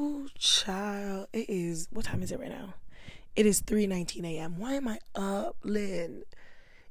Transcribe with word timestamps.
Ooh, 0.00 0.28
child, 0.38 1.26
it 1.34 1.50
is. 1.50 1.86
What 1.90 2.06
time 2.06 2.22
is 2.22 2.32
it 2.32 2.40
right 2.40 2.48
now? 2.48 2.74
It 3.36 3.44
is 3.44 3.60
3:19 3.60 4.24
a.m. 4.24 4.58
Why 4.58 4.72
am 4.74 4.88
I 4.88 4.98
up, 5.14 5.56
Lynn? 5.62 6.22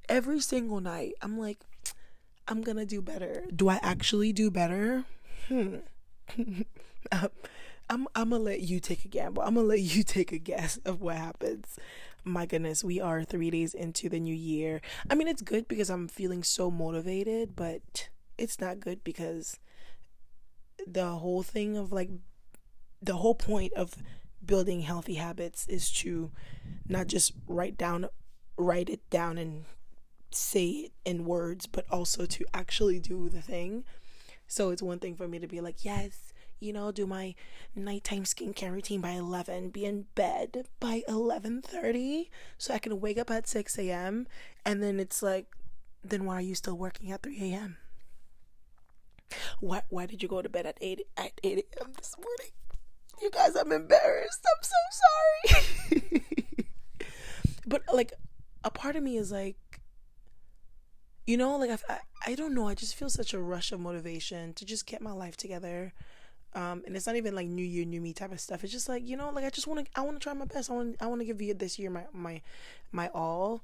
Every 0.07 0.39
single 0.39 0.79
night, 0.79 1.13
I'm 1.21 1.39
like, 1.39 1.59
I'm 2.47 2.61
gonna 2.61 2.85
do 2.85 3.01
better. 3.01 3.45
Do 3.55 3.67
I 3.67 3.79
actually 3.81 4.31
do 4.31 4.51
better? 4.51 5.05
Hmm. 5.47 5.77
I'm, 7.11 8.07
I'm 8.13 8.29
gonna 8.29 8.37
let 8.37 8.61
you 8.61 8.79
take 8.79 9.05
a 9.05 9.07
gamble. 9.07 9.41
I'm 9.41 9.55
gonna 9.55 9.65
let 9.65 9.79
you 9.79 10.03
take 10.17 10.31
a 10.31 10.37
guess 10.37 10.77
of 10.85 11.01
what 11.01 11.15
happens. 11.15 11.77
My 12.23 12.45
goodness, 12.45 12.83
we 12.83 13.01
are 13.01 13.23
three 13.23 13.49
days 13.49 13.73
into 13.73 14.07
the 14.09 14.19
new 14.19 14.35
year. 14.35 14.81
I 15.09 15.15
mean, 15.15 15.27
it's 15.27 15.41
good 15.41 15.67
because 15.67 15.89
I'm 15.89 16.07
feeling 16.07 16.43
so 16.43 16.69
motivated, 16.69 17.55
but 17.55 18.09
it's 18.37 18.59
not 18.59 18.79
good 18.79 19.03
because 19.03 19.57
the 20.85 21.07
whole 21.07 21.41
thing 21.41 21.75
of 21.75 21.91
like 21.91 22.09
the 23.01 23.15
whole 23.15 23.35
point 23.35 23.73
of 23.73 23.95
building 24.45 24.81
healthy 24.81 25.15
habits 25.15 25.67
is 25.67 25.91
to 25.91 26.31
not 26.87 27.07
just 27.07 27.33
write 27.47 27.77
down 27.77 28.07
write 28.57 28.89
it 28.89 29.07
down 29.09 29.37
and 29.37 29.65
say 30.31 30.67
it 30.67 30.91
in 31.05 31.25
words 31.25 31.65
but 31.65 31.85
also 31.89 32.25
to 32.25 32.45
actually 32.53 32.99
do 32.99 33.29
the 33.29 33.41
thing. 33.41 33.83
So 34.47 34.69
it's 34.71 34.81
one 34.81 34.99
thing 34.99 35.15
for 35.15 35.27
me 35.27 35.39
to 35.39 35.47
be 35.47 35.61
like 35.61 35.85
yes 35.85 36.33
you 36.59 36.73
know 36.73 36.91
do 36.91 37.07
my 37.07 37.33
nighttime 37.75 38.23
skincare 38.23 38.71
routine 38.71 39.01
by 39.01 39.11
11 39.11 39.69
be 39.69 39.85
in 39.85 40.05
bed 40.15 40.67
by 40.79 41.03
11.30 41.07 42.29
so 42.57 42.73
i 42.73 42.79
can 42.79 42.99
wake 42.99 43.17
up 43.17 43.31
at 43.31 43.47
6 43.47 43.77
a.m 43.79 44.27
and 44.65 44.83
then 44.83 44.99
it's 44.99 45.23
like 45.23 45.47
then 46.03 46.25
why 46.25 46.35
are 46.35 46.41
you 46.41 46.55
still 46.55 46.77
working 46.77 47.11
at 47.11 47.23
3 47.23 47.53
a.m 47.53 47.77
why, 49.59 49.81
why 49.89 50.05
did 50.05 50.21
you 50.21 50.29
go 50.29 50.41
to 50.41 50.49
bed 50.49 50.65
at 50.65 50.77
8 50.81 51.01
at 51.17 51.31
8 51.43 51.65
a.m 51.77 51.93
this 51.97 52.15
morning 52.17 52.51
you 53.21 53.29
guys, 53.31 53.55
I'm 53.55 53.71
embarrassed. 53.71 54.45
I'm 54.45 54.63
so 54.63 55.91
sorry. 55.91 56.23
but 57.67 57.81
like, 57.93 58.13
a 58.63 58.69
part 58.69 58.95
of 58.95 59.03
me 59.03 59.17
is 59.17 59.31
like, 59.31 59.55
you 61.25 61.37
know, 61.37 61.57
like 61.57 61.69
I, 61.89 61.99
I 62.25 62.35
don't 62.35 62.55
know. 62.55 62.67
I 62.67 62.73
just 62.73 62.95
feel 62.95 63.09
such 63.09 63.33
a 63.33 63.39
rush 63.39 63.71
of 63.71 63.79
motivation 63.79 64.53
to 64.55 64.65
just 64.65 64.85
get 64.85 65.01
my 65.01 65.11
life 65.11 65.37
together. 65.37 65.93
Um, 66.55 66.81
and 66.87 66.95
it's 66.95 67.05
not 67.05 67.15
even 67.15 67.35
like 67.35 67.47
new 67.47 67.63
year, 67.63 67.85
new 67.85 68.01
me 68.01 68.13
type 68.13 68.31
of 68.31 68.39
stuff. 68.39 68.63
It's 68.63 68.73
just 68.73 68.89
like 68.89 69.07
you 69.07 69.15
know, 69.15 69.29
like 69.29 69.45
I 69.45 69.51
just 69.51 69.67
want 69.67 69.85
to, 69.85 69.91
I 69.95 70.01
want 70.01 70.19
to 70.19 70.23
try 70.23 70.33
my 70.33 70.45
best. 70.45 70.71
I 70.71 70.73
want, 70.73 70.95
I 70.99 71.05
want 71.05 71.21
to 71.21 71.25
give 71.25 71.41
you 71.41 71.53
this 71.53 71.77
year 71.77 71.91
my 71.91 72.05
my 72.11 72.41
my 72.91 73.09
all. 73.13 73.63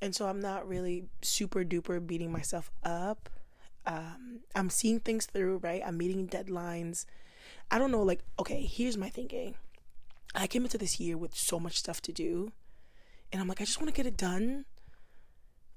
And 0.00 0.14
so 0.14 0.26
I'm 0.26 0.40
not 0.40 0.68
really 0.68 1.04
super 1.22 1.64
duper 1.64 2.04
beating 2.04 2.32
myself 2.32 2.70
up. 2.84 3.28
Um, 3.86 4.40
I'm 4.54 4.70
seeing 4.70 5.00
things 5.00 5.26
through, 5.26 5.58
right? 5.58 5.82
I'm 5.84 5.96
meeting 5.96 6.28
deadlines. 6.28 7.04
I 7.70 7.78
don't 7.78 7.90
know, 7.90 8.02
like, 8.02 8.20
okay, 8.38 8.62
here's 8.62 8.96
my 8.96 9.08
thinking. 9.08 9.54
I 10.34 10.46
came 10.46 10.64
into 10.64 10.78
this 10.78 11.00
year 11.00 11.16
with 11.16 11.34
so 11.34 11.58
much 11.58 11.78
stuff 11.78 12.00
to 12.02 12.12
do, 12.12 12.52
and 13.32 13.40
I'm 13.40 13.48
like, 13.48 13.60
I 13.60 13.64
just 13.64 13.80
want 13.80 13.88
to 13.88 13.96
get 13.96 14.06
it 14.06 14.16
done 14.16 14.64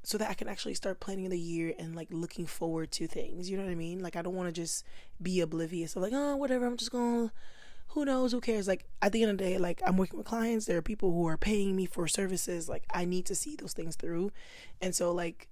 so 0.04 0.18
that 0.18 0.30
I 0.30 0.34
can 0.34 0.48
actually 0.48 0.74
start 0.74 1.00
planning 1.00 1.30
the 1.30 1.40
year 1.40 1.74
and 1.78 1.96
like 1.96 2.08
looking 2.12 2.48
forward 2.48 2.92
to 2.94 3.08
things. 3.08 3.50
You 3.50 3.58
know 3.58 3.64
what 3.64 3.72
I 3.72 3.76
mean? 3.76 4.00
Like, 4.02 4.16
I 4.16 4.22
don't 4.22 4.36
want 4.36 4.48
to 4.48 4.62
just 4.62 4.84
be 5.22 5.42
oblivious 5.42 5.96
of 5.96 6.02
like, 6.02 6.14
oh, 6.14 6.36
whatever, 6.36 6.66
I'm 6.66 6.78
just 6.78 6.92
to 6.92 7.32
who 7.92 8.06
knows 8.06 8.32
who 8.32 8.40
cares 8.40 8.68
like 8.68 8.86
at 9.02 9.12
the 9.12 9.22
end 9.22 9.32
of 9.32 9.38
the 9.38 9.44
day 9.44 9.58
like 9.58 9.82
i'm 9.86 9.98
working 9.98 10.18
with 10.18 10.26
clients 10.26 10.66
there 10.66 10.78
are 10.78 10.82
people 10.82 11.12
who 11.12 11.28
are 11.28 11.38
paying 11.38 11.76
me 11.76 11.86
for 11.86 12.08
services 12.08 12.70
like 12.70 12.84
i 12.94 13.04
need 13.04 13.26
to 13.26 13.36
see 13.36 13.56
those 13.56 13.74
things 13.74 13.96
through 13.96 14.32
and 14.82 14.96
so 14.96 15.12
like 15.12 15.50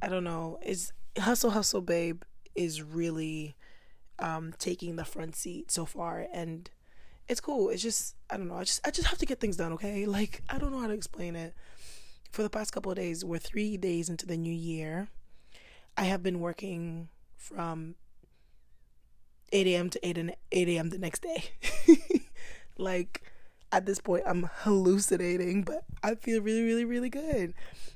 i 0.00 0.08
don't 0.08 0.24
know 0.24 0.58
is 0.62 0.92
hustle 1.18 1.50
hustle 1.50 1.80
babe 1.80 2.22
is 2.54 2.82
really 2.82 3.56
um, 4.18 4.54
taking 4.58 4.96
the 4.96 5.04
front 5.04 5.36
seat 5.36 5.70
so 5.70 5.84
far, 5.84 6.26
and 6.32 6.70
it's 7.28 7.40
cool. 7.40 7.70
It's 7.70 7.82
just 7.82 8.16
I 8.30 8.36
don't 8.36 8.48
know. 8.48 8.56
I 8.56 8.64
just 8.64 8.86
I 8.86 8.90
just 8.90 9.08
have 9.08 9.18
to 9.18 9.26
get 9.26 9.40
things 9.40 9.56
done. 9.56 9.72
Okay, 9.72 10.06
like 10.18 10.42
I 10.48 10.58
don't 10.58 10.72
know 10.72 10.80
how 10.80 10.88
to 10.88 10.94
explain 10.94 11.36
it. 11.36 11.54
For 12.30 12.42
the 12.42 12.50
past 12.50 12.72
couple 12.72 12.90
of 12.90 12.96
days, 12.96 13.24
we're 13.24 13.38
three 13.38 13.76
days 13.76 14.08
into 14.08 14.26
the 14.26 14.38
new 14.38 14.52
year. 14.52 15.08
I 15.96 16.04
have 16.04 16.22
been 16.22 16.40
working 16.40 17.08
from 17.36 17.96
8 19.52 19.66
a.m. 19.66 19.90
to 19.90 20.08
8 20.08 20.16
and 20.16 20.34
8 20.50 20.68
a.m. 20.70 20.88
the 20.88 20.98
next 20.98 21.22
day. 21.22 21.44
like 22.78 23.22
at 23.70 23.86
this 23.86 24.00
point, 24.00 24.22
I'm 24.26 24.48
hallucinating, 24.60 25.62
but 25.62 25.84
I 26.02 26.14
feel 26.14 26.42
really, 26.42 26.62
really, 26.62 26.84
really 26.84 27.08
good. 27.08 27.54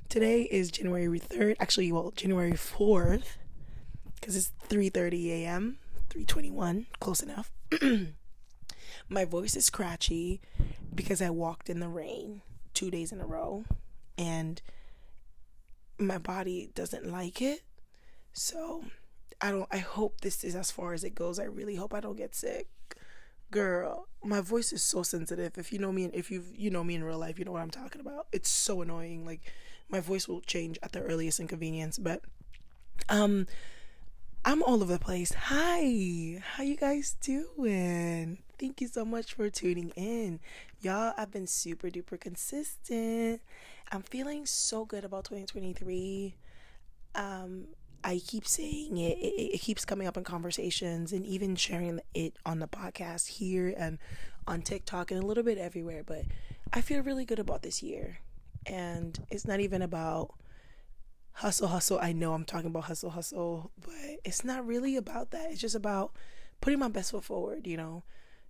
Today 0.09 0.43
is 0.43 0.71
January 0.71 1.19
3rd. 1.19 1.55
Actually, 1.59 1.91
well, 1.91 2.11
January 2.15 2.53
4th, 2.53 3.37
because 4.15 4.35
it's 4.35 4.51
3:30 4.69 5.29
a.m. 5.29 5.77
321, 6.25 6.87
close 6.99 7.21
enough. 7.21 7.51
My 9.09 9.23
voice 9.23 9.55
is 9.55 9.65
scratchy 9.65 10.41
because 10.93 11.21
I 11.21 11.29
walked 11.29 11.69
in 11.69 11.79
the 11.79 11.87
rain 11.87 12.41
two 12.73 12.89
days 12.89 13.11
in 13.11 13.21
a 13.21 13.25
row 13.25 13.65
and 14.17 14.59
my 15.99 16.17
body 16.17 16.71
doesn't 16.73 17.11
like 17.11 17.39
it. 17.39 17.61
So 18.33 18.85
I 19.39 19.51
don't 19.51 19.67
I 19.71 19.77
hope 19.77 20.21
this 20.21 20.43
is 20.43 20.55
as 20.55 20.71
far 20.71 20.93
as 20.93 21.03
it 21.03 21.13
goes. 21.13 21.37
I 21.37 21.43
really 21.43 21.75
hope 21.75 21.93
I 21.93 21.99
don't 21.99 22.17
get 22.17 22.33
sick. 22.33 22.67
Girl, 23.51 24.07
my 24.23 24.41
voice 24.41 24.73
is 24.73 24.83
so 24.83 25.03
sensitive. 25.03 25.57
If 25.57 25.71
you 25.71 25.77
know 25.77 25.91
me 25.91 26.05
and 26.05 26.15
if 26.15 26.31
you 26.31 26.43
you 26.55 26.71
know 26.71 26.83
me 26.83 26.95
in 26.95 27.03
real 27.03 27.19
life, 27.19 27.37
you 27.37 27.45
know 27.45 27.51
what 27.51 27.61
I'm 27.61 27.69
talking 27.69 28.01
about. 28.01 28.27
It's 28.31 28.49
so 28.49 28.81
annoying. 28.81 29.23
Like 29.23 29.41
my 29.87 29.99
voice 29.99 30.27
will 30.27 30.41
change 30.41 30.79
at 30.81 30.93
the 30.93 31.01
earliest 31.01 31.39
inconvenience, 31.39 31.99
but 31.99 32.23
um 33.07 33.45
I'm 34.47 34.63
all 34.63 34.81
over 34.81 34.93
the 34.93 34.97
place. 34.97 35.33
Hi, 35.33 36.41
how 36.41 36.63
you 36.63 36.77
guys 36.77 37.17
doing? 37.19 38.37
Thank 38.57 38.79
you 38.79 38.87
so 38.87 39.03
much 39.03 39.33
for 39.33 39.49
tuning 39.49 39.89
in. 39.97 40.39
Y'all, 40.79 41.13
I've 41.17 41.31
been 41.31 41.47
super 41.47 41.89
duper 41.89 42.17
consistent. 42.17 43.41
I'm 43.91 44.03
feeling 44.03 44.45
so 44.45 44.85
good 44.85 45.03
about 45.03 45.25
2023. 45.25 46.37
Um, 47.13 47.65
I 48.05 48.21
keep 48.25 48.47
saying 48.47 48.95
it, 48.95 49.17
it, 49.17 49.55
it 49.55 49.57
keeps 49.59 49.83
coming 49.83 50.07
up 50.07 50.15
in 50.15 50.23
conversations 50.23 51.11
and 51.11 51.25
even 51.25 51.57
sharing 51.57 51.99
it 52.13 52.37
on 52.45 52.59
the 52.59 52.69
podcast 52.69 53.27
here 53.27 53.73
and 53.77 53.97
on 54.47 54.61
TikTok 54.61 55.11
and 55.11 55.21
a 55.21 55.25
little 55.25 55.43
bit 55.43 55.57
everywhere. 55.57 56.03
But 56.05 56.23
I 56.71 56.79
feel 56.79 57.03
really 57.03 57.25
good 57.25 57.39
about 57.39 57.63
this 57.63 57.83
year. 57.83 58.19
And 58.65 59.19
it's 59.29 59.45
not 59.45 59.59
even 59.59 59.81
about 59.81 60.35
hustle, 61.37 61.67
hustle. 61.67 61.99
I 62.01 62.13
know 62.13 62.33
I'm 62.33 62.45
talking 62.45 62.67
about 62.67 62.85
hustle, 62.85 63.11
hustle, 63.11 63.71
but 63.79 63.93
it's 64.25 64.43
not 64.43 64.65
really 64.65 64.95
about 64.95 65.31
that. 65.31 65.51
It's 65.51 65.61
just 65.61 65.75
about 65.75 66.11
putting 66.61 66.79
my 66.79 66.87
best 66.87 67.11
foot 67.11 67.23
forward, 67.23 67.67
you 67.67 67.77
know, 67.77 68.03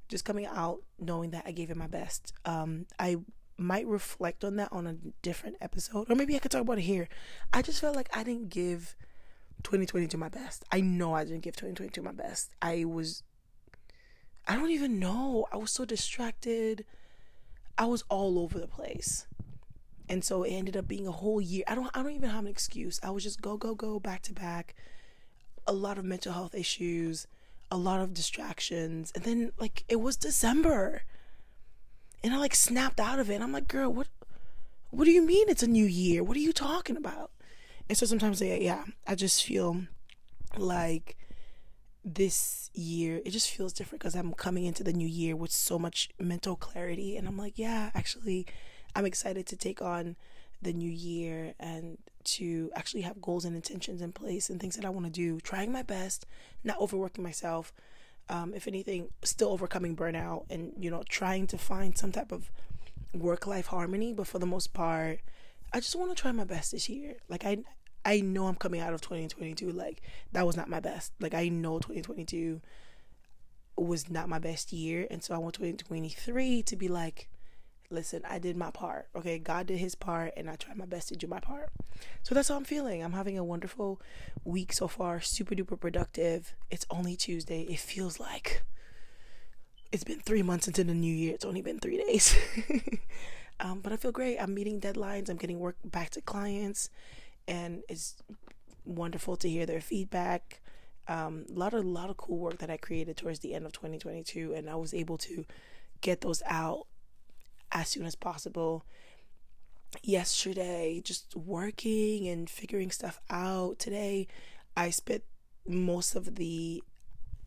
just 0.08 0.24
coming 0.24 0.46
out 0.46 0.82
knowing 0.98 1.32
that 1.32 1.44
I 1.46 1.52
gave 1.52 1.70
it 1.70 1.76
my 1.76 1.88
best. 1.88 2.34
Um, 2.46 2.86
I 2.98 3.18
might 3.58 3.86
reflect 3.88 4.46
on 4.46 4.56
that 4.56 4.70
on 4.72 4.88
a 4.88 4.96
different 5.22 5.58
episode, 5.60 6.10
or 6.10 6.16
maybe 6.16 6.36
I 6.36 6.40
could 6.40 6.52
talk 6.52 6.62
about 6.62 6.78
it 6.78 6.84
here. 6.84 7.10
I 7.52 7.62
just 7.62 7.82
felt 7.82 7.96
like 7.96 8.10
I 8.16 8.24
didn't 8.24 8.50
give 8.50 8.96
2022 9.64 10.18
my 10.18 10.30
best. 10.30 10.64
I 10.72 10.80
know 10.80 11.14
I 11.14 11.26
didn't 11.26 11.42
give 11.42 11.58
2022 11.58 12.02
my 12.02 12.14
best. 12.14 12.52
I 12.62 12.86
was, 12.86 13.24
I 14.48 14.56
don't 14.56 14.72
even 14.72 14.98
know. 14.98 15.46
I 15.52 15.58
was 15.58 15.72
so 15.72 15.84
distracted. 15.84 16.86
I 17.78 17.86
was 17.86 18.06
all 18.08 18.40
over 18.40 18.60
the 18.60 18.68
place 18.68 19.28
and 20.10 20.24
so 20.24 20.44
it 20.44 20.52
ended 20.52 20.78
up 20.78 20.88
being 20.88 21.08
a 21.08 21.12
whole 21.12 21.42
year. 21.42 21.64
I 21.68 21.76
don't 21.76 21.90
I 21.94 22.02
don't 22.02 22.14
even 22.14 22.30
have 22.30 22.46
an 22.46 22.52
excuse. 22.52 23.00
I 23.04 23.10
was 23.10 23.24
just 23.24 23.42
go 23.42 23.58
go 23.58 23.76
go 23.76 24.00
back 24.00 24.22
to 24.24 24.34
back. 24.34 24.76
A 25.66 25.74
lot 25.74 25.98
of 25.98 26.06
mental 26.06 26.32
health 26.32 26.56
issues, 26.56 27.28
a 27.70 27.78
lot 27.78 28.00
of 28.00 28.14
distractions, 28.14 29.12
and 29.14 29.24
then 29.24 29.52
like 29.60 29.84
it 29.90 29.98
was 29.98 30.16
December, 30.16 31.04
and 32.24 32.34
I 32.34 32.38
like 32.38 32.56
snapped 32.56 33.00
out 33.00 33.20
of 33.20 33.30
it. 33.30 33.36
And 33.36 33.44
I'm 33.44 33.52
like, 33.52 33.68
girl, 33.68 33.92
what? 33.92 34.08
What 34.90 35.04
do 35.04 35.12
you 35.12 35.22
mean 35.22 35.50
it's 35.50 35.64
a 35.64 35.68
new 35.68 35.86
year? 35.86 36.24
What 36.24 36.38
are 36.38 36.42
you 36.42 36.54
talking 36.54 36.96
about? 36.96 37.32
And 37.90 37.98
so 37.98 38.06
sometimes, 38.06 38.42
yeah, 38.42 38.56
yeah, 38.56 38.84
I 39.06 39.16
just 39.16 39.44
feel 39.44 39.82
like 40.58 41.18
this 42.06 42.70
year 42.74 43.22
it 43.26 43.32
just 43.32 43.50
feels 43.50 43.74
different 43.74 44.00
because 44.00 44.16
I'm 44.16 44.32
coming 44.32 44.64
into 44.64 44.82
the 44.82 44.94
new 44.94 45.08
year 45.08 45.36
with 45.36 45.52
so 45.52 45.78
much 45.78 46.10
mental 46.18 46.56
clarity, 46.56 47.18
and 47.18 47.28
I'm 47.28 47.38
like, 47.38 47.58
yeah, 47.58 47.92
actually 47.94 48.48
I'm 48.98 49.06
excited 49.06 49.46
to 49.46 49.56
take 49.56 49.80
on 49.80 50.16
the 50.60 50.74
new 50.74 50.90
year 50.90 51.54
and 51.60 52.00
to 52.24 52.72
actually 52.76 53.02
have 53.02 53.22
goals 53.22 53.46
and 53.46 53.56
intentions 53.56 54.02
in 54.02 54.12
place 54.12 54.50
and 54.50 54.60
things 54.60 54.76
that 54.76 54.86
I 54.86 54.90
want 54.90 55.06
to 55.06 55.12
do. 55.12 55.40
Trying 55.40 55.72
my 55.72 55.84
best, 55.84 56.26
not 56.64 56.82
overworking 56.82 57.24
myself. 57.24 57.72
Um, 58.28 58.56
if 58.56 58.68
anything, 58.68 59.10
still 59.24 59.50
overcoming 59.50 59.96
burnout 59.96 60.46
and 60.50 60.74
you 60.80 60.90
know 60.90 61.04
trying 61.08 61.46
to 61.48 61.60
find 61.60 61.96
some 61.96 62.12
type 62.12 62.32
of 62.32 62.50
work 63.14 63.46
life 63.46 63.68
harmony. 63.68 64.14
But 64.14 64.26
for 64.26 64.40
the 64.40 64.48
most 64.48 64.74
part, 64.74 65.20
I 65.72 65.80
just 65.80 65.96
want 65.96 66.10
to 66.10 66.20
try 66.20 66.32
my 66.32 66.44
best 66.44 66.72
this 66.72 66.90
year. 66.90 67.18
Like 67.30 67.46
I, 67.46 67.60
I 68.04 68.22
know 68.22 68.48
I'm 68.48 68.56
coming 68.56 68.82
out 68.82 68.96
of 68.96 69.02
2022. 69.02 69.72
Like 69.72 70.02
that 70.32 70.48
was 70.48 70.58
not 70.58 70.70
my 70.70 70.80
best. 70.80 71.14
Like 71.20 71.36
I 71.36 71.50
know 71.50 71.78
2022 71.78 72.62
was 73.78 74.10
not 74.10 74.28
my 74.28 74.40
best 74.40 74.74
year, 74.74 75.06
and 75.12 75.24
so 75.24 75.36
I 75.36 75.38
want 75.38 75.54
2023 75.54 76.64
to 76.64 76.76
be 76.76 76.88
like 76.88 77.30
listen, 77.90 78.22
I 78.30 78.40
did 78.40 78.58
my 78.58 78.72
part. 78.72 79.08
Okay, 79.16 79.40
God 79.40 79.68
did 79.68 79.80
his 79.80 79.96
part 79.96 80.34
and 80.36 80.50
I 80.50 80.56
tried 80.56 80.78
my 80.78 80.86
best 80.86 81.10
to 81.10 81.16
do 81.16 81.28
my 81.28 81.40
part. 81.40 81.70
So 82.24 82.36
that's 82.36 82.50
how 82.50 82.56
I'm 82.56 82.66
feeling. 82.66 83.04
I'm 83.04 83.14
having 83.14 83.38
a 83.38 83.44
wonderful 83.44 84.02
week 84.44 84.74
so 84.74 84.88
far, 84.88 85.22
super 85.22 85.56
duper 85.56 85.80
productive. 85.80 86.56
It's 86.70 86.86
only 86.90 87.16
Tuesday. 87.16 87.62
It 87.64 87.80
feels 87.80 88.20
like 88.20 88.64
it's 89.92 90.04
been 90.04 90.20
three 90.20 90.42
months 90.42 90.68
into 90.68 90.84
the 90.84 90.94
new 90.94 91.14
year. 91.14 91.34
It's 91.34 91.46
only 91.46 91.62
been 91.62 91.80
three 91.80 91.98
days. 91.98 92.36
um, 93.60 93.80
but 93.82 93.94
I 93.94 93.98
feel 93.98 94.12
great. 94.12 94.38
I'm 94.38 94.54
meeting 94.54 94.82
deadlines. 94.82 95.30
I'm 95.30 95.38
getting 95.38 95.60
work 95.60 95.78
back 95.86 96.10
to 96.12 96.22
clients, 96.22 96.90
and 97.48 97.84
it's 97.88 98.16
wonderful 98.86 99.38
to 99.38 99.50
hear 99.50 99.66
their 99.66 99.82
feedback. 99.82 100.62
Um, 101.08 101.46
a 101.50 101.58
lot 101.58 101.74
of 101.74 101.86
lot 101.86 102.10
of 102.10 102.18
cool 102.18 102.38
work 102.38 102.58
that 102.58 102.70
I 102.70 102.76
created 102.76 103.16
towards 103.16 103.40
the 103.40 103.54
end 103.54 103.66
of 103.66 103.72
2022, 103.72 104.54
and 104.54 104.70
I 104.70 104.76
was 104.76 104.94
able 104.94 105.18
to 105.20 105.46
get 106.02 106.22
those 106.22 106.44
out 106.46 106.86
as 107.72 107.90
soon 107.90 108.06
as 108.06 108.16
possible. 108.16 108.86
Yesterday, 110.04 111.02
just 111.04 111.36
working 111.36 112.28
and 112.28 112.50
figuring 112.50 112.92
stuff 112.92 113.22
out. 113.30 113.80
Today, 113.80 114.28
I 114.76 114.90
spent 114.90 115.24
most 115.66 116.16
of 116.16 116.36
the 116.36 116.84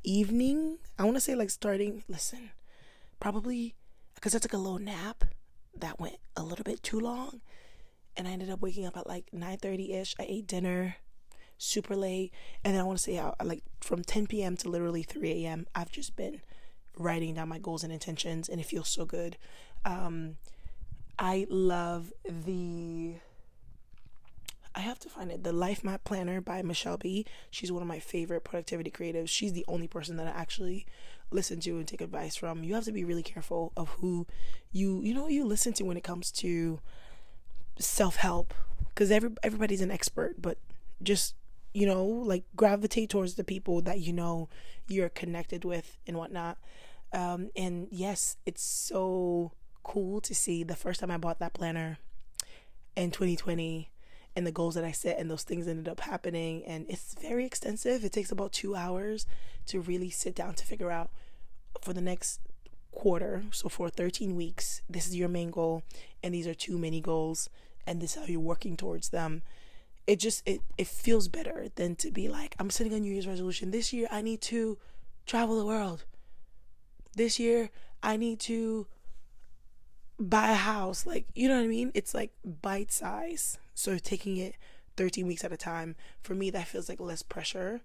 evening. 0.03 0.79
I 0.99 1.05
want 1.05 1.17
to 1.17 1.21
say 1.21 1.35
like 1.35 1.51
starting. 1.51 2.03
Listen, 2.09 2.51
probably 3.21 3.75
because 4.15 4.35
I 4.35 4.39
took 4.39 4.55
a 4.55 4.59
little 4.59 4.79
nap 4.79 5.25
that 5.77 6.01
went 6.01 6.17
a 6.37 6.43
little 6.43 6.65
bit 6.65 6.83
too 6.83 6.99
long, 6.99 7.41
and 8.17 8.27
I 8.27 8.33
ended 8.33 8.51
up 8.51 8.63
waking 8.63 8.87
up 8.87 8.97
at 8.97 9.07
like 9.07 9.33
nine 9.33 9.59
thirty 9.59 9.93
ish. 9.93 10.17
I 10.19 10.25
ate 10.27 10.47
dinner 10.47 10.97
super 11.59 11.95
late, 11.95 12.33
and 12.65 12.75
then 12.75 12.81
I 12.81 12.85
want 12.85 12.99
to 12.99 13.05
say 13.05 13.17
how 13.17 13.35
like 13.45 13.63
from 13.83 14.03
ten 14.03 14.27
p.m. 14.27 14.57
to 14.57 14.71
literally 14.71 15.03
three 15.03 15.45
a.m. 15.45 15.67
I've 15.75 15.93
just 15.93 16.17
been 16.17 16.41
writing 16.97 17.35
down 17.35 17.51
my 17.51 17.59
goals 17.59 17.85
and 17.85 17.93
intentions, 17.93 18.49
and 18.49 18.61
it 18.61 18.67
feels 18.67 18.89
so 18.89 19.05
good. 19.05 19.37
Um, 19.85 20.37
I 21.19 21.47
love 21.49 22.13
the 22.25 23.15
I 24.75 24.81
have 24.81 25.01
to 25.01 25.09
find 25.09 25.33
it. 25.33 25.43
The 25.43 25.53
Life 25.53 25.83
Map 25.83 26.05
Planner 26.05 26.41
by 26.41 26.63
Michelle 26.63 26.97
B. 26.97 27.27
She's 27.51 27.73
one 27.73 27.83
of 27.83 27.89
my 27.89 27.99
favorite 27.99 28.45
productivity 28.45 28.91
creatives. 28.91 29.29
She's 29.29 29.53
the 29.53 29.65
only 29.67 29.89
person 29.89 30.17
that 30.17 30.29
I 30.29 30.31
actually 30.31 30.87
listen 31.31 31.61
to 31.61 31.79
and 31.79 31.87
take 31.89 32.01
advice 32.01 32.37
from. 32.37 32.63
You 32.63 32.75
have 32.75 32.85
to 32.85 32.93
be 32.93 33.05
really 33.05 33.23
careful 33.23 33.73
of 33.77 33.89
who 34.01 34.27
you 34.73 35.01
you 35.03 35.13
know 35.15 35.29
you 35.29 35.45
listen 35.45 35.73
to 35.75 35.85
when 35.85 35.97
it 35.97 36.05
comes 36.05 36.31
to 36.33 36.81
self 37.79 38.17
help 38.17 38.55
because 38.89 39.11
every 39.11 39.31
everybody's 39.43 39.81
an 39.81 39.91
expert, 39.91 40.41
but 40.41 40.59
just 41.03 41.35
you 41.73 41.87
know 41.87 42.05
like 42.05 42.45
gravitate 42.57 43.11
towards 43.11 43.35
the 43.35 43.45
people 43.45 43.81
that 43.83 44.01
you 44.01 44.13
know 44.13 44.49
you're 44.89 45.09
connected 45.09 45.65
with 45.65 45.99
and 46.07 46.17
whatnot. 46.17 46.59
Um, 47.13 47.51
and 47.57 47.89
yes, 47.91 48.37
it's 48.47 48.63
so 48.63 49.53
cool 49.83 50.21
to 50.21 50.35
see 50.35 50.63
the 50.63 50.77
first 50.77 51.01
time 51.01 51.11
I 51.11 51.17
bought 51.17 51.39
that 51.41 51.55
planner 51.55 51.99
in 52.97 53.11
2020 53.11 53.91
and 54.37 54.47
the 54.47 54.53
goals 54.53 54.75
that 54.75 54.85
I 54.85 54.93
set 54.93 55.19
and 55.19 55.31
those 55.31 55.43
things 55.43 55.67
ended 55.67 55.89
up 55.89 56.01
happening. 56.01 56.65
And 56.65 56.87
it's 56.89 57.15
very 57.21 57.45
extensive. 57.45 58.05
It 58.05 58.13
takes 58.13 58.31
about 58.31 58.53
two 58.53 58.77
hours 58.77 59.27
to 59.67 59.81
really 59.81 60.11
sit 60.11 60.35
down 60.35 60.55
to 60.55 60.65
figure 60.65 60.91
out 60.91 61.11
for 61.81 61.93
the 61.93 62.01
next 62.01 62.41
quarter. 62.93 63.45
So 63.53 63.69
for 63.69 63.89
13 63.89 64.37
weeks, 64.37 64.83
this 64.89 65.07
is 65.07 65.17
your 65.17 65.29
main 65.29 65.51
goal, 65.51 65.83
and 66.23 66.35
these 66.35 66.47
are 66.47 66.55
two 66.55 66.79
mini 66.79 67.01
goals, 67.01 67.49
and 67.87 68.01
this 68.01 68.17
is 68.17 68.23
how 68.23 68.27
you're 68.29 68.41
working 68.41 68.77
towards 68.77 69.11
them. 69.11 69.43
It 70.07 70.19
just 70.19 70.43
it 70.47 70.61
it 70.77 70.89
feels 70.89 71.29
better 71.29 71.67
than 71.77 71.95
to 71.97 72.11
be 72.11 72.29
like 72.29 72.57
I'm 72.59 72.71
setting 72.71 72.93
a 72.95 73.01
New 73.01 73.13
Year's 73.13 73.29
resolution. 73.29 73.71
This 73.71 73.93
year 73.93 74.09
I 74.11 74.23
need 74.23 74.41
to 74.43 74.79
travel 75.27 75.59
the 75.59 75.67
world. 75.67 76.05
This 77.15 77.39
year 77.39 77.71
I 78.03 78.17
need 78.17 78.41
to 78.41 78.87
buy 80.21 80.51
a 80.51 80.55
house. 80.55 81.07
Like, 81.07 81.27
you 81.35 81.49
know 81.49 81.57
what 81.57 81.65
I 81.65 81.69
mean? 81.69 81.91
It's 81.95 82.15
like 82.15 82.31
bite 82.45 82.93
size. 82.93 83.59
So 83.75 83.99
taking 83.99 84.37
it 84.37 84.55
13 84.97 85.27
weeks 85.27 85.45
at 85.45 85.53
a 85.53 85.57
time, 85.57 85.97
for 86.23 86.35
me, 86.35 86.51
that 86.51 86.69
feels 86.69 86.89
like 86.89 87.01
less 87.01 87.23
pressure. 87.23 87.81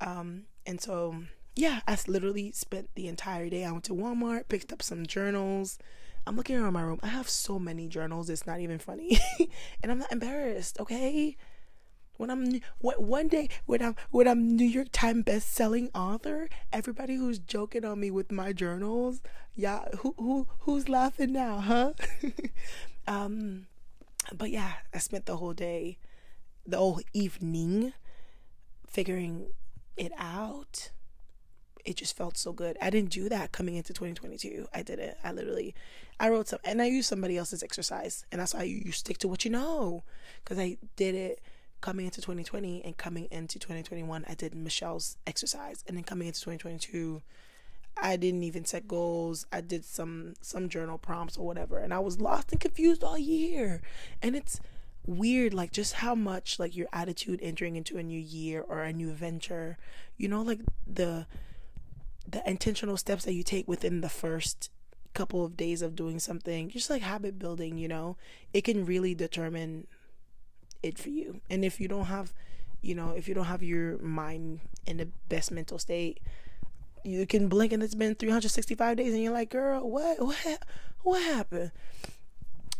Um, 0.00 0.44
and 0.66 0.80
so, 0.80 1.24
yeah, 1.54 1.80
I 1.86 1.96
literally 2.06 2.52
spent 2.52 2.88
the 2.94 3.08
entire 3.08 3.50
day. 3.50 3.64
I 3.64 3.70
went 3.72 3.84
to 3.84 3.94
Walmart, 3.94 4.48
picked 4.48 4.72
up 4.72 4.82
some 4.82 5.06
journals. 5.06 5.78
I'm 6.26 6.36
looking 6.36 6.56
around 6.56 6.72
my 6.72 6.82
room. 6.82 7.00
I 7.02 7.08
have 7.08 7.28
so 7.28 7.58
many 7.58 7.88
journals, 7.88 8.30
it's 8.30 8.46
not 8.46 8.60
even 8.60 8.78
funny. 8.78 9.18
and 9.82 9.92
I'm 9.92 9.98
not 9.98 10.12
embarrassed, 10.12 10.78
okay? 10.80 11.36
When 12.18 12.30
I'm 12.30 12.60
one 12.80 13.28
day 13.28 13.48
when 13.64 13.80
I'm 13.80 13.96
when 14.10 14.28
I'm 14.28 14.56
New 14.56 14.66
York 14.66 14.88
Times 14.92 15.24
best-selling 15.24 15.88
author, 15.94 16.48
everybody 16.72 17.14
who's 17.14 17.38
joking 17.38 17.84
on 17.84 18.00
me 18.00 18.10
with 18.10 18.30
my 18.30 18.52
journals, 18.52 19.22
yeah, 19.54 19.84
who 20.00 20.14
who 20.18 20.46
who's 20.60 20.88
laughing 20.88 21.32
now, 21.32 21.60
huh? 21.60 21.92
um, 23.06 23.66
but 24.36 24.50
yeah, 24.50 24.72
I 24.92 24.98
spent 24.98 25.26
the 25.26 25.36
whole 25.36 25.54
day, 25.54 25.96
the 26.66 26.76
whole 26.76 27.00
evening, 27.14 27.94
figuring 28.86 29.46
it 29.96 30.12
out. 30.18 30.90
It 31.84 31.96
just 31.96 32.16
felt 32.16 32.36
so 32.36 32.52
good. 32.52 32.76
I 32.82 32.90
didn't 32.90 33.10
do 33.10 33.30
that 33.30 33.52
coming 33.52 33.76
into 33.76 33.94
2022. 33.94 34.66
I 34.74 34.82
didn't. 34.82 35.16
I 35.24 35.32
literally, 35.32 35.74
I 36.20 36.28
wrote 36.28 36.48
some, 36.48 36.58
and 36.64 36.82
I 36.82 36.86
used 36.86 37.08
somebody 37.08 37.38
else's 37.38 37.62
exercise, 37.62 38.26
and 38.30 38.40
that's 38.40 38.52
why 38.52 38.64
you, 38.64 38.82
you 38.84 38.92
stick 38.92 39.16
to 39.18 39.28
what 39.28 39.44
you 39.44 39.50
know, 39.52 40.02
because 40.44 40.58
I 40.58 40.76
did 40.96 41.14
it 41.14 41.40
coming 41.80 42.06
into 42.06 42.20
2020 42.20 42.84
and 42.84 42.96
coming 42.96 43.28
into 43.30 43.58
2021 43.58 44.24
i 44.28 44.34
did 44.34 44.54
michelle's 44.54 45.16
exercise. 45.26 45.84
And 45.86 45.96
then 45.96 46.04
coming 46.04 46.26
into 46.28 46.40
2022 46.40 47.22
i 48.00 48.16
didn't 48.16 48.44
even 48.44 48.64
set 48.64 48.86
goals. 48.86 49.46
I 49.52 49.60
did 49.60 49.84
some 49.84 50.34
some 50.40 50.68
journal 50.68 50.98
prompts 50.98 51.36
or 51.36 51.46
whatever. 51.46 51.78
And 51.78 51.92
i 51.92 51.98
was 51.98 52.20
lost 52.20 52.52
and 52.52 52.60
confused 52.60 53.02
all 53.02 53.18
year. 53.18 53.82
And 54.22 54.36
it's 54.36 54.60
weird 55.06 55.54
like 55.54 55.72
just 55.72 55.94
how 55.94 56.14
much 56.14 56.58
like 56.58 56.76
your 56.76 56.88
attitude 56.92 57.40
entering 57.42 57.76
into 57.76 57.96
a 57.96 58.02
new 58.02 58.20
year 58.20 58.62
or 58.68 58.82
a 58.82 58.92
new 58.92 59.10
venture 59.10 59.78
you 60.18 60.28
know 60.28 60.42
like 60.42 60.60
the 60.86 61.26
the 62.30 62.46
intentional 62.46 62.98
steps 62.98 63.24
that 63.24 63.32
you 63.32 63.42
take 63.42 63.66
within 63.66 64.02
the 64.02 64.08
first 64.10 64.70
couple 65.14 65.44
of 65.44 65.56
days 65.56 65.80
of 65.82 65.96
doing 65.96 66.18
something 66.18 66.68
just 66.68 66.90
like 66.90 67.02
habit 67.02 67.38
building 67.38 67.78
you 67.78 67.88
know? 67.88 68.16
It 68.52 68.62
can 68.62 68.84
really 68.84 69.14
determine 69.14 69.86
it 70.82 70.98
for 70.98 71.08
you. 71.08 71.40
And 71.50 71.64
if 71.64 71.80
you 71.80 71.88
don't 71.88 72.06
have, 72.06 72.32
you 72.80 72.94
know, 72.94 73.10
if 73.10 73.28
you 73.28 73.34
don't 73.34 73.46
have 73.46 73.62
your 73.62 73.98
mind 73.98 74.60
in 74.86 74.98
the 74.98 75.08
best 75.28 75.50
mental 75.50 75.78
state, 75.78 76.20
you 77.04 77.26
can 77.26 77.48
blink 77.48 77.72
and 77.72 77.82
it's 77.82 77.94
been 77.94 78.14
365 78.14 78.96
days 78.96 79.12
and 79.12 79.22
you're 79.22 79.32
like, 79.32 79.50
girl, 79.50 79.88
what, 79.88 80.20
what, 80.20 80.62
what 81.02 81.22
happened? 81.22 81.70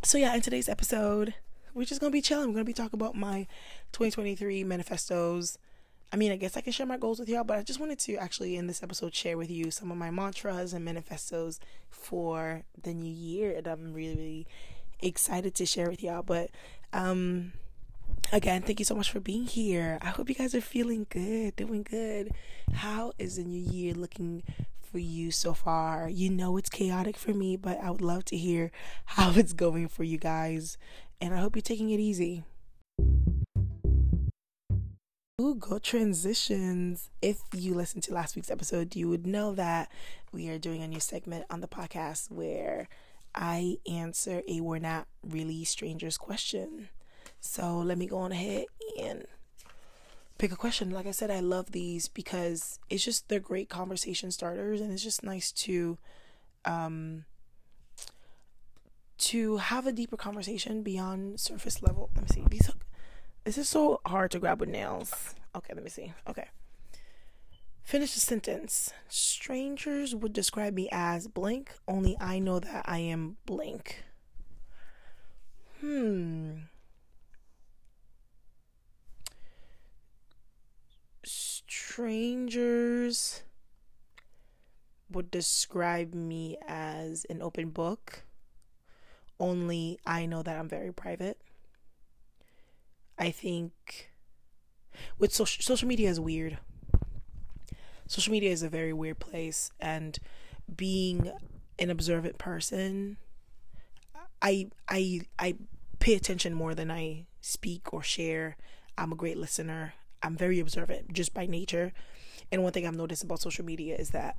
So 0.04 0.18
yeah, 0.18 0.34
in 0.34 0.40
today's 0.40 0.68
episode, 0.68 1.34
we're 1.74 1.84
just 1.84 2.00
gonna 2.00 2.10
be 2.10 2.22
chilling. 2.22 2.48
We're 2.48 2.54
gonna 2.54 2.64
be 2.64 2.72
talking 2.72 2.98
about 2.98 3.14
my 3.14 3.46
2023 3.92 4.64
manifestos. 4.64 5.58
I 6.12 6.16
mean, 6.16 6.32
I 6.32 6.36
guess 6.36 6.56
I 6.56 6.60
can 6.62 6.72
share 6.72 6.86
my 6.86 6.96
goals 6.96 7.18
with 7.18 7.28
y'all, 7.28 7.44
but 7.44 7.58
I 7.58 7.62
just 7.62 7.80
wanted 7.80 7.98
to 8.00 8.16
actually 8.16 8.56
in 8.56 8.66
this 8.66 8.82
episode 8.82 9.14
share 9.14 9.36
with 9.36 9.50
you 9.50 9.70
some 9.70 9.90
of 9.90 9.98
my 9.98 10.10
mantras 10.10 10.72
and 10.72 10.84
manifestos 10.84 11.60
for 11.90 12.62
the 12.80 12.94
new 12.94 13.12
year 13.12 13.54
and 13.56 13.66
I'm 13.66 13.92
really, 13.92 14.16
really 14.16 14.46
excited 15.00 15.54
to 15.56 15.66
share 15.66 15.90
with 15.90 16.02
y'all. 16.02 16.22
But 16.22 16.50
um 16.92 17.52
again, 18.32 18.62
thank 18.62 18.78
you 18.78 18.84
so 18.84 18.94
much 18.94 19.10
for 19.10 19.20
being 19.20 19.44
here. 19.46 19.98
I 20.02 20.08
hope 20.08 20.28
you 20.28 20.34
guys 20.34 20.54
are 20.54 20.60
feeling 20.60 21.06
good, 21.08 21.56
doing 21.56 21.82
good. 21.82 22.32
How 22.72 23.12
is 23.18 23.36
the 23.36 23.44
new 23.44 23.60
year 23.60 23.94
looking 23.94 24.42
for 24.80 24.98
you 24.98 25.30
so 25.30 25.54
far? 25.54 26.08
You 26.08 26.30
know 26.30 26.56
it's 26.56 26.70
chaotic 26.70 27.16
for 27.16 27.32
me, 27.32 27.56
but 27.56 27.78
I 27.82 27.90
would 27.90 28.02
love 28.02 28.24
to 28.26 28.36
hear 28.36 28.70
how 29.06 29.32
it's 29.32 29.52
going 29.52 29.88
for 29.88 30.04
you 30.04 30.18
guys. 30.18 30.76
And 31.20 31.34
I 31.34 31.38
hope 31.38 31.56
you're 31.56 31.62
taking 31.62 31.90
it 31.90 32.00
easy. 32.00 32.44
Ooh, 35.40 35.54
go 35.54 35.78
transitions. 35.78 37.10
If 37.22 37.38
you 37.52 37.74
listened 37.74 38.02
to 38.04 38.14
last 38.14 38.34
week's 38.34 38.50
episode, 38.50 38.96
you 38.96 39.08
would 39.08 39.26
know 39.26 39.54
that 39.54 39.88
we 40.32 40.48
are 40.48 40.58
doing 40.58 40.82
a 40.82 40.88
new 40.88 41.00
segment 41.00 41.44
on 41.48 41.60
the 41.60 41.68
podcast 41.68 42.30
where 42.30 42.88
I 43.34 43.76
answer 43.88 44.42
a 44.48 44.60
we're 44.60 44.80
not 44.80 45.06
really 45.22 45.64
strangers 45.64 46.18
question. 46.18 46.88
So 47.40 47.78
let 47.78 47.98
me 47.98 48.06
go 48.06 48.18
on 48.18 48.32
ahead 48.32 48.66
and 49.00 49.24
pick 50.38 50.52
a 50.52 50.56
question. 50.56 50.90
Like 50.90 51.06
I 51.06 51.12
said, 51.12 51.30
I 51.30 51.40
love 51.40 51.72
these 51.72 52.08
because 52.08 52.78
it's 52.90 53.04
just 53.04 53.28
they're 53.28 53.40
great 53.40 53.68
conversation 53.68 54.30
starters 54.30 54.80
and 54.80 54.92
it's 54.92 55.02
just 55.02 55.22
nice 55.22 55.52
to 55.52 55.98
um 56.64 57.24
to 59.18 59.56
have 59.56 59.86
a 59.86 59.92
deeper 59.92 60.16
conversation 60.16 60.82
beyond 60.82 61.40
surface 61.40 61.82
level. 61.82 62.10
Let 62.14 62.22
me 62.22 62.28
see. 62.34 62.44
These 62.48 62.70
this 63.44 63.58
is 63.58 63.68
so 63.68 64.00
hard 64.04 64.30
to 64.32 64.38
grab 64.38 64.60
with 64.60 64.68
nails. 64.68 65.34
Okay, 65.54 65.72
let 65.74 65.82
me 65.82 65.90
see. 65.90 66.12
Okay. 66.28 66.48
Finish 67.82 68.12
the 68.12 68.20
sentence. 68.20 68.92
Strangers 69.08 70.14
would 70.14 70.34
describe 70.34 70.74
me 70.74 70.88
as 70.92 71.26
blank, 71.26 71.72
only 71.88 72.14
I 72.20 72.38
know 72.38 72.60
that 72.60 72.84
I 72.86 72.98
am 72.98 73.38
blank. 73.46 74.04
Hmm. 75.80 76.56
Strangers 81.98 83.42
would 85.10 85.32
describe 85.32 86.14
me 86.14 86.56
as 86.68 87.26
an 87.28 87.42
open 87.42 87.70
book. 87.70 88.22
Only 89.40 89.98
I 90.06 90.24
know 90.24 90.44
that 90.44 90.56
I'm 90.56 90.68
very 90.68 90.92
private. 90.92 91.40
I 93.18 93.32
think 93.32 94.12
with 95.18 95.34
social 95.34 95.60
social 95.60 95.88
media 95.88 96.08
is 96.08 96.20
weird. 96.20 96.58
Social 98.06 98.30
media 98.30 98.52
is 98.52 98.62
a 98.62 98.68
very 98.68 98.92
weird 98.92 99.18
place 99.18 99.72
and 99.80 100.20
being 100.76 101.32
an 101.80 101.90
observant 101.90 102.38
person, 102.38 103.16
I 104.40 104.68
I 104.88 105.22
I 105.36 105.56
pay 105.98 106.14
attention 106.14 106.54
more 106.54 106.76
than 106.76 106.92
I 106.92 107.26
speak 107.40 107.92
or 107.92 108.04
share. 108.04 108.56
I'm 108.96 109.10
a 109.10 109.16
great 109.16 109.36
listener. 109.36 109.94
I'm 110.22 110.36
very 110.36 110.60
observant 110.60 111.12
just 111.12 111.34
by 111.34 111.46
nature. 111.46 111.92
And 112.50 112.62
one 112.62 112.72
thing 112.72 112.86
I've 112.86 112.96
noticed 112.96 113.24
about 113.24 113.40
social 113.40 113.64
media 113.64 113.96
is 113.96 114.10
that 114.10 114.38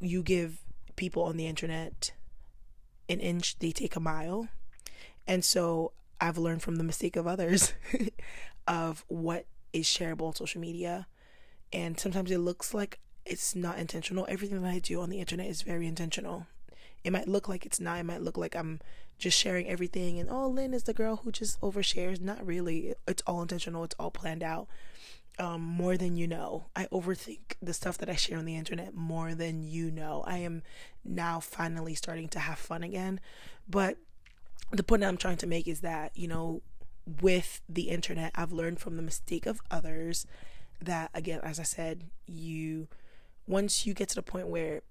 you 0.00 0.22
give 0.22 0.58
people 0.96 1.22
on 1.24 1.36
the 1.36 1.46
internet 1.46 2.12
an 3.08 3.20
inch, 3.20 3.58
they 3.58 3.72
take 3.72 3.96
a 3.96 4.00
mile. 4.00 4.48
And 5.26 5.44
so 5.44 5.92
I've 6.20 6.38
learned 6.38 6.62
from 6.62 6.76
the 6.76 6.84
mistake 6.84 7.16
of 7.16 7.26
others 7.26 7.74
of 8.66 9.04
what 9.08 9.46
is 9.72 9.86
shareable 9.86 10.28
on 10.28 10.34
social 10.34 10.60
media. 10.60 11.06
And 11.72 11.98
sometimes 11.98 12.30
it 12.30 12.38
looks 12.38 12.74
like 12.74 12.98
it's 13.24 13.54
not 13.54 13.78
intentional. 13.78 14.26
Everything 14.28 14.62
that 14.62 14.68
I 14.68 14.78
do 14.78 15.00
on 15.00 15.10
the 15.10 15.20
internet 15.20 15.46
is 15.46 15.62
very 15.62 15.86
intentional. 15.86 16.46
It 17.04 17.12
might 17.12 17.28
look 17.28 17.48
like 17.48 17.66
it's 17.66 17.80
not. 17.80 17.98
It 17.98 18.04
might 18.04 18.22
look 18.22 18.36
like 18.36 18.54
I'm 18.54 18.80
just 19.18 19.38
sharing 19.38 19.68
everything 19.68 20.18
and 20.18 20.28
oh, 20.28 20.48
Lynn 20.48 20.74
is 20.74 20.84
the 20.84 20.94
girl 20.94 21.16
who 21.16 21.30
just 21.30 21.60
overshares. 21.60 22.20
Not 22.20 22.44
really. 22.44 22.94
It's 23.06 23.22
all 23.26 23.42
intentional. 23.42 23.84
It's 23.84 23.94
all 23.98 24.10
planned 24.10 24.42
out. 24.42 24.68
Um, 25.42 25.62
more 25.62 25.96
than 25.96 26.16
you 26.16 26.28
know. 26.28 26.66
I 26.76 26.86
overthink 26.92 27.56
the 27.60 27.74
stuff 27.74 27.98
that 27.98 28.08
I 28.08 28.14
share 28.14 28.38
on 28.38 28.44
the 28.44 28.54
internet 28.54 28.94
more 28.94 29.34
than 29.34 29.64
you 29.64 29.90
know. 29.90 30.22
I 30.24 30.38
am 30.38 30.62
now 31.04 31.40
finally 31.40 31.96
starting 31.96 32.28
to 32.28 32.38
have 32.38 32.60
fun 32.60 32.84
again. 32.84 33.18
But 33.68 33.96
the 34.70 34.84
point 34.84 35.02
I'm 35.02 35.16
trying 35.16 35.38
to 35.38 35.48
make 35.48 35.66
is 35.66 35.80
that, 35.80 36.16
you 36.16 36.28
know, 36.28 36.62
with 37.20 37.60
the 37.68 37.88
internet, 37.88 38.30
I've 38.36 38.52
learned 38.52 38.78
from 38.78 38.94
the 38.94 39.02
mistake 39.02 39.46
of 39.46 39.60
others 39.68 40.28
that, 40.80 41.10
again, 41.12 41.40
as 41.42 41.58
I 41.58 41.64
said, 41.64 42.04
you, 42.24 42.86
once 43.44 43.84
you 43.84 43.94
get 43.94 44.10
to 44.10 44.14
the 44.14 44.22
point 44.22 44.46
where 44.46 44.82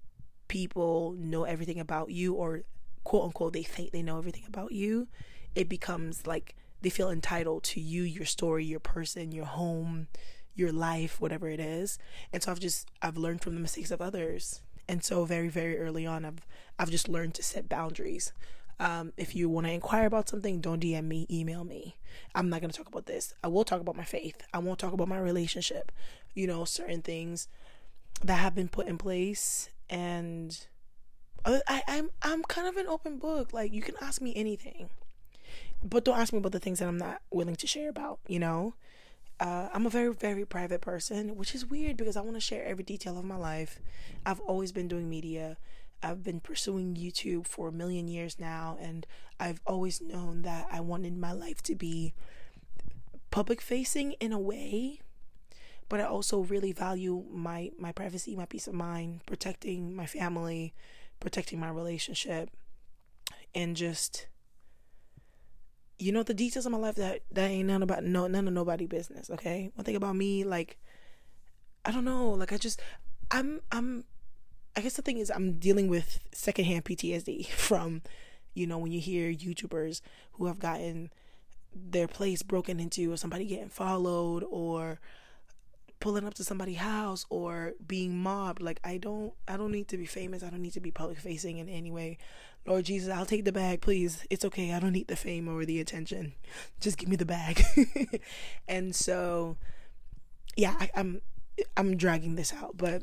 people 0.48 1.14
know 1.16 1.44
everything 1.44 1.80
about 1.80 2.10
you, 2.10 2.34
or 2.34 2.64
quote 3.04 3.24
unquote, 3.24 3.54
they 3.54 3.62
think 3.62 3.92
they 3.92 4.02
know 4.02 4.18
everything 4.18 4.44
about 4.46 4.72
you, 4.72 5.08
it 5.54 5.70
becomes 5.70 6.26
like 6.26 6.56
they 6.82 6.90
feel 6.90 7.08
entitled 7.08 7.62
to 7.62 7.80
you, 7.80 8.02
your 8.02 8.26
story, 8.26 8.66
your 8.66 8.80
person, 8.80 9.32
your 9.32 9.46
home, 9.46 10.08
your 10.54 10.72
life, 10.72 11.20
whatever 11.20 11.48
it 11.48 11.60
is. 11.60 11.98
And 12.32 12.42
so 12.42 12.50
I've 12.50 12.60
just, 12.60 12.90
I've 13.00 13.16
learned 13.16 13.42
from 13.42 13.54
the 13.54 13.60
mistakes 13.60 13.90
of 13.90 14.00
others. 14.00 14.60
And 14.88 15.02
so 15.02 15.24
very, 15.24 15.48
very 15.48 15.78
early 15.78 16.06
on, 16.06 16.24
I've, 16.24 16.46
I've 16.78 16.90
just 16.90 17.08
learned 17.08 17.34
to 17.34 17.42
set 17.42 17.68
boundaries. 17.68 18.32
Um, 18.80 19.12
if 19.16 19.36
you 19.36 19.48
want 19.48 19.66
to 19.66 19.72
inquire 19.72 20.06
about 20.06 20.28
something, 20.28 20.60
don't 20.60 20.82
DM 20.82 21.04
me, 21.04 21.26
email 21.30 21.64
me. 21.64 21.96
I'm 22.34 22.48
not 22.48 22.60
going 22.60 22.70
to 22.70 22.76
talk 22.76 22.88
about 22.88 23.06
this. 23.06 23.34
I 23.42 23.48
will 23.48 23.64
talk 23.64 23.80
about 23.80 23.96
my 23.96 24.04
faith. 24.04 24.42
I 24.52 24.58
won't 24.58 24.78
talk 24.78 24.92
about 24.92 25.08
my 25.08 25.18
relationship, 25.18 25.92
you 26.34 26.46
know, 26.46 26.64
certain 26.64 27.00
things 27.00 27.48
that 28.24 28.36
have 28.36 28.54
been 28.54 28.68
put 28.68 28.88
in 28.88 28.98
place. 28.98 29.70
And 29.88 30.66
I, 31.44 31.82
I'm, 31.86 32.10
I'm 32.22 32.42
kind 32.42 32.66
of 32.66 32.76
an 32.76 32.88
open 32.88 33.18
book. 33.18 33.52
Like, 33.52 33.72
you 33.72 33.82
can 33.82 33.94
ask 34.00 34.20
me 34.20 34.32
anything, 34.34 34.90
but 35.82 36.04
don't 36.04 36.18
ask 36.18 36.32
me 36.32 36.38
about 36.38 36.52
the 36.52 36.60
things 36.60 36.80
that 36.80 36.88
I'm 36.88 36.98
not 36.98 37.22
willing 37.30 37.56
to 37.56 37.66
share 37.66 37.88
about, 37.88 38.18
you 38.26 38.38
know? 38.38 38.74
Uh, 39.42 39.68
I'm 39.74 39.86
a 39.86 39.90
very, 39.90 40.14
very 40.14 40.44
private 40.44 40.80
person, 40.80 41.34
which 41.36 41.52
is 41.52 41.66
weird 41.66 41.96
because 41.96 42.16
I 42.16 42.20
want 42.20 42.36
to 42.36 42.40
share 42.40 42.64
every 42.64 42.84
detail 42.84 43.18
of 43.18 43.24
my 43.24 43.34
life. 43.34 43.80
I've 44.24 44.38
always 44.38 44.70
been 44.70 44.86
doing 44.86 45.10
media. 45.10 45.56
I've 46.00 46.22
been 46.22 46.38
pursuing 46.38 46.94
YouTube 46.94 47.48
for 47.48 47.66
a 47.66 47.72
million 47.72 48.06
years 48.06 48.38
now, 48.38 48.78
and 48.80 49.04
I've 49.40 49.60
always 49.66 50.00
known 50.00 50.42
that 50.42 50.68
I 50.70 50.78
wanted 50.78 51.18
my 51.18 51.32
life 51.32 51.60
to 51.64 51.74
be 51.74 52.14
public 53.32 53.60
facing 53.60 54.12
in 54.20 54.32
a 54.32 54.38
way, 54.38 55.00
but 55.88 55.98
I 55.98 56.04
also 56.04 56.38
really 56.38 56.70
value 56.70 57.24
my 57.28 57.72
my 57.76 57.90
privacy, 57.90 58.36
my 58.36 58.46
peace 58.46 58.68
of 58.68 58.74
mind, 58.74 59.22
protecting 59.26 59.92
my 59.96 60.06
family, 60.06 60.72
protecting 61.18 61.58
my 61.58 61.70
relationship, 61.70 62.48
and 63.56 63.74
just 63.74 64.28
you 66.02 66.10
know 66.10 66.24
the 66.24 66.34
details 66.34 66.66
of 66.66 66.72
my 66.72 66.78
life 66.78 66.96
that 66.96 67.22
that 67.30 67.48
ain't 67.48 67.68
none 67.68 67.82
about 67.82 68.02
no 68.02 68.26
none 68.26 68.48
of 68.48 68.54
nobody 68.54 68.86
business. 68.86 69.30
Okay, 69.30 69.70
one 69.74 69.84
thing 69.84 69.96
about 69.96 70.16
me, 70.16 70.42
like 70.42 70.78
I 71.84 71.92
don't 71.92 72.04
know, 72.04 72.30
like 72.30 72.52
I 72.52 72.58
just 72.58 72.80
I'm 73.30 73.60
I'm 73.70 74.04
I 74.76 74.80
guess 74.80 74.94
the 74.94 75.02
thing 75.02 75.18
is 75.18 75.30
I'm 75.30 75.58
dealing 75.58 75.88
with 75.88 76.18
secondhand 76.32 76.84
PTSD 76.84 77.46
from, 77.50 78.02
you 78.54 78.66
know, 78.66 78.78
when 78.78 78.90
you 78.90 79.00
hear 79.00 79.32
YouTubers 79.32 80.00
who 80.32 80.46
have 80.46 80.58
gotten 80.58 81.10
their 81.74 82.08
place 82.08 82.42
broken 82.42 82.80
into 82.80 83.12
or 83.12 83.16
somebody 83.16 83.46
getting 83.46 83.68
followed 83.68 84.44
or 84.50 84.98
pulling 86.00 86.26
up 86.26 86.34
to 86.34 86.42
somebody's 86.42 86.78
house 86.78 87.24
or 87.30 87.74
being 87.86 88.14
mobbed 88.18 88.60
like 88.60 88.80
i 88.82 88.96
don't 88.96 89.32
i 89.46 89.56
don't 89.56 89.70
need 89.70 89.86
to 89.86 89.96
be 89.96 90.04
famous 90.04 90.42
i 90.42 90.50
don't 90.50 90.60
need 90.60 90.72
to 90.72 90.80
be 90.80 90.90
public 90.90 91.16
facing 91.16 91.58
in 91.58 91.68
any 91.68 91.92
way 91.92 92.18
lord 92.66 92.84
jesus 92.84 93.12
i'll 93.12 93.26
take 93.26 93.44
the 93.44 93.52
bag 93.52 93.80
please 93.80 94.24
it's 94.30 94.44
okay 94.44 94.72
i 94.72 94.78
don't 94.78 94.92
need 94.92 95.08
the 95.08 95.16
fame 95.16 95.48
or 95.48 95.64
the 95.64 95.80
attention 95.80 96.32
just 96.80 96.98
give 96.98 97.08
me 97.08 97.16
the 97.16 97.24
bag 97.24 97.64
and 98.68 98.94
so 98.94 99.56
yeah 100.56 100.76
I, 100.78 100.90
i'm 100.94 101.20
i'm 101.76 101.96
dragging 101.96 102.36
this 102.36 102.52
out 102.52 102.76
but 102.76 103.02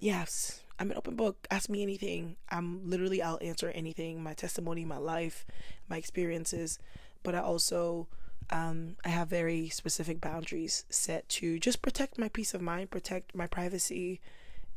yes, 0.00 0.62
I'm 0.78 0.90
an 0.90 0.96
open 0.96 1.16
book. 1.16 1.46
Ask 1.50 1.68
me 1.68 1.82
anything. 1.82 2.36
I'm 2.50 2.88
literally, 2.88 3.22
I'll 3.22 3.38
answer 3.40 3.70
anything 3.70 4.22
my 4.22 4.34
testimony, 4.34 4.84
my 4.84 4.98
life, 4.98 5.46
my 5.88 5.96
experiences. 5.96 6.78
But 7.22 7.34
I 7.34 7.40
also, 7.40 8.08
um, 8.50 8.96
I 9.04 9.08
have 9.08 9.28
very 9.28 9.68
specific 9.68 10.20
boundaries 10.20 10.84
set 10.90 11.28
to 11.30 11.58
just 11.58 11.82
protect 11.82 12.18
my 12.18 12.28
peace 12.28 12.54
of 12.54 12.60
mind, 12.60 12.90
protect 12.90 13.34
my 13.34 13.46
privacy. 13.46 14.20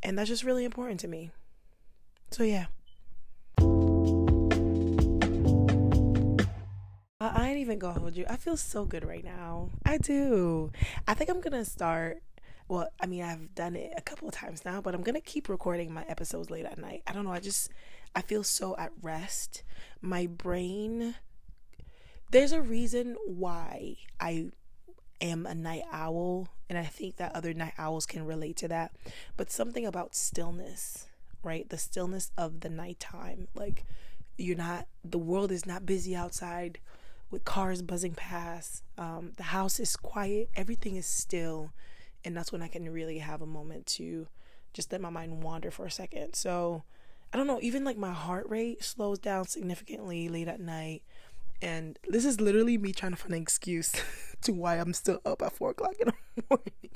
And 0.02 0.18
that's 0.18 0.28
just 0.28 0.44
really 0.44 0.64
important 0.64 1.00
to 1.00 1.08
me. 1.08 1.30
So, 2.30 2.42
yeah. 2.42 2.66
I 7.20 7.50
ain't 7.50 7.58
even 7.58 7.78
gonna 7.78 8.00
hold 8.00 8.16
you. 8.16 8.24
I 8.28 8.36
feel 8.36 8.56
so 8.56 8.86
good 8.86 9.04
right 9.04 9.24
now. 9.24 9.68
I 9.84 9.98
do. 9.98 10.72
I 11.06 11.12
think 11.12 11.28
I'm 11.28 11.40
gonna 11.40 11.66
start 11.66 12.22
well, 12.70 12.88
I 13.00 13.06
mean, 13.06 13.24
I've 13.24 13.52
done 13.56 13.74
it 13.74 13.92
a 13.96 14.00
couple 14.00 14.28
of 14.28 14.34
times 14.34 14.64
now, 14.64 14.80
but 14.80 14.94
I'm 14.94 15.02
to 15.02 15.20
keep 15.20 15.48
recording 15.48 15.92
my 15.92 16.04
episodes 16.04 16.50
late 16.50 16.64
at 16.64 16.78
night. 16.78 17.02
I 17.04 17.12
don't 17.12 17.24
know. 17.24 17.32
I 17.32 17.40
just, 17.40 17.68
I 18.14 18.22
feel 18.22 18.44
so 18.44 18.76
at 18.78 18.92
rest. 19.02 19.64
My 20.00 20.26
brain, 20.26 21.16
there's 22.30 22.52
a 22.52 22.62
reason 22.62 23.16
why 23.26 23.96
I 24.20 24.50
am 25.20 25.46
a 25.46 25.54
night 25.54 25.82
owl, 25.90 26.46
and 26.68 26.78
I 26.78 26.84
think 26.84 27.16
that 27.16 27.34
other 27.34 27.52
night 27.52 27.74
owls 27.76 28.06
can 28.06 28.24
relate 28.24 28.56
to 28.58 28.68
that. 28.68 28.92
But 29.36 29.50
something 29.50 29.84
about 29.84 30.14
stillness, 30.14 31.08
right? 31.42 31.68
The 31.68 31.76
stillness 31.76 32.30
of 32.38 32.60
the 32.60 32.70
nighttime. 32.70 33.48
Like, 33.52 33.84
you're 34.38 34.56
not, 34.56 34.86
the 35.04 35.18
world 35.18 35.50
is 35.50 35.66
not 35.66 35.84
busy 35.84 36.14
outside 36.14 36.78
with 37.30 37.44
cars 37.44 37.82
buzzing 37.82 38.14
past. 38.14 38.82
Um, 38.98 39.32
the 39.36 39.44
house 39.44 39.80
is 39.80 39.96
quiet, 39.96 40.50
everything 40.54 40.96
is 40.96 41.06
still 41.06 41.72
and 42.24 42.36
that's 42.36 42.52
when 42.52 42.62
I 42.62 42.68
can 42.68 42.88
really 42.90 43.18
have 43.18 43.42
a 43.42 43.46
moment 43.46 43.86
to 43.86 44.28
just 44.72 44.92
let 44.92 45.00
my 45.00 45.10
mind 45.10 45.42
wander 45.42 45.70
for 45.70 45.86
a 45.86 45.90
second. 45.90 46.34
So 46.34 46.84
I 47.32 47.36
don't 47.36 47.46
know, 47.46 47.60
even 47.62 47.84
like 47.84 47.96
my 47.96 48.12
heart 48.12 48.48
rate 48.48 48.84
slows 48.84 49.18
down 49.18 49.46
significantly 49.46 50.28
late 50.28 50.48
at 50.48 50.60
night. 50.60 51.02
And 51.62 51.98
this 52.08 52.24
is 52.24 52.40
literally 52.40 52.78
me 52.78 52.92
trying 52.92 53.12
to 53.12 53.18
find 53.18 53.34
an 53.34 53.42
excuse 53.42 53.92
to 54.42 54.52
why 54.52 54.76
I'm 54.76 54.92
still 54.92 55.20
up 55.24 55.42
at 55.42 55.52
four 55.52 55.70
o'clock 55.70 55.94
in 56.00 56.08
the 56.08 56.42
morning. 56.50 56.90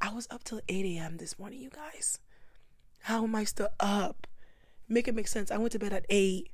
I 0.00 0.12
was 0.12 0.26
up 0.30 0.44
till 0.44 0.60
8 0.68 0.84
a.m. 0.96 1.18
this 1.18 1.38
morning, 1.38 1.60
you 1.60 1.70
guys. 1.70 2.20
How 3.02 3.24
am 3.24 3.34
I 3.34 3.44
still 3.44 3.68
up? 3.78 4.26
Make 4.88 5.06
it 5.06 5.14
make 5.14 5.28
sense. 5.28 5.50
I 5.50 5.58
went 5.58 5.72
to 5.72 5.78
bed 5.78 5.92
at 5.92 6.06
8. 6.08 6.48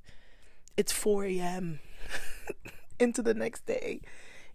It's 0.76 0.92
4 0.92 1.24
a.m. 1.24 1.80
into 2.98 3.22
the 3.22 3.34
next 3.34 3.66
day. 3.66 4.00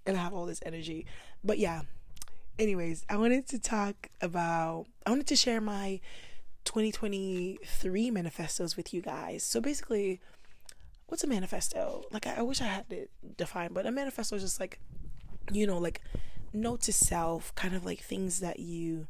And 0.06 0.18
have 0.18 0.34
all 0.34 0.48
this 0.48 0.62
energy. 0.66 1.06
But 1.44 1.60
yeah, 1.60 1.82
anyways, 2.58 3.06
I 3.10 3.18
wanted 3.18 3.48
to 3.50 3.60
talk 3.60 4.10
about, 4.20 4.86
I 5.06 5.12
wanted 5.12 5.28
to 5.28 5.36
share 5.36 5.62
my 5.62 6.00
2023 6.66 8.12
manifestos 8.12 8.76
with 8.76 8.94
you 8.94 9.02
guys. 9.02 9.44
So 9.44 9.62
basically, 9.62 10.20
what's 11.08 11.24
a 11.24 11.28
manifesto? 11.28 12.04
Like, 12.12 12.26
I, 12.26 12.36
I 12.38 12.42
wish 12.42 12.62
I 12.62 12.66
had 12.66 12.86
it 12.92 13.12
defined, 13.38 13.74
but 13.74 13.86
a 13.86 13.92
manifesto 13.92 14.36
is 14.36 14.42
just 14.42 14.60
like, 14.60 14.80
you 15.52 15.68
know, 15.68 15.78
like 15.78 16.02
note 16.54 16.82
to 16.82 16.94
self, 16.94 17.54
kind 17.56 17.76
of 17.76 17.86
like 17.86 18.00
things 18.00 18.40
that 18.40 18.60
you 18.60 19.08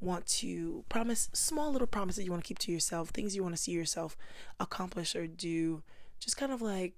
want 0.00 0.26
to 0.26 0.84
promise, 0.88 1.28
small 1.32 1.72
little 1.72 1.86
promises 1.86 2.24
you 2.24 2.30
want 2.30 2.44
to 2.44 2.48
keep 2.48 2.58
to 2.60 2.72
yourself, 2.72 3.10
things 3.10 3.34
you 3.34 3.42
want 3.42 3.54
to 3.54 3.60
see 3.60 3.72
yourself 3.72 4.16
accomplish 4.60 5.16
or 5.16 5.26
do, 5.26 5.82
just 6.20 6.36
kind 6.36 6.52
of 6.52 6.62
like 6.62 6.94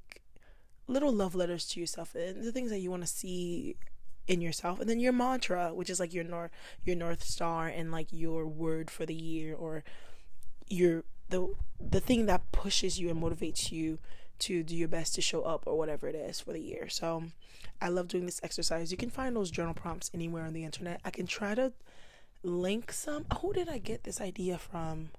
little 0.90 1.12
love 1.12 1.35
letters 1.35 1.66
to 1.66 1.80
yourself 1.80 2.14
and 2.14 2.42
the 2.42 2.52
things 2.52 2.70
that 2.70 2.80
you 2.80 2.90
want 2.90 3.02
to 3.02 3.09
see 3.09 3.76
in 4.26 4.40
yourself 4.40 4.80
and 4.80 4.88
then 4.88 5.00
your 5.00 5.12
mantra 5.12 5.73
which 5.75 5.90
is 5.90 5.99
like 5.99 6.12
your 6.12 6.25
north 6.25 6.50
your 6.85 6.94
north 6.94 7.25
star 7.25 7.66
and 7.66 7.90
like 7.90 8.09
your 8.11 8.47
word 8.47 8.90
for 8.90 9.06
the 9.06 9.14
year 9.14 9.54
or 9.54 9.82
your 10.68 11.04
the 11.30 11.52
the 11.80 12.00
thing 12.00 12.26
that 12.26 12.52
pushes 12.52 12.99
you 12.99 13.09
and 13.09 13.20
motivates 13.20 13.73
you 13.73 13.99
to 14.40 14.62
do 14.62 14.75
your 14.75 14.88
best 14.88 15.14
to 15.14 15.20
show 15.20 15.42
up 15.42 15.64
or 15.66 15.76
whatever 15.76 16.09
it 16.09 16.14
is 16.14 16.40
for 16.40 16.52
the 16.52 16.61
year. 16.61 16.88
So 16.88 17.25
i 17.80 17.88
love 17.88 18.09
doing 18.09 18.26
this 18.26 18.40
exercise. 18.42 18.90
You 18.90 18.97
can 18.97 19.11
find 19.11 19.37
those 19.37 19.50
journal 19.50 19.75
prompts 19.75 20.11
anywhere 20.12 20.44
on 20.44 20.54
the 20.54 20.64
internet. 20.64 21.00
I 21.04 21.11
can 21.11 21.26
try 21.26 21.54
to 21.54 21.73
link 22.42 22.90
some. 22.90 23.26
Who 23.40 23.52
did 23.52 23.68
i 23.68 23.78
get 23.78 24.04
this 24.04 24.20
idea 24.20 24.59
from? 24.59 25.11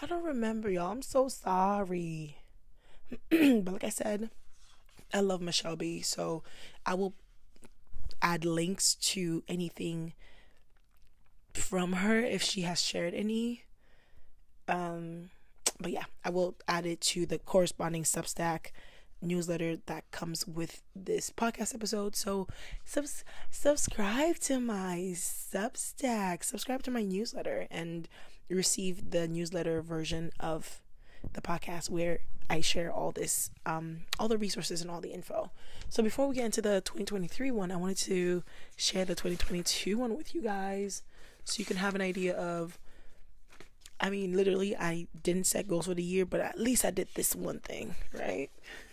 I 0.00 0.06
don't 0.06 0.24
remember, 0.24 0.70
y'all. 0.70 0.92
I'm 0.92 1.02
so 1.02 1.28
sorry. 1.28 2.36
but 3.30 3.72
like 3.72 3.84
I 3.84 3.88
said, 3.88 4.30
I 5.12 5.20
love 5.20 5.40
Michelle 5.40 5.76
B. 5.76 6.00
So 6.02 6.42
I 6.84 6.94
will 6.94 7.14
add 8.22 8.44
links 8.44 8.94
to 8.94 9.42
anything 9.48 10.14
from 11.54 11.94
her 11.94 12.18
if 12.18 12.42
she 12.42 12.62
has 12.62 12.80
shared 12.80 13.14
any. 13.14 13.64
Um, 14.68 15.30
but 15.80 15.92
yeah, 15.92 16.04
I 16.24 16.30
will 16.30 16.56
add 16.66 16.86
it 16.86 17.00
to 17.02 17.26
the 17.26 17.38
corresponding 17.38 18.02
Substack 18.02 18.72
newsletter 19.22 19.76
that 19.86 20.10
comes 20.10 20.46
with 20.46 20.82
this 20.94 21.30
podcast 21.30 21.74
episode. 21.74 22.16
So 22.16 22.46
subs- 22.84 23.24
subscribe 23.50 24.36
to 24.40 24.60
my 24.60 25.12
Substack, 25.14 26.44
subscribe 26.44 26.82
to 26.84 26.90
my 26.90 27.02
newsletter, 27.02 27.66
and 27.70 28.08
receive 28.48 29.10
the 29.10 29.26
newsletter 29.26 29.82
version 29.82 30.30
of 30.38 30.80
the 31.32 31.40
podcast 31.40 31.90
where 31.90 32.20
I 32.48 32.60
share 32.60 32.92
all 32.92 33.12
this, 33.12 33.50
um, 33.64 34.02
all 34.18 34.28
the 34.28 34.38
resources 34.38 34.82
and 34.82 34.90
all 34.90 35.00
the 35.00 35.12
info. 35.12 35.50
So 35.88 36.02
before 36.02 36.28
we 36.28 36.36
get 36.36 36.44
into 36.44 36.62
the 36.62 36.80
2023 36.82 37.50
one, 37.50 37.72
I 37.72 37.76
wanted 37.76 37.98
to 37.98 38.42
share 38.76 39.04
the 39.04 39.14
2022 39.14 39.98
one 39.98 40.16
with 40.16 40.34
you 40.34 40.42
guys 40.42 41.02
so 41.44 41.58
you 41.58 41.64
can 41.64 41.76
have 41.78 41.94
an 41.94 42.00
idea 42.00 42.34
of. 42.36 42.78
I 43.98 44.10
mean, 44.10 44.36
literally, 44.36 44.76
I 44.76 45.06
didn't 45.22 45.46
set 45.46 45.68
goals 45.68 45.86
for 45.86 45.94
the 45.94 46.02
year, 46.02 46.26
but 46.26 46.40
at 46.40 46.60
least 46.60 46.84
I 46.84 46.90
did 46.90 47.08
this 47.14 47.34
one 47.34 47.60
thing, 47.60 47.94
right? 48.12 48.50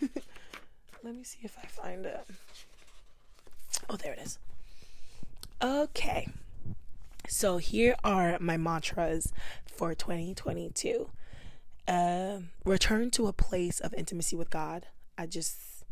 Let 1.04 1.14
me 1.14 1.24
see 1.24 1.40
if 1.42 1.58
I 1.62 1.66
find 1.66 2.06
it. 2.06 2.26
Oh, 3.90 3.96
there 3.96 4.14
it 4.14 4.20
is. 4.20 4.38
Okay. 5.62 6.28
So 7.28 7.58
here 7.58 7.96
are 8.02 8.38
my 8.40 8.56
mantras 8.56 9.32
for 9.66 9.94
2022. 9.94 11.10
Uh, 11.86 12.38
return 12.64 13.10
to 13.10 13.26
a 13.26 13.32
place 13.32 13.80
of 13.80 13.92
intimacy 13.94 14.36
with 14.36 14.50
God. 14.50 14.86
I 15.18 15.26
just 15.26 15.84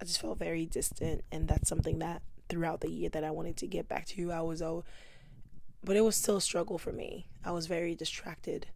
I 0.00 0.04
just 0.04 0.20
felt 0.20 0.38
very 0.38 0.66
distant 0.66 1.24
and 1.30 1.48
that's 1.48 1.68
something 1.68 2.00
that 2.00 2.22
throughout 2.48 2.80
the 2.80 2.90
year 2.90 3.08
that 3.10 3.24
I 3.24 3.30
wanted 3.30 3.56
to 3.58 3.66
get 3.66 3.88
back 3.88 4.06
to. 4.06 4.32
I 4.32 4.40
was 4.40 4.60
oh 4.60 4.84
but 5.84 5.96
it 5.96 6.00
was 6.02 6.16
still 6.16 6.38
a 6.38 6.40
struggle 6.40 6.78
for 6.78 6.92
me. 6.92 7.28
I 7.44 7.52
was 7.52 7.68
very 7.68 7.94
distracted 7.94 8.66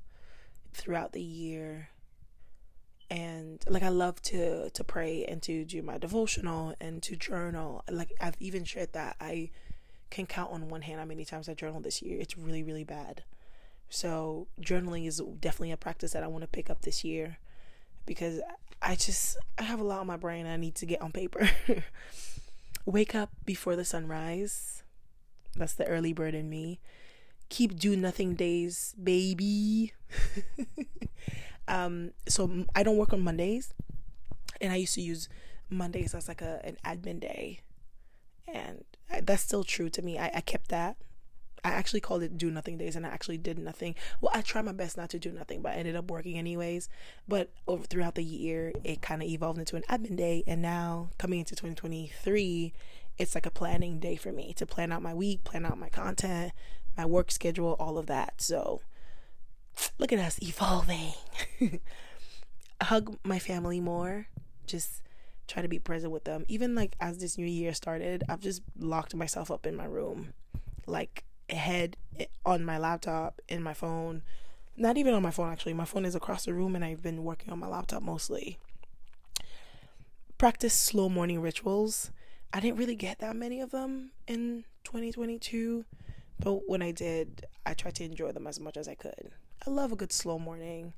throughout 0.73 1.13
the 1.13 1.23
year. 1.23 1.89
And 3.11 3.63
like 3.69 3.83
I 3.83 3.89
love 3.89 4.23
to 4.23 4.71
to 4.71 4.85
pray 4.85 5.25
and 5.25 5.43
to 5.43 5.65
do 5.65 5.83
my 5.83 5.99
devotional 5.99 6.75
and 6.81 7.03
to 7.03 7.17
journal. 7.17 7.83
Like 7.91 8.13
I've 8.21 8.37
even 8.39 8.63
shared 8.65 8.93
that 8.93 9.17
I 9.21 9.51
can 10.11 10.27
count 10.27 10.53
on 10.53 10.69
one 10.69 10.83
hand 10.83 11.01
how 11.01 11.05
many 11.05 11.25
times 11.25 11.49
I 11.49 11.55
journal 11.55 11.81
this 11.81 12.01
year. 12.01 12.21
It's 12.21 12.39
really, 12.39 12.63
really 12.63 12.85
bad. 12.85 13.25
So 13.91 14.47
journaling 14.61 15.07
is 15.07 15.21
definitely 15.41 15.73
a 15.73 15.77
practice 15.77 16.13
that 16.13 16.23
I 16.23 16.29
want 16.29 16.43
to 16.43 16.49
pick 16.49 16.71
up 16.71 16.83
this 16.83 17.05
year 17.05 17.39
because 18.07 18.41
I 18.81 18.95
just 18.95 19.37
I 19.59 19.65
have 19.65 19.81
a 19.81 19.85
lot 19.85 20.01
on 20.01 20.07
my 20.07 20.17
brain 20.17 20.47
I 20.47 20.57
need 20.57 20.77
to 20.77 20.87
get 20.87 21.03
on 21.03 21.13
paper. 21.13 21.51
Wake 22.87 23.15
up 23.15 23.31
before 23.45 23.77
the 23.77 23.85
sunrise. 23.85 24.85
That's 25.57 25.75
the 25.75 25.87
early 25.87 26.13
bird 26.13 26.35
in 26.35 26.49
me. 26.49 26.79
Keep 27.49 27.79
do 27.79 27.97
nothing 27.97 28.35
days, 28.37 28.95
baby. 29.03 29.93
um 31.69 32.13
so 32.29 32.65
I 32.75 32.85
don't 32.85 32.97
work 32.97 33.13
on 33.13 33.23
Mondays 33.23 33.75
and 34.61 34.73
I 34.73 34.77
used 34.77 34.95
to 34.95 35.03
use 35.03 35.29
Mondays 35.69 36.15
as 36.15 36.29
like 36.29 36.43
a 36.43 36.61
an 36.65 36.77
admin 36.85 37.19
day. 37.19 37.61
And 38.47 38.85
that's 39.23 39.43
still 39.43 39.65
true 39.65 39.91
to 39.91 40.01
me. 40.01 40.17
I, 40.17 40.31
I 40.37 40.41
kept 40.41 40.69
that. 40.69 40.97
I 41.65 41.71
actually 41.71 42.01
called 42.01 42.23
it 42.23 42.39
do 42.39 42.51
nothing 42.51 42.79
days 42.79 42.97
and 42.97 43.07
I 43.07 43.11
actually 43.11 43.39
did 43.39 43.59
nothing. 43.59 43.95
Well, 44.21 44.33
I 44.35 44.41
tried 44.43 44.65
my 44.65 44.73
best 44.73 44.97
not 44.97 45.11
to 45.11 45.19
do 45.19 45.31
nothing, 45.31 45.63
but 45.63 45.73
I 45.73 45.77
ended 45.77 45.97
up 45.97 46.11
working 46.11 46.39
anyways. 46.39 46.89
But 47.29 47.51
over 47.67 47.85
throughout 47.85 48.15
the 48.15 48.25
year, 48.25 48.73
it 48.85 49.03
kind 49.03 49.23
of 49.23 49.29
evolved 49.29 49.59
into 49.59 49.77
an 49.77 49.83
admin 49.89 50.17
day 50.17 50.45
and 50.47 50.63
now 50.63 51.11
coming 51.19 51.41
into 51.41 51.55
2023, 51.55 52.73
it's 53.19 53.35
like 53.35 53.47
a 53.47 53.51
planning 53.51 53.99
day 53.99 54.17
for 54.17 54.33
me 54.33 54.55
to 54.55 54.67
plan 54.67 54.93
out 54.93 55.03
my 55.03 55.13
week, 55.13 55.45
plan 55.45 55.67
out 55.67 55.79
my 55.79 55.91
content, 55.91 56.53
my 56.97 57.05
work 57.05 57.31
schedule, 57.31 57.77
all 57.79 57.99
of 57.99 58.07
that. 58.07 58.41
So 58.41 58.81
look 59.99 60.13
at 60.13 60.19
us 60.19 60.39
evolving. 60.43 61.13
Hug 62.83 63.19
my 63.25 63.39
family 63.39 63.81
more. 63.81 64.27
Just 64.67 65.03
try 65.47 65.63
to 65.63 65.69
be 65.69 65.79
present 65.79 66.13
with 66.13 66.25
them. 66.25 66.45
Even 66.49 66.75
like 66.75 66.97
as 67.01 67.19
this 67.19 67.37
new 67.37 67.47
year 67.47 67.75
started, 67.75 68.25
I've 68.29 68.41
just 68.41 68.63
locked 68.79 69.15
myself 69.15 69.51
up 69.51 69.67
in 69.67 69.77
my 69.77 69.85
room. 69.85 70.33
Like 70.87 71.25
head 71.53 71.97
on 72.45 72.65
my 72.65 72.79
laptop, 72.79 73.41
in 73.49 73.63
my 73.63 73.75
phone. 73.75 74.23
Not 74.77 74.97
even 74.97 75.15
on 75.15 75.23
my 75.23 75.31
phone 75.31 75.53
actually. 75.53 75.75
My 75.75 75.85
phone 75.85 76.05
is 76.05 76.15
across 76.15 76.45
the 76.45 76.55
room 76.55 76.75
and 76.75 76.85
I've 76.85 77.03
been 77.03 77.25
working 77.25 77.53
on 77.53 77.59
my 77.59 77.67
laptop 77.67 78.03
mostly. 78.03 78.59
Practice 80.39 80.75
slow 80.75 81.09
morning 81.09 81.41
rituals. 81.41 82.11
I 82.53 82.61
didn't 82.61 82.79
really 82.79 82.95
get 82.95 83.19
that 83.19 83.37
many 83.37 83.61
of 83.61 83.71
them 83.71 84.11
in 84.27 84.65
2022, 84.85 85.85
but 86.39 86.69
when 86.69 86.83
I 86.83 86.91
did, 86.91 87.47
I 87.65 87.75
tried 87.75 87.95
to 87.97 88.05
enjoy 88.05 88.33
them 88.33 88.47
as 88.47 88.59
much 88.59 88.77
as 88.77 88.89
I 88.89 88.95
could. 88.95 89.33
I 89.67 89.71
love 89.71 89.93
a 89.93 89.97
good 89.97 90.13
slow 90.13 90.39
morning. 90.39 90.95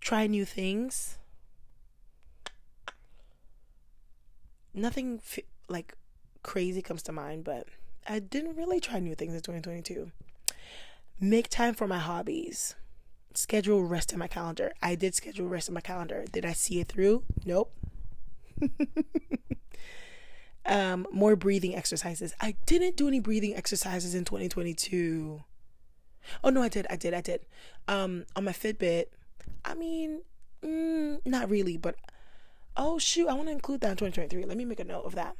Try 0.00 0.26
new 0.26 0.44
things. 0.44 1.18
Nothing 4.74 5.20
f- 5.24 5.44
like 5.68 5.96
crazy 6.42 6.82
comes 6.82 7.02
to 7.04 7.12
mind, 7.12 7.44
but 7.44 7.66
I 8.06 8.18
didn't 8.18 8.56
really 8.56 8.80
try 8.80 8.98
new 8.98 9.14
things 9.14 9.34
in 9.34 9.40
2022. 9.40 10.10
Make 11.20 11.48
time 11.48 11.74
for 11.74 11.86
my 11.86 11.98
hobbies. 11.98 12.74
Schedule 13.34 13.82
rest 13.82 14.12
in 14.12 14.18
my 14.18 14.28
calendar. 14.28 14.72
I 14.82 14.94
did 14.94 15.14
schedule 15.14 15.48
rest 15.48 15.68
in 15.68 15.74
my 15.74 15.80
calendar. 15.80 16.24
Did 16.30 16.44
I 16.44 16.52
see 16.52 16.80
it 16.80 16.88
through? 16.88 17.22
Nope. 17.44 17.72
um, 20.66 21.06
more 21.10 21.34
breathing 21.34 21.74
exercises. 21.74 22.34
I 22.40 22.56
didn't 22.66 22.96
do 22.96 23.08
any 23.08 23.20
breathing 23.20 23.54
exercises 23.54 24.14
in 24.14 24.24
2022. 24.24 25.42
Oh 26.42 26.50
no, 26.50 26.62
I 26.62 26.68
did. 26.68 26.86
I 26.90 26.96
did. 26.96 27.14
I 27.14 27.20
did. 27.20 27.40
Um, 27.88 28.26
on 28.36 28.44
my 28.44 28.52
Fitbit. 28.52 29.06
I 29.64 29.74
mean, 29.74 30.22
mm, 30.62 31.20
not 31.24 31.50
really, 31.50 31.76
but 31.76 31.96
oh 32.76 32.98
shoot, 32.98 33.28
I 33.28 33.34
want 33.34 33.48
to 33.48 33.52
include 33.52 33.80
that 33.80 33.90
in 33.90 33.96
2023. 33.96 34.44
Let 34.44 34.56
me 34.56 34.64
make 34.64 34.80
a 34.80 34.84
note 34.84 35.04
of 35.04 35.14
that. 35.14 35.36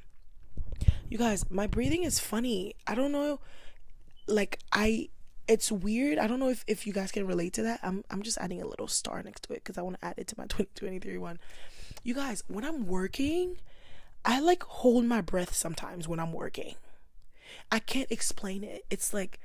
You 1.14 1.18
guys, 1.20 1.48
my 1.48 1.68
breathing 1.68 2.02
is 2.02 2.18
funny. 2.18 2.74
I 2.88 2.96
don't 2.96 3.12
know 3.12 3.38
like 4.26 4.58
I 4.72 5.10
it's 5.46 5.70
weird. 5.70 6.18
I 6.18 6.26
don't 6.26 6.40
know 6.40 6.48
if, 6.48 6.64
if 6.66 6.88
you 6.88 6.92
guys 6.92 7.12
can 7.12 7.24
relate 7.24 7.52
to 7.52 7.62
that. 7.62 7.78
I'm 7.84 8.02
I'm 8.10 8.22
just 8.22 8.36
adding 8.36 8.60
a 8.60 8.66
little 8.66 8.88
star 8.88 9.22
next 9.22 9.44
to 9.44 9.52
it 9.52 9.62
because 9.62 9.78
I 9.78 9.82
want 9.82 10.00
to 10.00 10.04
add 10.04 10.14
it 10.16 10.26
to 10.26 10.34
my 10.36 10.42
2023 10.48 11.16
one. 11.18 11.38
You 12.02 12.14
guys, 12.14 12.42
when 12.48 12.64
I'm 12.64 12.88
working, 12.88 13.58
I 14.24 14.40
like 14.40 14.64
hold 14.64 15.04
my 15.04 15.20
breath 15.20 15.54
sometimes 15.54 16.08
when 16.08 16.18
I'm 16.18 16.32
working. 16.32 16.74
I 17.70 17.78
can't 17.78 18.10
explain 18.10 18.64
it. 18.64 18.84
It's 18.90 19.14
like 19.14 19.38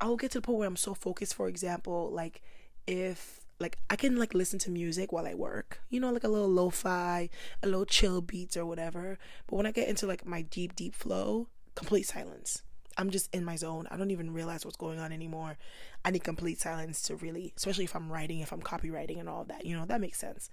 I'll 0.00 0.14
get 0.14 0.30
to 0.30 0.38
the 0.38 0.42
point 0.42 0.58
where 0.58 0.68
I'm 0.68 0.76
so 0.76 0.94
focused, 0.94 1.34
for 1.34 1.48
example, 1.48 2.12
like 2.12 2.42
if 2.86 3.40
like 3.60 3.78
I 3.90 3.96
can 3.96 4.16
like 4.16 4.34
listen 4.34 4.58
to 4.60 4.70
music 4.70 5.12
while 5.12 5.26
I 5.26 5.34
work, 5.34 5.80
you 5.88 6.00
know, 6.00 6.12
like 6.12 6.24
a 6.24 6.28
little 6.28 6.48
lo-fi, 6.48 7.28
a 7.62 7.66
little 7.66 7.84
chill 7.84 8.20
beats 8.20 8.56
or 8.56 8.64
whatever. 8.64 9.18
But 9.46 9.56
when 9.56 9.66
I 9.66 9.72
get 9.72 9.88
into 9.88 10.06
like 10.06 10.24
my 10.24 10.42
deep, 10.42 10.76
deep 10.76 10.94
flow, 10.94 11.48
complete 11.74 12.04
silence. 12.04 12.62
I'm 12.96 13.10
just 13.10 13.32
in 13.32 13.44
my 13.44 13.54
zone. 13.54 13.86
I 13.90 13.96
don't 13.96 14.10
even 14.10 14.32
realize 14.32 14.64
what's 14.64 14.76
going 14.76 14.98
on 14.98 15.12
anymore. 15.12 15.56
I 16.04 16.10
need 16.10 16.24
complete 16.24 16.60
silence 16.60 17.00
to 17.02 17.16
really, 17.16 17.52
especially 17.56 17.84
if 17.84 17.94
I'm 17.94 18.10
writing, 18.10 18.40
if 18.40 18.52
I'm 18.52 18.60
copywriting 18.60 19.20
and 19.20 19.28
all 19.28 19.44
that, 19.44 19.64
you 19.64 19.76
know, 19.76 19.86
that 19.86 20.00
makes 20.00 20.18
sense. 20.18 20.50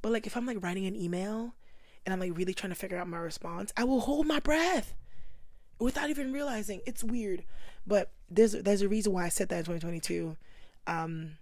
But 0.00 0.12
like 0.12 0.26
if 0.26 0.36
I'm 0.36 0.46
like 0.46 0.62
writing 0.62 0.86
an 0.86 0.96
email 0.96 1.54
and 2.04 2.12
I'm 2.12 2.20
like 2.20 2.36
really 2.36 2.54
trying 2.54 2.72
to 2.72 2.78
figure 2.78 2.98
out 2.98 3.08
my 3.08 3.18
response, 3.18 3.72
I 3.76 3.84
will 3.84 4.00
hold 4.00 4.26
my 4.26 4.40
breath 4.40 4.94
without 5.78 6.10
even 6.10 6.32
realizing. 6.32 6.80
It's 6.86 7.04
weird, 7.04 7.44
but 7.86 8.10
there's 8.30 8.52
there's 8.52 8.82
a 8.82 8.88
reason 8.88 9.12
why 9.12 9.24
I 9.24 9.30
said 9.30 9.48
that 9.50 9.58
in 9.58 9.64
2022. 9.64 10.36
Um, 10.86 11.32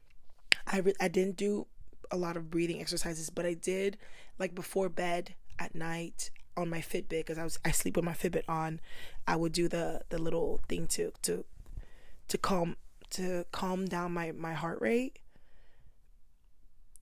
I 0.66 0.79
re- 0.79 0.94
I 1.00 1.09
didn't 1.09 1.37
do 1.37 1.66
a 2.11 2.16
lot 2.16 2.37
of 2.37 2.50
breathing 2.50 2.81
exercises, 2.81 3.31
but 3.31 3.46
I 3.46 3.55
did 3.55 3.96
like 4.38 4.55
before 4.55 4.88
bed 4.88 5.35
at 5.59 5.74
night 5.74 6.31
on 6.57 6.70
my 6.70 6.81
Fitbit 6.81 7.09
because 7.09 7.38
I 7.38 7.44
was 7.44 7.59
I 7.64 7.70
sleep 7.70 7.96
with 7.96 8.05
my 8.05 8.12
Fitbit 8.12 8.44
on. 8.48 8.81
I 9.27 9.37
would 9.37 9.53
do 9.53 9.68
the 9.68 10.03
the 10.09 10.18
little 10.18 10.61
thing 10.68 10.87
to 10.88 11.12
to 11.22 11.44
to 12.29 12.38
calm 12.38 12.77
to 13.11 13.44
calm 13.53 13.87
down 13.87 14.12
my 14.12 14.33
my 14.33 14.55
heart 14.55 14.81
rate 14.81 15.18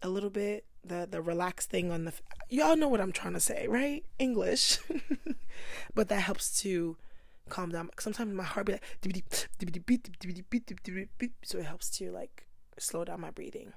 a 0.03 0.09
little 0.09 0.31
bit. 0.31 0.65
The 0.85 1.07
the 1.11 1.23
relaxed 1.23 1.71
thing 1.71 1.93
on 1.93 2.05
the 2.05 2.13
y'all 2.49 2.77
know 2.77 2.89
what 2.89 3.01
I'm 3.01 3.13
trying 3.13 3.35
to 3.35 3.41
say, 3.41 3.67
right? 3.69 4.05
English, 4.19 4.79
but 5.95 6.09
that 6.09 6.21
helps 6.21 6.61
to 6.63 6.97
calm 7.49 7.71
down. 7.71 7.91
Sometimes 7.99 8.35
my 8.35 8.43
heart 8.43 8.67
be 8.67 8.73
like 8.73 8.83
so 11.45 11.59
it 11.59 11.67
helps 11.67 11.91
to 11.99 12.11
like 12.11 12.47
slow 12.79 13.05
down 13.05 13.21
my 13.21 13.31
breathing, 13.31 13.73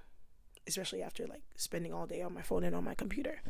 especially 0.68 1.04
after 1.04 1.28
like 1.28 1.44
spending 1.56 1.94
all 1.94 2.06
day 2.06 2.22
on 2.22 2.34
my 2.34 2.42
phone 2.42 2.64
and 2.64 2.76
on 2.76 2.84
my 2.84 2.96
computer. 2.96 3.42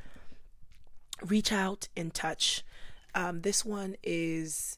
Reach 1.21 1.51
out 1.51 1.87
and 1.95 2.13
touch. 2.13 2.63
Um, 3.13 3.41
this 3.41 3.63
one 3.63 3.95
is 4.03 4.77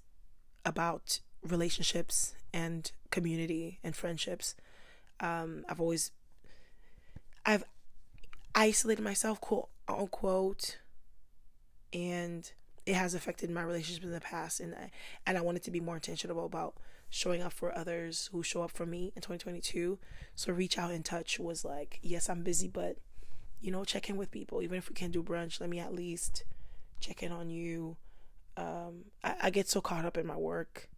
about 0.65 1.19
relationships 1.41 2.35
and 2.53 2.91
community 3.09 3.79
and 3.83 3.95
friendships. 3.95 4.55
Um, 5.19 5.65
I've 5.67 5.81
always 5.81 6.11
I've 7.45 7.63
isolated 8.53 9.01
myself, 9.01 9.39
quote 9.41 9.69
unquote, 9.87 10.77
and 11.93 12.51
it 12.85 12.95
has 12.95 13.13
affected 13.13 13.49
my 13.49 13.61
relationships 13.61 14.05
in 14.05 14.11
the 14.11 14.21
past. 14.21 14.59
And 14.59 14.75
I 14.75 14.91
and 15.25 15.37
I 15.37 15.41
wanted 15.41 15.63
to 15.63 15.71
be 15.71 15.79
more 15.79 15.95
intentional 15.95 16.45
about 16.45 16.75
showing 17.09 17.41
up 17.41 17.53
for 17.53 17.75
others 17.77 18.29
who 18.31 18.43
show 18.43 18.63
up 18.63 18.71
for 18.71 18.85
me 18.85 19.13
in 19.15 19.21
2022. 19.21 19.97
So 20.35 20.53
reach 20.53 20.77
out 20.77 20.91
and 20.91 21.03
touch 21.03 21.39
was 21.39 21.63
like, 21.63 21.99
yes, 22.01 22.29
I'm 22.29 22.43
busy, 22.43 22.67
but 22.67 22.97
you 23.61 23.71
know, 23.71 23.83
check 23.83 24.09
in 24.09 24.17
with 24.17 24.31
people. 24.31 24.61
Even 24.61 24.77
if 24.77 24.89
we 24.89 24.95
can't 24.95 25.11
do 25.11 25.23
brunch, 25.23 25.59
let 25.59 25.69
me 25.69 25.79
at 25.79 25.93
least 25.93 26.43
check 26.99 27.23
in 27.23 27.31
on 27.31 27.49
you. 27.49 27.97
Um, 28.55 29.05
I, 29.23 29.35
I 29.43 29.49
get 29.49 29.67
so 29.67 29.81
caught 29.81 30.05
up 30.05 30.17
in 30.17 30.27
my 30.27 30.37
work. 30.37 30.89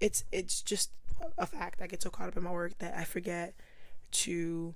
It's 0.00 0.24
it's 0.30 0.62
just 0.62 0.90
a 1.36 1.46
fact. 1.46 1.82
I 1.82 1.86
get 1.86 2.02
so 2.02 2.10
caught 2.10 2.28
up 2.28 2.36
in 2.36 2.44
my 2.44 2.52
work 2.52 2.78
that 2.78 2.96
I 2.96 3.04
forget 3.04 3.54
to, 4.10 4.74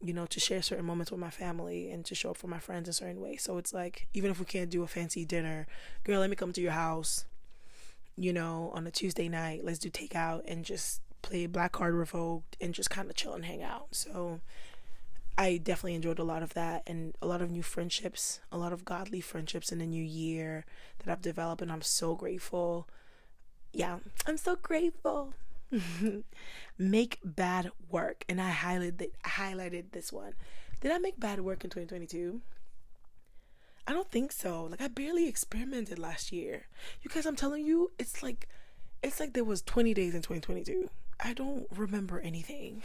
you 0.00 0.12
know, 0.12 0.26
to 0.26 0.40
share 0.40 0.62
certain 0.62 0.84
moments 0.84 1.10
with 1.10 1.20
my 1.20 1.30
family 1.30 1.90
and 1.90 2.04
to 2.06 2.14
show 2.14 2.30
up 2.30 2.36
for 2.36 2.48
my 2.48 2.58
friends 2.58 2.88
in 2.88 2.92
certain 2.92 3.20
ways. 3.20 3.42
So 3.42 3.58
it's 3.58 3.72
like 3.72 4.08
even 4.12 4.30
if 4.30 4.40
we 4.40 4.46
can't 4.46 4.70
do 4.70 4.82
a 4.82 4.88
fancy 4.88 5.24
dinner, 5.24 5.66
girl, 6.04 6.20
let 6.20 6.30
me 6.30 6.36
come 6.36 6.52
to 6.52 6.60
your 6.60 6.72
house. 6.72 7.26
You 8.20 8.34
know, 8.34 8.70
on 8.74 8.86
a 8.86 8.90
Tuesday 8.90 9.30
night, 9.30 9.64
let's 9.64 9.78
do 9.78 9.88
takeout 9.88 10.42
and 10.46 10.62
just 10.62 11.00
play 11.22 11.46
Black 11.46 11.72
Card 11.72 11.94
Revoked 11.94 12.54
and 12.60 12.74
just 12.74 12.90
kind 12.90 13.08
of 13.08 13.16
chill 13.16 13.32
and 13.32 13.46
hang 13.46 13.62
out. 13.62 13.86
So 13.92 14.40
I 15.38 15.56
definitely 15.56 15.94
enjoyed 15.94 16.18
a 16.18 16.22
lot 16.22 16.42
of 16.42 16.52
that 16.52 16.82
and 16.86 17.16
a 17.22 17.26
lot 17.26 17.40
of 17.40 17.50
new 17.50 17.62
friendships, 17.62 18.40
a 18.52 18.58
lot 18.58 18.74
of 18.74 18.84
godly 18.84 19.22
friendships 19.22 19.72
in 19.72 19.78
the 19.78 19.86
new 19.86 20.04
year 20.04 20.66
that 20.98 21.10
I've 21.10 21.22
developed, 21.22 21.62
and 21.62 21.72
I'm 21.72 21.80
so 21.80 22.14
grateful. 22.14 22.86
Yeah, 23.72 24.00
I'm 24.26 24.36
so 24.36 24.56
grateful. 24.56 25.32
make 26.78 27.20
bad 27.24 27.70
work, 27.88 28.26
and 28.28 28.38
I 28.38 28.50
highlighted 28.50 29.12
highlighted 29.24 29.92
this 29.92 30.12
one. 30.12 30.34
Did 30.82 30.92
I 30.92 30.98
make 30.98 31.18
bad 31.18 31.40
work 31.40 31.64
in 31.64 31.70
2022? 31.70 32.42
I 33.90 33.92
don't 33.92 34.08
think 34.08 34.30
so. 34.30 34.68
Like 34.70 34.80
I 34.80 34.86
barely 34.86 35.26
experimented 35.26 35.98
last 35.98 36.30
year. 36.30 36.68
You 37.02 37.10
guys, 37.10 37.26
I'm 37.26 37.34
telling 37.34 37.66
you, 37.66 37.90
it's 37.98 38.22
like 38.22 38.48
it's 39.02 39.18
like 39.18 39.32
there 39.32 39.42
was 39.42 39.62
20 39.62 39.94
days 39.94 40.14
in 40.14 40.22
2022. 40.22 40.88
I 41.18 41.32
don't 41.32 41.66
remember 41.76 42.20
anything. 42.20 42.84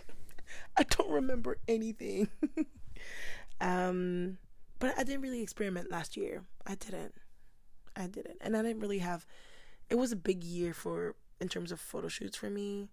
I 0.78 0.84
don't 0.84 1.10
remember 1.10 1.58
anything. 1.68 2.28
um, 3.60 4.38
but 4.78 4.98
I 4.98 5.04
didn't 5.04 5.20
really 5.20 5.42
experiment 5.42 5.90
last 5.90 6.16
year. 6.16 6.44
I 6.66 6.76
didn't. 6.76 7.12
I 7.94 8.06
didn't. 8.06 8.38
And 8.40 8.56
I 8.56 8.62
didn't 8.62 8.80
really 8.80 9.00
have 9.00 9.26
it 9.90 9.96
was 9.96 10.12
a 10.12 10.16
big 10.16 10.42
year 10.42 10.72
for 10.72 11.14
in 11.42 11.50
terms 11.50 11.72
of 11.72 11.78
photo 11.78 12.08
shoots 12.08 12.38
for 12.38 12.48
me. 12.48 12.88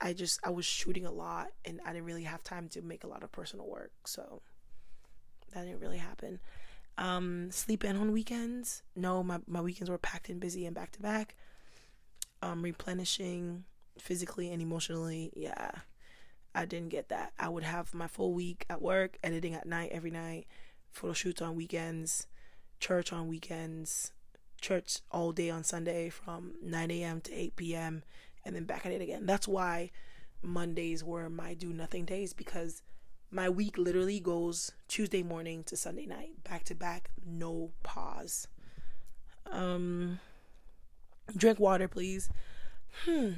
I 0.00 0.14
just 0.14 0.40
I 0.42 0.50
was 0.50 0.66
shooting 0.66 1.06
a 1.06 1.12
lot 1.12 1.46
and 1.64 1.80
I 1.86 1.92
didn't 1.92 2.06
really 2.06 2.24
have 2.24 2.42
time 2.42 2.68
to 2.70 2.82
make 2.82 3.04
a 3.04 3.08
lot 3.08 3.22
of 3.22 3.30
personal 3.30 3.68
work. 3.68 3.92
So 4.04 4.42
that 5.56 5.64
didn't 5.64 5.80
really 5.80 5.98
happen. 5.98 6.38
Um 6.98 7.50
sleep 7.50 7.84
in 7.84 7.96
on 7.96 8.12
weekends. 8.12 8.82
No, 8.94 9.22
my 9.22 9.40
my 9.46 9.60
weekends 9.60 9.90
were 9.90 9.98
packed 9.98 10.28
and 10.28 10.40
busy 10.40 10.66
and 10.66 10.74
back 10.74 10.92
to 10.92 11.02
back. 11.02 11.34
Um 12.42 12.62
replenishing 12.62 13.64
physically 13.98 14.52
and 14.52 14.62
emotionally. 14.62 15.32
Yeah. 15.34 15.70
I 16.54 16.64
didn't 16.64 16.88
get 16.88 17.10
that. 17.10 17.32
I 17.38 17.50
would 17.50 17.64
have 17.64 17.92
my 17.92 18.06
full 18.06 18.32
week 18.32 18.64
at 18.70 18.80
work, 18.80 19.18
editing 19.22 19.52
at 19.52 19.66
night 19.66 19.90
every 19.92 20.10
night, 20.10 20.46
photo 20.90 21.12
shoots 21.12 21.42
on 21.42 21.54
weekends, 21.54 22.26
church 22.80 23.12
on 23.12 23.28
weekends, 23.28 24.12
church 24.60 25.00
all 25.10 25.32
day 25.32 25.50
on 25.50 25.64
Sunday 25.64 26.08
from 26.08 26.54
9 26.62 26.90
a.m. 26.90 27.20
to 27.20 27.32
8 27.34 27.56
p.m. 27.56 28.02
and 28.42 28.56
then 28.56 28.64
back 28.64 28.86
at 28.86 28.92
it 28.92 29.02
again. 29.02 29.26
That's 29.26 29.46
why 29.46 29.90
Mondays 30.42 31.04
were 31.04 31.28
my 31.28 31.52
do 31.52 31.74
nothing 31.74 32.06
days 32.06 32.32
because 32.32 32.82
my 33.30 33.48
week 33.48 33.76
literally 33.78 34.20
goes 34.20 34.72
Tuesday 34.88 35.22
morning 35.22 35.64
to 35.64 35.76
Sunday 35.76 36.06
night, 36.06 36.42
back 36.44 36.64
to 36.64 36.74
back, 36.74 37.10
no 37.24 37.72
pause. 37.82 38.48
Um, 39.50 40.20
drink 41.36 41.58
water, 41.58 41.88
please. 41.88 42.28
Hmm. 43.04 43.30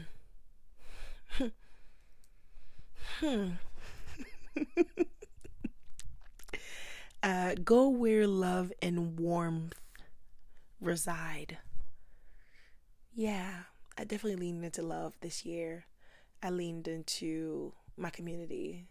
Hmm. 3.20 3.48
uh, 7.22 7.54
go 7.64 7.88
where 7.88 8.26
love 8.26 8.72
and 8.80 9.18
warmth 9.18 9.74
reside. 10.80 11.58
Yeah, 13.14 13.62
I 13.96 14.04
definitely 14.04 14.36
leaned 14.36 14.64
into 14.64 14.82
love 14.82 15.14
this 15.20 15.44
year. 15.44 15.86
I 16.42 16.50
leaned 16.50 16.86
into 16.86 17.72
my 17.96 18.10
community, 18.10 18.86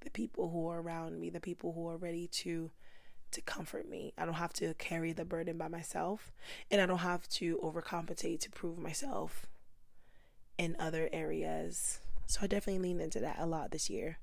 the 0.00 0.10
people 0.10 0.50
who 0.50 0.68
are 0.68 0.80
around 0.80 1.20
me, 1.20 1.30
the 1.30 1.40
people 1.40 1.72
who 1.72 1.88
are 1.88 1.96
ready 1.96 2.26
to 2.28 2.70
to 3.32 3.40
comfort 3.42 3.88
me. 3.88 4.12
I 4.18 4.24
don't 4.24 4.34
have 4.34 4.52
to 4.54 4.74
carry 4.74 5.12
the 5.12 5.24
burden 5.24 5.56
by 5.56 5.68
myself, 5.68 6.32
and 6.70 6.80
I 6.80 6.86
don't 6.86 6.98
have 6.98 7.28
to 7.28 7.58
overcompensate 7.62 8.40
to 8.40 8.50
prove 8.50 8.78
myself 8.78 9.46
in 10.58 10.74
other 10.78 11.08
areas. 11.12 12.00
So 12.26 12.40
I 12.42 12.46
definitely 12.48 12.82
leaned 12.82 13.00
into 13.00 13.20
that 13.20 13.36
a 13.38 13.46
lot 13.46 13.70
this 13.70 13.88
year. 13.88 14.18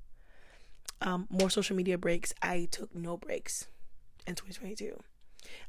Um, 1.02 1.28
more 1.30 1.50
social 1.50 1.76
media 1.76 1.98
breaks. 1.98 2.34
I 2.42 2.68
took 2.70 2.94
no 2.94 3.18
breaks 3.18 3.68
in 4.26 4.36
2022. 4.36 5.00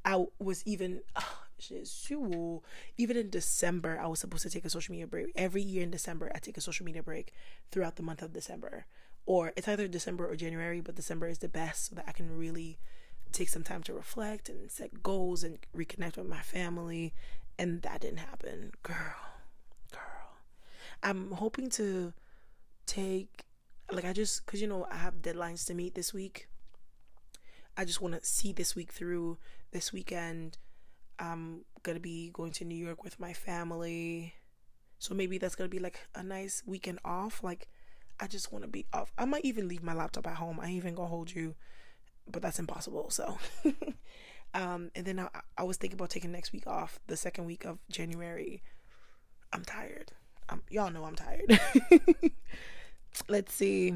I 0.04 0.24
was 0.38 0.62
even 0.66 1.02
oh, 1.16 2.62
even 2.96 3.16
in 3.16 3.30
December, 3.30 3.98
I 4.00 4.06
was 4.06 4.20
supposed 4.20 4.42
to 4.44 4.50
take 4.50 4.64
a 4.64 4.70
social 4.70 4.92
media 4.92 5.06
break. 5.06 5.32
Every 5.34 5.62
year 5.62 5.82
in 5.82 5.90
December, 5.90 6.30
I 6.34 6.38
take 6.38 6.56
a 6.56 6.60
social 6.60 6.86
media 6.86 7.02
break 7.02 7.32
throughout 7.70 7.96
the 7.96 8.02
month 8.02 8.22
of 8.22 8.32
December. 8.32 8.86
Or 9.26 9.52
it's 9.56 9.68
either 9.68 9.88
December 9.88 10.26
or 10.26 10.36
January, 10.36 10.80
but 10.80 10.94
December 10.94 11.28
is 11.28 11.38
the 11.38 11.48
best 11.48 11.90
so 11.90 11.96
that 11.96 12.04
I 12.08 12.12
can 12.12 12.36
really 12.36 12.78
take 13.32 13.48
some 13.48 13.62
time 13.62 13.82
to 13.82 13.92
reflect 13.92 14.48
and 14.48 14.70
set 14.70 15.02
goals 15.02 15.44
and 15.44 15.58
reconnect 15.76 16.16
with 16.16 16.28
my 16.28 16.40
family. 16.40 17.12
And 17.58 17.82
that 17.82 18.00
didn't 18.00 18.18
happen. 18.18 18.72
Girl, 18.82 19.16
girl. 19.92 20.36
I'm 21.02 21.32
hoping 21.32 21.68
to 21.70 22.12
take 22.86 23.44
like 23.90 24.04
I 24.04 24.12
just 24.12 24.46
cuz 24.46 24.60
you 24.60 24.66
know 24.66 24.86
I 24.90 24.96
have 24.96 25.22
deadlines 25.22 25.66
to 25.66 25.74
meet 25.74 25.94
this 25.94 26.14
week. 26.14 26.48
I 27.76 27.84
just 27.84 28.00
want 28.00 28.14
to 28.14 28.24
see 28.24 28.52
this 28.52 28.74
week 28.74 28.92
through. 28.92 29.38
This 29.70 29.92
weekend 29.92 30.56
I'm 31.18 31.64
going 31.82 31.96
to 31.96 32.00
be 32.00 32.30
going 32.30 32.52
to 32.52 32.64
New 32.64 32.76
York 32.76 33.02
with 33.02 33.18
my 33.18 33.32
family. 33.32 34.34
So 34.98 35.14
maybe 35.14 35.38
that's 35.38 35.54
going 35.54 35.68
to 35.68 35.74
be 35.74 35.82
like 35.82 36.00
a 36.14 36.22
nice 36.22 36.62
weekend 36.66 37.00
off. 37.04 37.42
Like 37.42 37.68
I 38.20 38.26
just 38.26 38.52
want 38.52 38.64
to 38.64 38.68
be 38.68 38.86
off. 38.92 39.12
I 39.16 39.24
might 39.24 39.44
even 39.44 39.68
leave 39.68 39.82
my 39.82 39.94
laptop 39.94 40.26
at 40.26 40.36
home. 40.36 40.58
I 40.60 40.66
ain't 40.66 40.76
even 40.76 40.96
to 40.96 41.04
hold 41.04 41.30
you, 41.30 41.54
but 42.30 42.42
that's 42.42 42.58
impossible. 42.58 43.10
So 43.10 43.38
um 44.54 44.90
and 44.94 45.04
then 45.04 45.18
I, 45.20 45.28
I 45.56 45.62
was 45.62 45.76
thinking 45.76 45.98
about 45.98 46.10
taking 46.10 46.32
next 46.32 46.52
week 46.52 46.66
off, 46.66 46.98
the 47.06 47.16
second 47.16 47.44
week 47.46 47.64
of 47.64 47.78
January. 47.90 48.62
I'm 49.52 49.64
tired. 49.64 50.12
I'm, 50.48 50.62
y'all 50.70 50.90
know 50.90 51.04
I'm 51.04 51.16
tired. 51.16 51.58
let's 53.28 53.54
see 53.54 53.94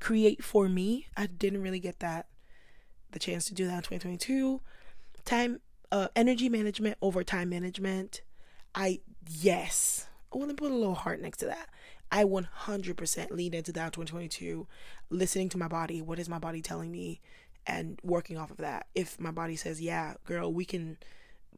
create 0.00 0.42
for 0.42 0.68
me 0.68 1.06
i 1.16 1.26
didn't 1.26 1.62
really 1.62 1.80
get 1.80 2.00
that 2.00 2.26
the 3.12 3.18
chance 3.18 3.44
to 3.46 3.54
do 3.54 3.66
that 3.66 3.74
in 3.74 3.82
2022 3.82 4.60
time 5.24 5.60
uh 5.90 6.08
energy 6.16 6.48
management 6.48 6.96
over 7.02 7.22
time 7.22 7.48
management 7.48 8.22
i 8.74 9.00
yes 9.28 10.06
i 10.32 10.38
want 10.38 10.50
to 10.50 10.56
put 10.56 10.70
a 10.70 10.74
little 10.74 10.94
heart 10.94 11.20
next 11.20 11.38
to 11.38 11.46
that 11.46 11.68
i 12.12 12.22
100% 12.22 13.30
leaned 13.32 13.54
into 13.54 13.72
that 13.72 13.92
2022 13.92 14.66
listening 15.10 15.48
to 15.48 15.58
my 15.58 15.68
body 15.68 16.00
what 16.00 16.20
is 16.20 16.28
my 16.28 16.38
body 16.38 16.62
telling 16.62 16.92
me 16.92 17.20
and 17.66 17.98
working 18.04 18.36
off 18.38 18.50
of 18.50 18.58
that 18.58 18.86
if 18.94 19.18
my 19.18 19.32
body 19.32 19.56
says 19.56 19.80
yeah 19.80 20.14
girl 20.24 20.52
we 20.52 20.64
can 20.64 20.96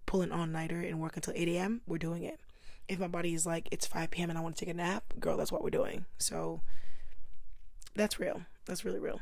pull 0.07 0.23
an 0.23 0.33
all-nighter 0.33 0.81
and 0.81 1.01
work 1.01 1.17
until 1.17 1.35
8 1.37 1.49
a.m 1.49 1.83
we're 1.87 1.99
doing 1.99 2.23
it 2.23 2.40
if 2.88 2.99
my 2.99 3.09
body 3.09 3.35
is 3.35 3.47
like 3.47 3.69
it's 3.71 3.87
5 3.87 4.11
p.m. 4.11 4.31
and 4.31 4.38
I 4.38 4.43
want 4.43 4.57
to 4.57 4.64
take 4.64 4.73
a 4.73 4.77
nap, 4.77 5.05
girl, 5.19 5.37
that's 5.37 5.53
what 5.53 5.62
we're 5.62 5.71
doing. 5.71 6.05
So 6.19 6.61
that's 7.95 8.21
real. 8.21 8.43
That's 8.67 8.85
really 8.85 8.99
real. 8.99 9.21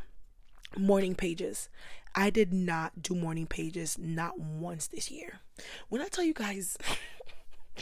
Morning 0.76 1.14
pages. 1.14 1.68
I 2.14 2.30
did 2.30 2.52
not 2.52 3.02
do 3.02 3.14
morning 3.14 3.46
pages 3.46 3.98
not 3.98 4.38
once 4.38 4.86
this 4.86 5.10
year. 5.10 5.40
When 5.88 6.02
I 6.02 6.08
tell 6.08 6.24
you 6.24 6.34
guys 6.34 6.76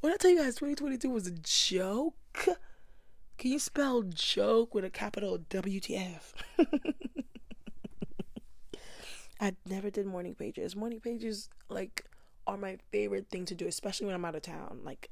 when 0.00 0.12
I 0.12 0.16
tell 0.16 0.30
you 0.30 0.38
guys 0.38 0.54
2022 0.56 1.10
was 1.10 1.26
a 1.26 1.32
joke, 1.32 2.14
can 3.38 3.50
you 3.50 3.58
spell 3.58 4.02
joke 4.02 4.74
with 4.74 4.84
a 4.84 4.90
capital 4.90 5.38
WTF? 5.38 6.32
I 9.40 9.54
never 9.66 9.90
did 9.90 10.06
morning 10.06 10.34
pages. 10.34 10.74
Morning 10.74 11.00
pages 11.00 11.48
like 11.68 12.04
are 12.46 12.56
my 12.56 12.78
favorite 12.90 13.28
thing 13.30 13.44
to 13.46 13.54
do, 13.54 13.66
especially 13.66 14.06
when 14.06 14.14
I'm 14.14 14.24
out 14.24 14.34
of 14.34 14.42
town. 14.42 14.80
Like 14.84 15.10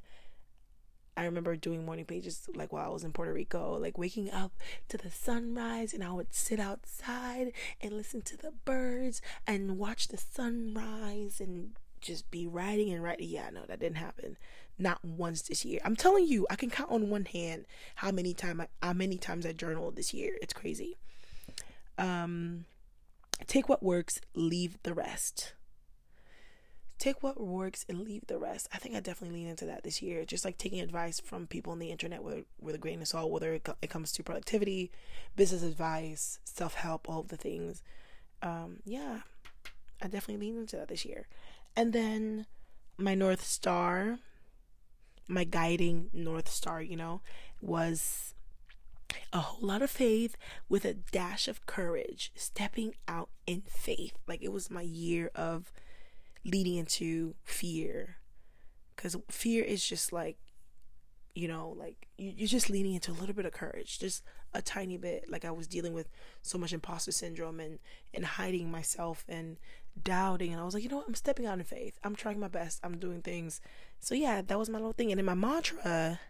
I 1.16 1.24
remember 1.24 1.56
doing 1.56 1.84
morning 1.84 2.04
pages 2.04 2.48
like 2.54 2.72
while 2.72 2.86
I 2.86 2.92
was 2.92 3.04
in 3.04 3.12
Puerto 3.12 3.32
Rico, 3.32 3.78
like 3.78 3.96
waking 3.96 4.30
up 4.30 4.52
to 4.88 4.98
the 4.98 5.10
sunrise 5.10 5.94
and 5.94 6.04
I 6.04 6.12
would 6.12 6.34
sit 6.34 6.60
outside 6.60 7.52
and 7.80 7.92
listen 7.92 8.22
to 8.22 8.36
the 8.36 8.52
birds 8.64 9.22
and 9.46 9.78
watch 9.78 10.08
the 10.08 10.18
sunrise 10.18 11.40
and 11.40 11.72
just 12.00 12.30
be 12.30 12.46
writing 12.46 12.92
and 12.92 13.02
writing. 13.02 13.28
Yeah, 13.28 13.50
no, 13.52 13.62
that 13.66 13.80
didn't 13.80 13.96
happen. 13.96 14.36
Not 14.78 15.04
once 15.04 15.42
this 15.42 15.64
year. 15.64 15.80
I'm 15.84 15.96
telling 15.96 16.26
you, 16.26 16.46
I 16.50 16.56
can 16.56 16.70
count 16.70 16.90
on 16.90 17.08
one 17.08 17.24
hand 17.24 17.64
how 17.96 18.10
many 18.10 18.34
time 18.34 18.60
I, 18.60 18.68
how 18.82 18.92
many 18.92 19.16
times 19.16 19.46
I 19.46 19.52
journaled 19.52 19.96
this 19.96 20.12
year. 20.12 20.36
It's 20.42 20.52
crazy. 20.52 20.98
Um, 21.98 22.66
take 23.46 23.68
what 23.68 23.82
works, 23.82 24.20
leave 24.34 24.78
the 24.82 24.94
rest. 24.94 25.54
Take 26.98 27.22
what 27.22 27.38
works 27.40 27.84
and 27.88 28.00
leave 28.00 28.26
the 28.26 28.38
rest. 28.38 28.68
I 28.72 28.78
think 28.78 28.94
I 28.94 29.00
definitely 29.00 29.38
lean 29.38 29.48
into 29.48 29.66
that 29.66 29.82
this 29.82 30.00
year. 30.00 30.24
Just 30.24 30.44
like 30.46 30.56
taking 30.56 30.80
advice 30.80 31.20
from 31.20 31.46
people 31.46 31.72
on 31.72 31.78
the 31.78 31.90
internet 31.90 32.22
with, 32.22 32.44
with 32.60 32.74
a 32.74 32.78
grain 32.78 33.02
of 33.02 33.08
salt, 33.08 33.30
whether 33.30 33.52
it, 33.52 33.68
it 33.82 33.90
comes 33.90 34.12
to 34.12 34.22
productivity, 34.22 34.90
business 35.36 35.62
advice, 35.62 36.38
self 36.44 36.74
help, 36.74 37.08
all 37.08 37.22
the 37.22 37.36
things. 37.36 37.82
Um, 38.42 38.78
yeah, 38.86 39.20
I 40.02 40.08
definitely 40.08 40.46
lean 40.46 40.58
into 40.58 40.76
that 40.76 40.88
this 40.88 41.04
year. 41.04 41.26
And 41.76 41.92
then 41.92 42.46
my 42.96 43.14
North 43.14 43.44
Star, 43.44 44.18
my 45.28 45.44
guiding 45.44 46.08
North 46.12 46.48
Star, 46.48 46.80
you 46.80 46.96
know, 46.96 47.20
was 47.60 48.34
a 49.32 49.38
whole 49.38 49.66
lot 49.66 49.82
of 49.82 49.90
faith 49.90 50.36
with 50.68 50.84
a 50.84 50.94
dash 50.94 51.48
of 51.48 51.66
courage, 51.66 52.32
stepping 52.34 52.94
out 53.06 53.28
in 53.46 53.62
faith. 53.68 54.14
Like 54.26 54.42
it 54.42 54.52
was 54.52 54.70
my 54.70 54.82
year 54.82 55.30
of 55.34 55.72
leading 56.44 56.76
into 56.76 57.34
fear. 57.44 58.16
Because 58.94 59.16
fear 59.28 59.62
is 59.62 59.86
just 59.86 60.12
like, 60.12 60.38
you 61.34 61.48
know, 61.48 61.74
like 61.76 62.08
you, 62.16 62.32
you're 62.34 62.48
just 62.48 62.70
leaning 62.70 62.94
into 62.94 63.12
a 63.12 63.18
little 63.20 63.34
bit 63.34 63.44
of 63.44 63.52
courage, 63.52 63.98
just 63.98 64.22
a 64.56 64.62
tiny 64.62 64.96
bit. 64.96 65.30
Like 65.30 65.44
I 65.44 65.50
was 65.50 65.66
dealing 65.66 65.92
with 65.92 66.08
so 66.42 66.58
much 66.58 66.72
imposter 66.72 67.12
syndrome 67.12 67.60
and, 67.60 67.78
and 68.14 68.24
hiding 68.24 68.70
myself 68.70 69.24
and 69.28 69.56
doubting. 70.02 70.52
And 70.52 70.60
I 70.60 70.64
was 70.64 70.74
like, 70.74 70.82
you 70.82 70.88
know 70.88 70.96
what? 70.96 71.08
I'm 71.08 71.14
stepping 71.14 71.46
out 71.46 71.58
in 71.58 71.64
faith. 71.64 71.98
I'm 72.02 72.16
trying 72.16 72.40
my 72.40 72.48
best. 72.48 72.80
I'm 72.82 72.98
doing 72.98 73.22
things. 73.22 73.60
So 74.00 74.14
yeah, 74.14 74.42
that 74.42 74.58
was 74.58 74.68
my 74.68 74.78
little 74.78 74.92
thing. 74.92 75.10
And 75.10 75.20
in 75.20 75.26
my 75.26 75.34
mantra, 75.34 76.20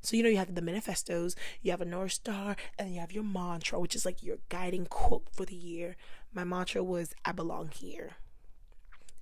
so 0.00 0.16
you 0.16 0.22
know 0.22 0.28
you 0.28 0.36
have 0.38 0.54
the 0.54 0.62
manifestos, 0.62 1.36
you 1.62 1.70
have 1.70 1.80
a 1.80 1.84
North 1.84 2.12
Star, 2.12 2.56
and 2.76 2.92
you 2.92 3.00
have 3.00 3.12
your 3.12 3.22
mantra, 3.22 3.78
which 3.78 3.94
is 3.94 4.04
like 4.04 4.22
your 4.22 4.38
guiding 4.48 4.86
quote 4.86 5.28
for 5.32 5.44
the 5.44 5.54
year. 5.54 5.96
My 6.34 6.42
mantra 6.42 6.82
was 6.82 7.14
I 7.24 7.32
belong 7.32 7.70
here. 7.72 8.16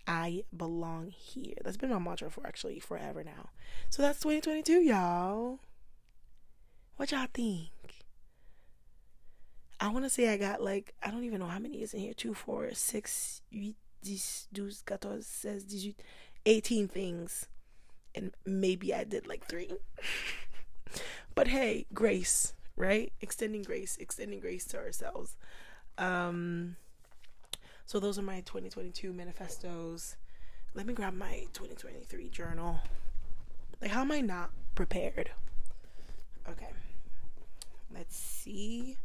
I 0.07 0.45
belong 0.57 1.11
here. 1.11 1.57
That's 1.63 1.77
been 1.77 1.91
my 1.91 1.99
mantra 1.99 2.31
for 2.31 2.47
actually 2.47 2.81
forever 2.81 3.23
now. 3.23 3.51
So 3.91 4.01
that's 4.03 4.21
2022, 4.21 4.81
y'all. 4.81 5.61
What 6.97 7.13
y'all 7.13 7.27
think? 7.33 7.71
I 9.81 9.89
want 9.89 10.05
to 10.05 10.11
say 10.11 10.29
I 10.29 10.37
got 10.37 10.63
like, 10.63 10.95
I 11.03 11.11
don't 11.11 11.25
even 11.25 11.41
know 11.41 11.47
how 11.47 11.59
many 11.59 11.83
is 11.83 11.95
in 11.95 12.01
here 12.01 12.13
2, 12.13 12.35
4, 12.35 12.75
6, 12.75 13.43
8, 13.53 13.77
10, 14.05 14.19
12, 14.55 14.73
14, 14.87 15.23
16, 15.23 15.95
18 16.47 16.89
things. 16.89 17.47
And 18.15 18.33
maybe 18.45 18.93
I 18.93 19.05
did 19.05 19.27
like 19.27 19.47
three. 19.47 19.73
but 21.35 21.49
hey, 21.49 21.87
grace, 21.95 22.55
right? 22.77 23.13
Extending 23.21 23.63
grace, 23.63 23.97
extending 23.99 24.41
grace 24.41 24.65
to 24.67 24.79
ourselves. 24.79 25.37
Um, 25.97 26.77
so 27.87 28.01
those 28.01 28.19
are 28.19 28.23
my 28.23 28.41
2022 28.41 29.13
manifestos. 29.13 30.17
Let 30.75 30.87
me 30.87 30.93
grab 30.93 31.15
my 31.15 31.47
2023 31.53 32.29
journal. 32.29 32.81
Like, 33.81 33.93
how 33.93 34.03
am 34.03 34.13
I 34.13 34.21
not 34.21 34.51
prepared? 34.75 35.31
Okay. 36.49 36.69
Let's 37.93 38.17
see. 38.17 38.97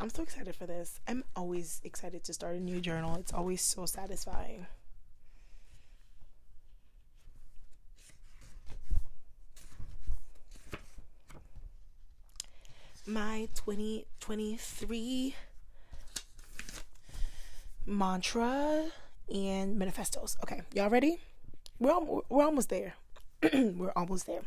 I'm 0.00 0.10
so 0.10 0.22
excited 0.22 0.54
for 0.56 0.66
this. 0.66 1.00
I'm 1.06 1.24
always 1.36 1.80
excited 1.84 2.24
to 2.24 2.32
start 2.32 2.56
a 2.56 2.60
new 2.60 2.80
journal. 2.80 3.16
It's 3.16 3.32
always 3.32 3.62
so 3.62 3.86
satisfying. 3.86 4.66
My 13.06 13.48
2023 13.54 15.34
mantra 17.86 18.86
and 19.32 19.78
manifestos. 19.78 20.36
Okay, 20.42 20.62
y'all 20.72 20.88
ready? 20.88 21.20
We're, 21.78 21.98
we're 22.28 22.44
almost 22.44 22.70
there. 22.70 22.94
we're 23.52 23.92
almost 23.94 24.26
there. 24.26 24.42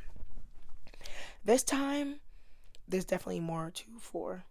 This 1.45 1.63
time, 1.63 2.15
there's 2.87 3.05
definitely 3.05 3.41
more 3.41 3.71
to 3.73 3.83
for 3.99 4.43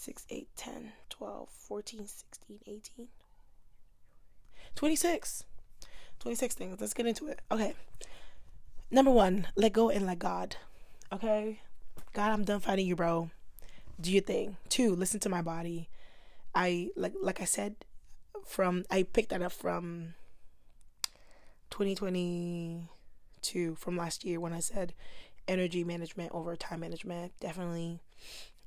6, 0.00 0.26
8, 0.30 0.48
10, 0.56 0.92
12, 1.10 1.48
14, 1.50 2.06
16, 2.06 2.58
18, 2.66 3.08
26. 4.74 5.44
26 6.20 6.54
things. 6.54 6.80
Let's 6.80 6.94
get 6.94 7.04
into 7.04 7.28
it. 7.28 7.40
Okay. 7.52 7.74
Number 8.90 9.10
one, 9.10 9.48
let 9.56 9.74
go 9.74 9.90
and 9.90 10.06
let 10.06 10.18
God. 10.18 10.56
Okay? 11.12 11.60
God, 12.14 12.32
I'm 12.32 12.44
done 12.44 12.60
fighting 12.60 12.86
you, 12.86 12.96
bro. 12.96 13.28
Do 14.00 14.10
your 14.10 14.22
thing. 14.22 14.56
Two, 14.70 14.96
listen 14.96 15.20
to 15.20 15.28
my 15.28 15.42
body. 15.42 15.90
I 16.54 16.88
like 16.96 17.12
like 17.20 17.42
I 17.42 17.44
said 17.44 17.76
from 18.46 18.86
I 18.90 19.02
picked 19.02 19.28
that 19.28 19.42
up 19.42 19.52
from 19.52 20.14
2022 21.68 23.74
from 23.76 23.98
last 23.98 24.24
year 24.24 24.40
when 24.40 24.54
I 24.54 24.60
said 24.60 24.94
energy 25.46 25.84
management 25.84 26.32
over 26.32 26.56
time 26.56 26.80
management. 26.80 27.32
Definitely 27.38 28.00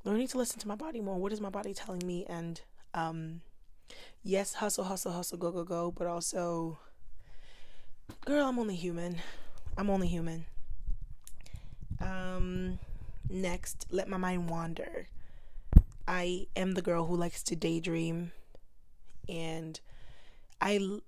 learning 0.03 0.27
to 0.27 0.37
listen 0.37 0.59
to 0.59 0.67
my 0.67 0.75
body 0.75 1.01
more. 1.01 1.17
What 1.17 1.31
is 1.31 1.41
my 1.41 1.49
body 1.49 1.73
telling 1.73 2.05
me? 2.05 2.25
And 2.27 2.61
um, 2.93 3.41
yes, 4.23 4.55
hustle, 4.55 4.83
hustle, 4.83 5.11
hustle, 5.11 5.37
go, 5.37 5.51
go, 5.51 5.63
go, 5.63 5.91
but 5.91 6.07
also, 6.07 6.77
girl, 8.25 8.47
I'm 8.47 8.59
only 8.59 8.75
human. 8.75 9.17
I'm 9.77 9.89
only 9.89 10.07
human. 10.07 10.45
Um, 11.99 12.79
next, 13.29 13.87
let 13.91 14.07
my 14.07 14.17
mind 14.17 14.49
wander. 14.49 15.07
I 16.07 16.47
am 16.55 16.73
the 16.73 16.81
girl 16.81 17.05
who 17.05 17.15
likes 17.15 17.41
to 17.43 17.55
daydream, 17.55 18.33
and 19.29 19.79
I 20.59 20.99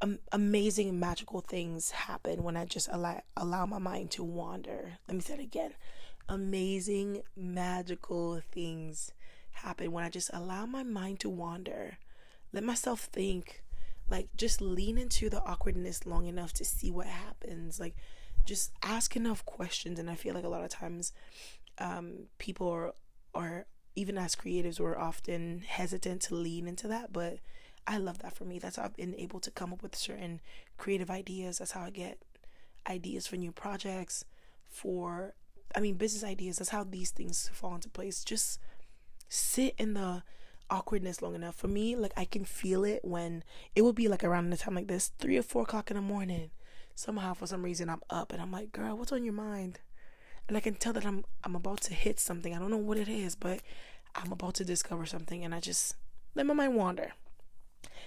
um, 0.00 0.20
amazing 0.30 1.00
magical 1.00 1.40
things 1.40 1.90
happen 1.90 2.44
when 2.44 2.56
I 2.56 2.64
just 2.64 2.88
allow 2.92 3.20
allow 3.36 3.66
my 3.66 3.78
mind 3.78 4.12
to 4.12 4.22
wander. 4.22 4.98
Let 5.08 5.14
me 5.16 5.20
say 5.20 5.34
it 5.34 5.40
again 5.40 5.74
amazing, 6.28 7.22
magical 7.36 8.40
things 8.52 9.12
happen 9.52 9.92
when 9.92 10.04
I 10.04 10.10
just 10.10 10.30
allow 10.32 10.66
my 10.66 10.82
mind 10.82 11.20
to 11.20 11.28
wander. 11.28 11.98
Let 12.52 12.64
myself 12.64 13.00
think. 13.00 13.62
Like, 14.10 14.28
just 14.36 14.60
lean 14.60 14.98
into 14.98 15.30
the 15.30 15.42
awkwardness 15.42 16.04
long 16.04 16.26
enough 16.26 16.52
to 16.54 16.64
see 16.64 16.90
what 16.90 17.06
happens. 17.06 17.80
Like, 17.80 17.94
just 18.44 18.72
ask 18.82 19.16
enough 19.16 19.44
questions. 19.46 19.98
And 19.98 20.10
I 20.10 20.14
feel 20.14 20.34
like 20.34 20.44
a 20.44 20.48
lot 20.48 20.62
of 20.62 20.68
times 20.68 21.12
um, 21.78 22.24
people 22.38 22.68
are, 22.68 22.94
are, 23.34 23.66
even 23.96 24.18
as 24.18 24.36
creatives, 24.36 24.78
we're 24.78 24.98
often 24.98 25.62
hesitant 25.66 26.20
to 26.22 26.34
lean 26.34 26.68
into 26.68 26.86
that. 26.88 27.12
But 27.12 27.38
I 27.86 27.96
love 27.96 28.18
that 28.18 28.34
for 28.36 28.44
me. 28.44 28.58
That's 28.58 28.76
how 28.76 28.84
I've 28.84 28.96
been 28.96 29.14
able 29.16 29.40
to 29.40 29.50
come 29.50 29.72
up 29.72 29.82
with 29.82 29.96
certain 29.96 30.40
creative 30.76 31.10
ideas. 31.10 31.58
That's 31.58 31.72
how 31.72 31.84
I 31.84 31.90
get 31.90 32.18
ideas 32.86 33.26
for 33.26 33.36
new 33.36 33.52
projects, 33.52 34.24
for 34.68 35.34
I 35.74 35.80
mean, 35.80 35.94
business 35.94 36.24
ideas, 36.24 36.58
that's 36.58 36.70
how 36.70 36.84
these 36.84 37.10
things 37.10 37.50
fall 37.52 37.74
into 37.74 37.88
place. 37.88 38.24
Just 38.24 38.60
sit 39.28 39.74
in 39.78 39.94
the 39.94 40.22
awkwardness 40.70 41.22
long 41.22 41.34
enough. 41.34 41.56
For 41.56 41.68
me, 41.68 41.96
like 41.96 42.12
I 42.16 42.24
can 42.24 42.44
feel 42.44 42.84
it 42.84 43.00
when 43.04 43.44
it 43.74 43.82
would 43.82 43.94
be 43.94 44.08
like 44.08 44.24
around 44.24 44.50
the 44.50 44.56
time 44.56 44.74
like 44.74 44.88
this, 44.88 45.12
three 45.18 45.36
or 45.36 45.42
four 45.42 45.62
o'clock 45.62 45.90
in 45.90 45.96
the 45.96 46.02
morning. 46.02 46.50
Somehow 46.94 47.34
for 47.34 47.46
some 47.46 47.62
reason 47.62 47.88
I'm 47.88 48.02
up 48.08 48.32
and 48.32 48.40
I'm 48.40 48.52
like, 48.52 48.72
girl, 48.72 48.96
what's 48.96 49.12
on 49.12 49.24
your 49.24 49.34
mind? 49.34 49.80
And 50.46 50.56
I 50.56 50.60
can 50.60 50.74
tell 50.74 50.92
that 50.92 51.06
I'm 51.06 51.24
I'm 51.42 51.56
about 51.56 51.80
to 51.82 51.94
hit 51.94 52.20
something. 52.20 52.54
I 52.54 52.58
don't 52.58 52.70
know 52.70 52.76
what 52.76 52.98
it 52.98 53.08
is, 53.08 53.34
but 53.34 53.60
I'm 54.14 54.32
about 54.32 54.54
to 54.54 54.64
discover 54.64 55.06
something 55.06 55.44
and 55.44 55.54
I 55.54 55.60
just 55.60 55.96
let 56.34 56.46
my 56.46 56.54
mind 56.54 56.76
wander. 56.76 57.12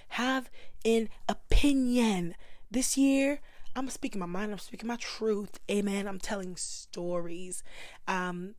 Have 0.08 0.50
an 0.84 1.08
opinion. 1.28 2.34
This 2.70 2.96
year, 2.96 3.40
I'm 3.76 3.88
speaking 3.88 4.20
my 4.20 4.26
mind, 4.26 4.52
I'm 4.52 4.58
speaking 4.58 4.88
my 4.88 4.96
truth. 4.96 5.60
Amen. 5.70 6.08
I'm 6.08 6.18
telling 6.18 6.56
stories. 6.56 7.62
Um, 8.06 8.54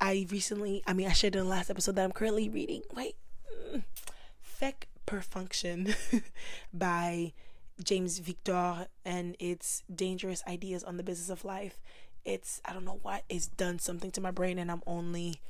I 0.00 0.26
recently, 0.30 0.82
I 0.86 0.92
mean, 0.92 1.08
I 1.08 1.12
shared 1.12 1.36
in 1.36 1.44
the 1.44 1.48
last 1.48 1.70
episode 1.70 1.96
that 1.96 2.04
I'm 2.04 2.12
currently 2.12 2.48
reading. 2.48 2.82
Wait, 2.94 3.16
mm, 3.72 3.82
Perfuction 5.06 5.94
by 6.72 7.32
James 7.82 8.20
Victore, 8.20 8.86
and 9.04 9.34
it's 9.40 9.82
Dangerous 9.92 10.42
Ideas 10.46 10.84
on 10.84 10.96
the 10.96 11.02
Business 11.02 11.30
of 11.30 11.44
Life. 11.44 11.80
It's, 12.24 12.60
I 12.64 12.72
don't 12.72 12.84
know 12.84 13.00
what, 13.02 13.24
it's 13.28 13.48
done 13.48 13.78
something 13.80 14.10
to 14.12 14.20
my 14.20 14.30
brain, 14.30 14.58
and 14.58 14.70
I'm 14.70 14.82
only 14.86 15.40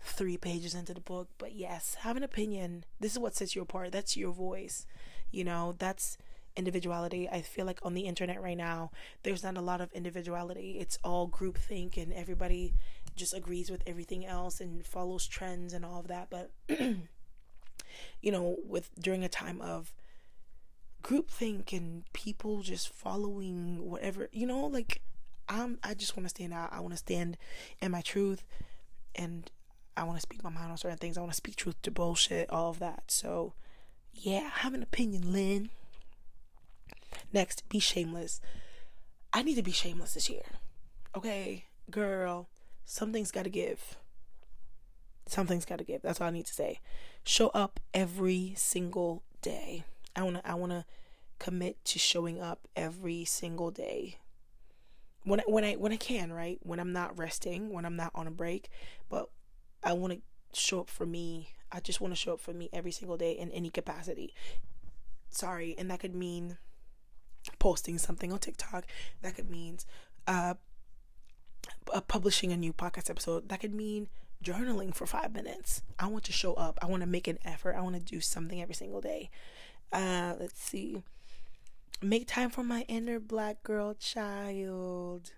three 0.00 0.36
pages 0.36 0.74
into 0.74 0.94
the 0.94 1.00
book. 1.00 1.28
But 1.38 1.54
yes, 1.54 1.96
have 2.00 2.16
an 2.16 2.22
opinion. 2.22 2.84
This 3.00 3.12
is 3.12 3.18
what 3.18 3.34
sets 3.36 3.54
you 3.54 3.62
apart. 3.62 3.92
That's 3.92 4.16
your 4.16 4.32
voice. 4.32 4.86
You 5.30 5.44
know, 5.44 5.74
that's 5.78 6.16
individuality. 6.56 7.28
I 7.28 7.42
feel 7.42 7.66
like 7.66 7.80
on 7.82 7.94
the 7.94 8.02
internet 8.02 8.42
right 8.42 8.56
now, 8.56 8.90
there's 9.22 9.42
not 9.42 9.56
a 9.56 9.60
lot 9.60 9.80
of 9.80 9.92
individuality. 9.92 10.76
It's 10.78 10.98
all 11.02 11.28
groupthink 11.28 11.96
and 11.96 12.12
everybody 12.12 12.74
just 13.16 13.34
agrees 13.34 13.70
with 13.70 13.82
everything 13.86 14.24
else 14.24 14.60
and 14.60 14.84
follows 14.84 15.26
trends 15.26 15.72
and 15.72 15.84
all 15.84 16.00
of 16.00 16.08
that. 16.08 16.28
But 16.30 16.50
you 18.20 18.32
know, 18.32 18.56
with 18.66 18.90
during 19.00 19.24
a 19.24 19.28
time 19.28 19.60
of 19.60 19.94
groupthink 21.02 21.72
and 21.76 22.04
people 22.12 22.62
just 22.62 22.88
following 22.88 23.90
whatever, 23.90 24.28
you 24.32 24.46
know, 24.46 24.66
like 24.66 25.02
I'm 25.48 25.78
I 25.82 25.94
just 25.94 26.16
want 26.16 26.24
to 26.26 26.30
stand 26.30 26.52
out. 26.52 26.72
I 26.72 26.80
want 26.80 26.92
to 26.92 26.98
stand 26.98 27.36
in 27.80 27.90
my 27.90 28.00
truth 28.00 28.44
and 29.14 29.50
I 29.96 30.04
want 30.04 30.16
to 30.16 30.22
speak 30.22 30.42
my 30.42 30.50
mind 30.50 30.70
on 30.70 30.76
certain 30.78 30.98
things. 30.98 31.18
I 31.18 31.20
want 31.20 31.32
to 31.32 31.36
speak 31.36 31.56
truth 31.56 31.80
to 31.82 31.90
bullshit, 31.90 32.48
all 32.50 32.70
of 32.70 32.78
that. 32.78 33.04
So, 33.08 33.54
yeah, 34.12 34.50
I 34.56 34.60
have 34.60 34.74
an 34.74 34.82
opinion, 34.82 35.32
Lynn. 35.32 35.70
Next, 37.32 37.68
be 37.68 37.78
shameless. 37.78 38.40
I 39.32 39.42
need 39.42 39.54
to 39.54 39.62
be 39.62 39.72
shameless 39.72 40.14
this 40.14 40.28
year. 40.28 40.42
Okay, 41.16 41.66
girl, 41.90 42.48
something's 42.84 43.30
got 43.30 43.44
to 43.44 43.50
give. 43.50 43.96
Something's 45.26 45.64
got 45.64 45.78
to 45.78 45.84
give. 45.84 46.02
That's 46.02 46.20
all 46.20 46.26
I 46.26 46.30
need 46.30 46.46
to 46.46 46.54
say. 46.54 46.80
Show 47.24 47.48
up 47.48 47.80
every 47.94 48.54
single 48.56 49.22
day. 49.40 49.84
I 50.14 50.22
want 50.22 50.36
to 50.36 50.48
I 50.48 50.54
want 50.54 50.72
to 50.72 50.84
commit 51.38 51.84
to 51.86 51.98
showing 51.98 52.40
up 52.40 52.68
every 52.76 53.24
single 53.24 53.70
day. 53.70 54.18
When 55.24 55.40
I, 55.40 55.44
when 55.46 55.64
I 55.64 55.74
when 55.74 55.92
I 55.92 55.96
can, 55.96 56.32
right? 56.32 56.58
When 56.62 56.80
I'm 56.80 56.92
not 56.92 57.16
resting, 57.18 57.72
when 57.72 57.84
I'm 57.84 57.96
not 57.96 58.12
on 58.14 58.26
a 58.26 58.30
break, 58.30 58.68
but 59.08 59.30
I 59.82 59.92
want 59.92 60.12
to 60.14 60.20
show 60.60 60.80
up 60.80 60.90
for 60.90 61.06
me. 61.06 61.50
I 61.70 61.80
just 61.80 62.00
want 62.00 62.12
to 62.12 62.20
show 62.20 62.34
up 62.34 62.40
for 62.40 62.52
me 62.52 62.68
every 62.72 62.90
single 62.90 63.16
day 63.16 63.32
in 63.32 63.50
any 63.52 63.70
capacity. 63.70 64.34
Sorry, 65.30 65.74
and 65.78 65.90
that 65.90 66.00
could 66.00 66.14
mean 66.14 66.58
posting 67.58 67.98
something 67.98 68.32
on 68.32 68.38
TikTok. 68.38 68.84
That 69.22 69.34
could 69.34 69.50
mean 69.50 69.78
uh, 70.26 70.54
uh, 71.92 72.00
publishing 72.02 72.52
a 72.52 72.56
new 72.56 72.72
podcast 72.72 73.10
episode. 73.10 73.48
That 73.48 73.60
could 73.60 73.74
mean 73.74 74.08
journaling 74.42 74.94
for 74.94 75.06
five 75.06 75.32
minutes. 75.32 75.82
I 75.98 76.06
want 76.06 76.24
to 76.24 76.32
show 76.32 76.54
up. 76.54 76.78
I 76.82 76.86
want 76.86 77.02
to 77.02 77.06
make 77.06 77.28
an 77.28 77.38
effort. 77.44 77.76
I 77.76 77.80
want 77.80 77.94
to 77.94 78.00
do 78.00 78.20
something 78.20 78.60
every 78.60 78.74
single 78.74 79.00
day. 79.00 79.30
Uh, 79.92 80.34
let's 80.38 80.60
see. 80.60 81.02
Make 82.00 82.26
time 82.26 82.50
for 82.50 82.64
my 82.64 82.84
inner 82.88 83.20
black 83.20 83.62
girl 83.62 83.94
child. 83.94 85.32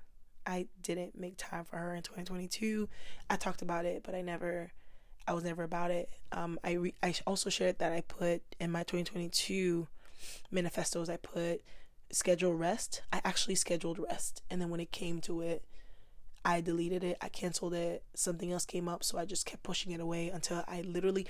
I 0.47 0.67
didn't 0.83 1.19
make 1.19 1.37
time 1.37 1.65
for 1.65 1.77
her 1.77 1.95
in 1.95 2.03
2022. 2.03 2.89
I 3.29 3.37
talked 3.37 3.63
about 3.63 3.85
it, 3.85 4.03
but 4.05 4.15
I 4.15 4.21
never, 4.23 4.73
I 5.27 5.33
was 5.33 5.45
never 5.45 5.63
about 5.63 5.91
it. 5.91 6.11
Um, 6.33 6.59
I 6.63 6.73
re- 6.73 6.95
I 7.03 7.15
also 7.27 7.51
shared 7.51 7.79
that 7.79 7.93
I 7.93 8.03
put 8.03 8.43
in 8.61 8.71
my 8.71 8.83
2022 8.83 9.89
manifestos. 10.51 11.09
I 11.09 11.17
put 11.17 11.63
schedule 12.15 12.55
rest. 12.55 13.03
I 13.13 13.21
actually 13.25 13.57
scheduled 13.57 13.99
rest, 13.99 14.43
and 14.51 14.61
then 14.61 14.71
when 14.71 14.81
it 14.81 14.93
came 14.93 15.21
to 15.23 15.41
it, 15.41 15.65
I 16.45 16.61
deleted 16.61 17.03
it. 17.03 17.17
I 17.21 17.29
canceled 17.29 17.75
it. 17.75 18.03
Something 18.15 18.53
else 18.53 18.65
came 18.65 18.89
up, 18.89 19.03
so 19.03 19.19
I 19.19 19.25
just 19.25 19.47
kept 19.47 19.63
pushing 19.63 19.93
it 19.93 20.01
away 20.01 20.29
until 20.29 20.65
I 20.69 20.83
literally, 20.83 21.27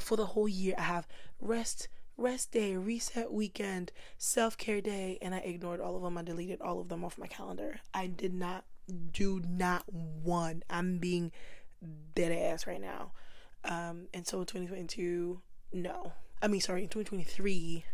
for 0.00 0.16
the 0.16 0.26
whole 0.26 0.48
year, 0.48 0.74
I 0.76 0.82
have 0.82 1.06
rest 1.40 1.88
rest 2.16 2.50
day, 2.50 2.76
reset 2.76 3.32
weekend, 3.32 3.92
self 4.18 4.58
care 4.58 4.80
day, 4.80 5.18
and 5.22 5.34
I 5.34 5.38
ignored 5.38 5.80
all 5.80 5.96
of 5.96 6.02
them. 6.02 6.18
I 6.18 6.22
deleted 6.22 6.60
all 6.60 6.80
of 6.80 6.88
them 6.88 7.04
off 7.04 7.16
my 7.16 7.28
calendar. 7.28 7.80
I 7.94 8.08
did 8.08 8.34
not 8.34 8.64
do 9.12 9.40
not 9.46 9.84
one. 9.92 10.62
I'm 10.68 10.98
being 10.98 11.32
dead 12.14 12.32
ass 12.32 12.66
right 12.66 12.80
now. 12.80 13.12
Um, 13.64 14.08
and 14.12 14.26
so 14.26 14.40
in 14.40 14.46
2022, 14.46 15.40
no. 15.72 16.12
I 16.40 16.48
mean, 16.48 16.60
sorry, 16.60 16.82
in 16.82 16.88
2023, 16.88 17.84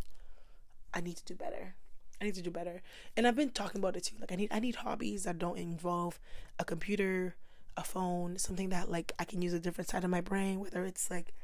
I 0.92 1.00
need 1.00 1.16
to 1.16 1.24
do 1.24 1.34
better. 1.34 1.74
I 2.24 2.28
need 2.28 2.36
to 2.36 2.42
do 2.42 2.50
better. 2.50 2.80
And 3.18 3.26
I've 3.26 3.36
been 3.36 3.50
talking 3.50 3.80
about 3.82 3.96
it 3.96 4.04
too. 4.04 4.16
Like 4.18 4.32
I 4.32 4.36
need 4.36 4.48
I 4.50 4.58
need 4.58 4.76
hobbies 4.76 5.24
that 5.24 5.38
don't 5.38 5.58
involve 5.58 6.18
a 6.58 6.64
computer, 6.64 7.36
a 7.76 7.84
phone, 7.84 8.38
something 8.38 8.70
that 8.70 8.90
like 8.90 9.12
I 9.18 9.24
can 9.24 9.42
use 9.42 9.52
a 9.52 9.60
different 9.60 9.90
side 9.90 10.04
of 10.04 10.10
my 10.10 10.22
brain, 10.22 10.58
whether 10.58 10.84
it's 10.84 11.10
like 11.10 11.34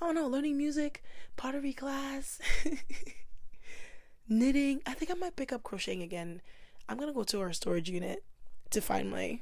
I 0.00 0.06
don't 0.06 0.14
know, 0.14 0.26
learning 0.26 0.56
music, 0.56 1.02
pottery 1.36 1.74
class, 1.74 2.40
knitting. 4.28 4.80
I 4.86 4.94
think 4.94 5.10
I 5.10 5.14
might 5.14 5.36
pick 5.36 5.52
up 5.52 5.62
crocheting 5.62 6.00
again. 6.00 6.40
I'm 6.88 6.96
gonna 6.96 7.12
go 7.12 7.24
to 7.24 7.40
our 7.42 7.52
storage 7.52 7.90
unit 7.90 8.24
to 8.70 8.80
find 8.80 9.10
my 9.10 9.40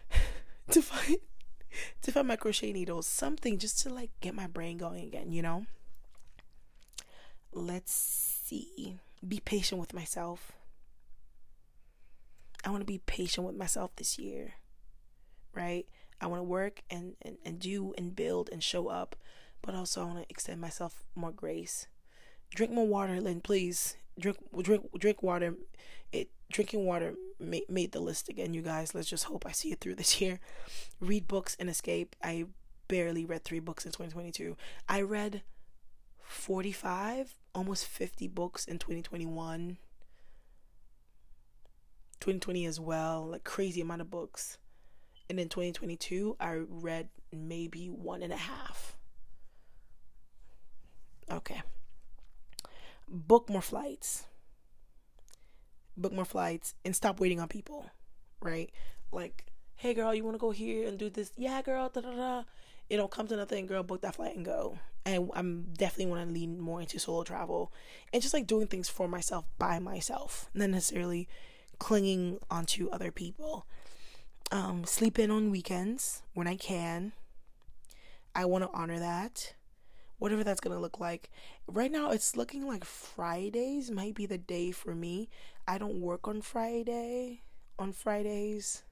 to 0.70 0.80
find 0.80 1.18
to 2.00 2.12
find 2.12 2.28
my 2.28 2.36
crochet 2.36 2.72
needles, 2.72 3.06
something 3.06 3.58
just 3.58 3.82
to 3.82 3.92
like 3.92 4.10
get 4.22 4.34
my 4.34 4.46
brain 4.46 4.78
going 4.78 5.04
again, 5.04 5.32
you 5.32 5.42
know? 5.42 5.66
Let's 7.52 7.92
see. 7.92 9.00
Be 9.26 9.40
patient 9.40 9.80
with 9.80 9.94
myself. 9.94 10.52
I 12.64 12.70
want 12.70 12.82
to 12.82 12.86
be 12.86 12.98
patient 12.98 13.46
with 13.46 13.56
myself 13.56 13.94
this 13.96 14.18
year. 14.18 14.54
Right? 15.54 15.86
I 16.20 16.26
want 16.26 16.40
to 16.40 16.44
work 16.44 16.82
and, 16.90 17.14
and, 17.22 17.36
and 17.44 17.58
do 17.58 17.94
and 17.98 18.16
build 18.16 18.48
and 18.50 18.62
show 18.62 18.88
up, 18.88 19.16
but 19.62 19.74
also 19.74 20.02
I 20.02 20.04
want 20.04 20.18
to 20.22 20.30
extend 20.30 20.60
myself 20.60 21.04
more 21.14 21.32
grace. 21.32 21.86
Drink 22.54 22.72
more 22.72 22.86
water, 22.86 23.20
Lynn, 23.20 23.40
please. 23.40 23.96
Drink 24.18 24.38
drink 24.62 24.88
drink 24.98 25.22
water. 25.22 25.54
It 26.12 26.30
drinking 26.50 26.86
water 26.86 27.14
made, 27.38 27.68
made 27.68 27.92
the 27.92 28.00
list 28.00 28.28
again, 28.28 28.54
you 28.54 28.62
guys. 28.62 28.94
Let's 28.94 29.10
just 29.10 29.24
hope 29.24 29.44
I 29.44 29.52
see 29.52 29.72
it 29.72 29.80
through 29.80 29.96
this 29.96 30.20
year. 30.20 30.40
Read 31.00 31.28
books 31.28 31.56
and 31.58 31.68
escape. 31.68 32.16
I 32.22 32.46
barely 32.88 33.24
read 33.24 33.44
3 33.44 33.60
books 33.60 33.84
in 33.84 33.92
2022. 33.92 34.56
I 34.88 35.02
read 35.02 35.42
45, 36.22 37.34
almost 37.56 37.86
50 37.86 38.28
books 38.28 38.66
in 38.66 38.78
2021. 38.78 39.78
2020 42.20 42.66
as 42.66 42.78
well, 42.78 43.26
like 43.26 43.44
crazy 43.44 43.80
amount 43.80 44.00
of 44.00 44.10
books. 44.10 44.58
And 45.28 45.40
in 45.40 45.48
2022 45.48 46.36
i 46.38 46.52
read 46.68 47.08
maybe 47.32 47.88
one 47.88 48.22
and 48.22 48.32
a 48.32 48.36
half. 48.36 48.96
Okay. 51.30 51.62
Book 53.08 53.50
more 53.50 53.62
flights. 53.62 54.24
Book 55.96 56.12
more 56.12 56.24
flights 56.24 56.74
and 56.84 56.94
stop 56.94 57.18
waiting 57.18 57.40
on 57.40 57.48
people 57.48 57.90
right? 58.40 58.70
Like 59.12 59.46
hey 59.76 59.94
girl 59.94 60.14
you 60.14 60.24
want 60.24 60.34
to 60.34 60.38
go 60.38 60.50
here 60.50 60.86
and 60.86 60.98
do 60.98 61.10
this? 61.10 61.32
Yeah 61.36 61.62
girl 61.62 61.88
da 61.88 62.00
da 62.00 62.10
da 62.14 62.42
you 62.88 62.96
know 62.96 63.08
come 63.08 63.26
to 63.26 63.36
nothing 63.36 63.66
girl 63.66 63.82
book 63.82 64.00
that 64.00 64.14
flight 64.14 64.36
and 64.36 64.44
go 64.44 64.78
and 65.04 65.30
i'm 65.34 65.66
definitely 65.76 66.06
want 66.06 66.26
to 66.26 66.32
lean 66.32 66.60
more 66.60 66.80
into 66.80 66.98
solo 66.98 67.22
travel 67.24 67.72
and 68.12 68.22
just 68.22 68.34
like 68.34 68.46
doing 68.46 68.66
things 68.66 68.88
for 68.88 69.08
myself 69.08 69.44
by 69.58 69.78
myself 69.78 70.48
not 70.54 70.70
necessarily 70.70 71.28
clinging 71.78 72.38
onto 72.50 72.88
other 72.90 73.10
people 73.10 73.66
um, 74.52 74.84
sleep 74.84 75.18
in 75.18 75.30
on 75.30 75.50
weekends 75.50 76.22
when 76.34 76.46
I 76.46 76.56
can. 76.56 77.12
I 78.34 78.44
want 78.44 78.64
to 78.64 78.70
honor 78.72 78.98
that. 78.98 79.54
Whatever 80.18 80.44
that's 80.44 80.60
going 80.60 80.74
to 80.74 80.80
look 80.80 81.00
like. 81.00 81.30
Right 81.66 81.90
now, 81.90 82.10
it's 82.10 82.36
looking 82.36 82.66
like 82.66 82.84
Fridays 82.84 83.90
might 83.90 84.14
be 84.14 84.24
the 84.24 84.38
day 84.38 84.70
for 84.70 84.94
me. 84.94 85.28
I 85.68 85.78
don't 85.78 86.00
work 86.00 86.26
on 86.26 86.40
Friday, 86.40 87.42
on 87.78 87.92
Fridays. 87.92 88.82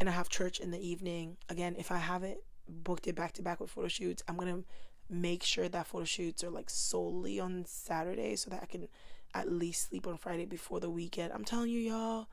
And 0.00 0.08
I 0.08 0.12
have 0.12 0.28
church 0.28 0.60
in 0.60 0.70
the 0.70 0.86
evening. 0.86 1.36
Again, 1.48 1.76
if 1.78 1.90
I 1.90 1.98
haven't 1.98 2.38
booked 2.68 3.06
it 3.06 3.14
back 3.14 3.32
to 3.34 3.42
back 3.42 3.60
with 3.60 3.70
photo 3.70 3.88
shoots, 3.88 4.22
I'm 4.28 4.36
going 4.36 4.48
to 4.48 4.64
make 5.08 5.42
sure 5.42 5.68
that 5.68 5.86
photo 5.86 6.04
shoots 6.04 6.42
are 6.42 6.50
like 6.50 6.70
solely 6.70 7.38
on 7.38 7.64
Saturday 7.66 8.36
so 8.36 8.50
that 8.50 8.62
I 8.62 8.66
can 8.66 8.88
at 9.34 9.50
least 9.50 9.90
sleep 9.90 10.06
on 10.06 10.16
Friday 10.16 10.46
before 10.46 10.80
the 10.80 10.90
weekend. 10.90 11.32
I'm 11.32 11.44
telling 11.44 11.70
you, 11.70 11.80
y'all 11.80 12.26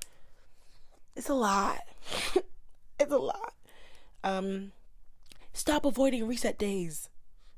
it's 1.16 1.30
a 1.30 1.34
lot. 1.34 1.80
it's 3.00 3.12
a 3.12 3.18
lot. 3.18 3.54
Um, 4.24 4.72
stop 5.54 5.86
avoiding 5.86 6.28
reset 6.28 6.58
days 6.58 7.10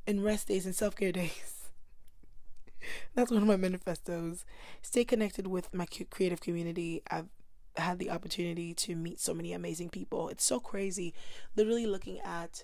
and 0.08 0.24
rest 0.24 0.48
days 0.48 0.66
and 0.66 0.76
self 0.76 0.96
care 0.96 1.12
days. 1.22 1.70
That's 3.16 3.32
one 3.32 3.42
of 3.42 3.48
my 3.48 3.56
manifestos. 3.56 4.46
Stay 4.82 5.06
connected 5.06 5.48
with 5.48 5.74
my 5.74 5.86
creative 6.10 6.42
community. 6.42 7.02
I've 7.10 7.30
had 7.78 8.00
the 8.00 8.12
opportunity 8.12 8.74
to 8.74 8.96
meet 8.96 9.20
so 9.20 9.34
many 9.34 9.54
amazing 9.54 9.90
people. 9.90 10.30
It's 10.30 10.44
so 10.44 10.60
crazy. 10.60 11.14
Literally 11.56 11.86
looking 11.86 12.20
at 12.22 12.64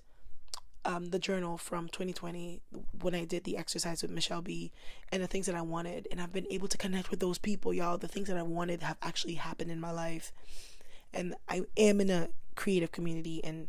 um, 0.85 1.05
the 1.05 1.19
journal 1.19 1.57
from 1.57 1.87
2020 1.87 2.61
when 3.01 3.15
I 3.15 3.25
did 3.25 3.43
the 3.43 3.57
exercise 3.57 4.01
with 4.01 4.11
Michelle 4.11 4.41
B 4.41 4.71
and 5.11 5.21
the 5.21 5.27
things 5.27 5.45
that 5.47 5.55
I 5.55 5.61
wanted. 5.61 6.07
And 6.11 6.21
I've 6.21 6.33
been 6.33 6.47
able 6.49 6.67
to 6.67 6.77
connect 6.77 7.11
with 7.11 7.19
those 7.19 7.37
people, 7.37 7.73
y'all. 7.73 7.97
The 7.97 8.07
things 8.07 8.27
that 8.27 8.37
I 8.37 8.43
wanted 8.43 8.81
have 8.83 8.97
actually 9.01 9.35
happened 9.35 9.71
in 9.71 9.79
my 9.79 9.91
life 9.91 10.31
and 11.13 11.35
I 11.47 11.63
am 11.77 12.01
in 12.01 12.09
a 12.09 12.29
creative 12.55 12.91
community 12.91 13.43
and 13.43 13.67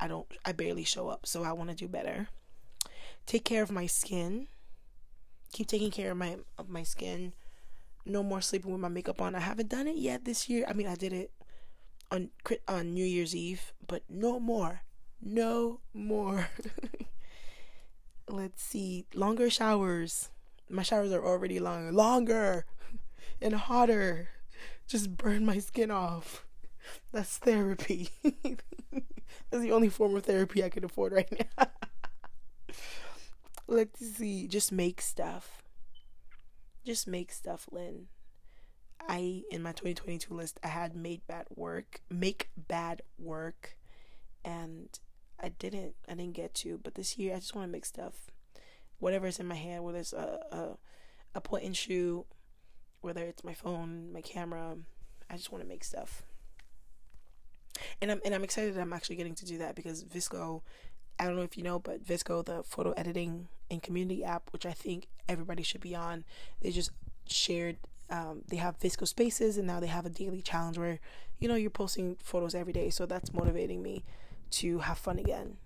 I 0.00 0.08
don't 0.08 0.26
I 0.44 0.52
barely 0.52 0.84
show 0.84 1.08
up, 1.08 1.26
so 1.26 1.44
I 1.44 1.52
want 1.52 1.70
to 1.70 1.76
do 1.76 1.88
better. 1.88 2.28
Take 3.26 3.44
care 3.44 3.62
of 3.62 3.70
my 3.70 3.86
skin. 3.86 4.48
Keep 5.52 5.68
taking 5.68 5.90
care 5.90 6.10
of 6.10 6.16
my 6.16 6.38
of 6.58 6.68
my 6.68 6.82
skin. 6.82 7.32
No 8.04 8.22
more 8.22 8.40
sleeping 8.40 8.72
with 8.72 8.80
my 8.80 8.88
makeup 8.88 9.20
on. 9.20 9.34
I 9.34 9.40
haven't 9.40 9.68
done 9.68 9.86
it 9.86 9.96
yet 9.96 10.24
this 10.24 10.48
year. 10.48 10.64
I 10.68 10.72
mean, 10.72 10.86
I 10.86 10.96
did 10.96 11.12
it 11.12 11.30
on 12.10 12.30
on 12.68 12.92
New 12.92 13.04
Year's 13.04 13.34
Eve, 13.34 13.72
but 13.86 14.02
no 14.08 14.40
more. 14.40 14.82
No 15.20 15.80
more. 15.94 16.48
Let's 18.28 18.62
see. 18.62 19.06
Longer 19.14 19.50
showers. 19.50 20.30
My 20.68 20.82
showers 20.82 21.12
are 21.12 21.24
already 21.24 21.60
long. 21.60 21.92
Longer 21.92 22.66
and 23.42 23.54
hotter. 23.54 24.28
Just 24.88 25.16
burn 25.16 25.46
my 25.46 25.58
skin 25.58 25.90
off. 25.90 26.44
That's 27.12 27.38
therapy. 27.38 28.08
That's 29.50 29.62
the 29.62 29.72
only 29.72 29.88
form 29.88 30.16
of 30.16 30.24
therapy 30.24 30.64
I 30.64 30.70
can 30.70 30.84
afford 30.84 31.12
right 31.12 31.48
now. 31.56 31.66
Let's 33.68 34.04
see. 34.04 34.48
Just 34.48 34.72
make 34.72 35.00
stuff. 35.00 35.61
Just 36.84 37.06
make 37.06 37.32
stuff, 37.32 37.68
Lynn. 37.70 38.08
I 39.08 39.42
in 39.50 39.62
my 39.62 39.72
2022 39.72 40.32
list 40.32 40.60
I 40.62 40.68
had 40.68 40.94
made 40.94 41.26
bad 41.26 41.46
work, 41.54 42.00
make 42.08 42.50
bad 42.56 43.02
work, 43.18 43.76
and 44.44 44.88
I 45.40 45.48
didn't 45.48 45.94
I 46.08 46.14
didn't 46.14 46.34
get 46.34 46.54
to. 46.56 46.78
But 46.82 46.94
this 46.94 47.18
year 47.18 47.34
I 47.34 47.40
just 47.40 47.54
want 47.54 47.66
to 47.68 47.72
make 47.72 47.84
stuff, 47.84 48.30
whatever's 48.98 49.40
in 49.40 49.46
my 49.46 49.56
hand, 49.56 49.84
whether 49.84 49.98
it's 49.98 50.12
a 50.12 50.38
a, 50.52 50.68
a 51.34 51.40
point 51.40 51.64
and 51.64 51.76
shoot, 51.76 52.24
whether 53.00 53.24
it's 53.24 53.44
my 53.44 53.54
phone, 53.54 54.12
my 54.12 54.20
camera. 54.20 54.76
I 55.28 55.36
just 55.36 55.50
want 55.50 55.62
to 55.64 55.68
make 55.68 55.84
stuff. 55.84 56.22
And 58.00 58.10
I'm 58.12 58.20
and 58.24 58.34
I'm 58.34 58.44
excited 58.44 58.74
that 58.74 58.80
I'm 58.80 58.92
actually 58.92 59.16
getting 59.16 59.34
to 59.36 59.46
do 59.46 59.58
that 59.58 59.74
because 59.74 60.04
VSCO 60.04 60.62
I 61.22 61.26
don't 61.26 61.36
know 61.36 61.42
if 61.42 61.56
you 61.56 61.62
know, 61.62 61.78
but 61.78 62.04
VSCO, 62.04 62.44
the 62.44 62.64
photo 62.64 62.90
editing 62.96 63.46
and 63.70 63.80
community 63.80 64.24
app, 64.24 64.52
which 64.52 64.66
I 64.66 64.72
think 64.72 65.06
everybody 65.28 65.62
should 65.62 65.80
be 65.80 65.94
on, 65.94 66.24
they 66.60 66.72
just 66.72 66.90
shared. 67.28 67.76
Um, 68.10 68.42
they 68.48 68.56
have 68.56 68.80
VSCO 68.80 69.06
spaces, 69.06 69.56
and 69.56 69.64
now 69.64 69.78
they 69.78 69.86
have 69.86 70.04
a 70.04 70.10
daily 70.10 70.42
challenge 70.42 70.78
where, 70.78 70.98
you 71.38 71.46
know, 71.46 71.54
you're 71.54 71.70
posting 71.70 72.16
photos 72.20 72.56
every 72.56 72.72
day. 72.72 72.90
So 72.90 73.06
that's 73.06 73.32
motivating 73.32 73.84
me 73.84 74.02
to 74.50 74.80
have 74.80 74.98
fun 74.98 75.20
again. 75.20 75.58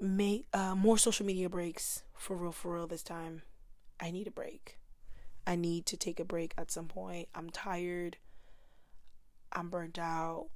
Make 0.00 0.48
uh, 0.52 0.74
more 0.74 0.98
social 0.98 1.24
media 1.24 1.48
breaks 1.48 2.02
for 2.14 2.36
real, 2.36 2.50
for 2.50 2.74
real. 2.74 2.88
This 2.88 3.04
time, 3.04 3.42
I 4.00 4.10
need 4.10 4.26
a 4.26 4.32
break. 4.32 4.76
I 5.46 5.54
need 5.54 5.86
to 5.86 5.96
take 5.96 6.18
a 6.18 6.24
break 6.24 6.52
at 6.58 6.72
some 6.72 6.86
point. 6.86 7.28
I'm 7.32 7.48
tired. 7.50 8.16
I'm 9.52 9.68
burnt 9.70 10.00
out. 10.00 10.48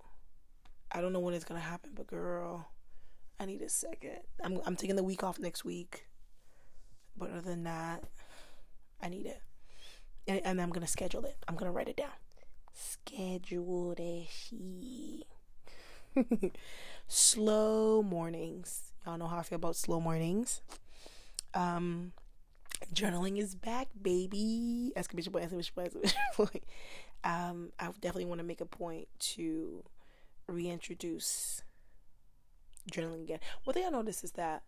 I 0.91 1.01
don't 1.01 1.13
know 1.13 1.21
when 1.21 1.35
it's 1.35 1.45
gonna 1.45 1.61
happen, 1.61 1.93
but 1.95 2.09
girl, 2.09 2.72
I 3.43 3.45
need 3.45 3.61
a 3.61 3.69
second. 3.69 4.21
I'm 4.41 4.61
I'm 4.65 4.77
taking 4.77 4.95
the 4.95 5.03
week 5.03 5.25
off 5.25 5.41
next 5.41 5.65
week. 5.65 6.07
But 7.17 7.31
other 7.31 7.41
than 7.41 7.65
that, 7.65 8.05
I 9.03 9.09
need 9.09 9.27
it. 9.27 9.43
And, 10.29 10.41
and 10.45 10.63
I'm 10.63 10.71
gonna 10.71 10.87
schedule 10.87 11.25
it. 11.25 11.37
I'm 11.49 11.57
gonna 11.57 11.73
write 11.73 11.89
it 11.89 11.97
down. 11.97 12.13
Schedule 12.73 13.97
that 13.97 14.27
shit. 14.31 15.27
slow 17.09 18.01
mornings. 18.05 18.93
Y'all 19.05 19.19
know 19.19 19.27
how 19.27 19.39
I 19.39 19.43
feel 19.43 19.57
about 19.57 19.75
slow 19.75 19.99
mornings. 19.99 20.63
Um 21.53 22.13
journaling 22.95 23.39
is 23.39 23.57
back, 23.57 23.89
baby. 24.01 24.93
Point, 24.95 24.99
exclamation 24.99 25.33
point, 25.33 25.45
exclamation 25.45 26.13
point. 26.35 26.65
Um, 27.25 27.73
I 27.81 27.87
definitely 27.87 28.27
want 28.27 28.39
to 28.39 28.47
make 28.47 28.61
a 28.61 28.67
point 28.67 29.09
to 29.21 29.83
reintroduce 30.47 31.63
journaling 32.91 33.23
again. 33.23 33.41
One 33.65 33.75
thing 33.75 33.85
I 33.87 33.91
noticed 33.91 34.25
is 34.25 34.33
that 34.33 34.63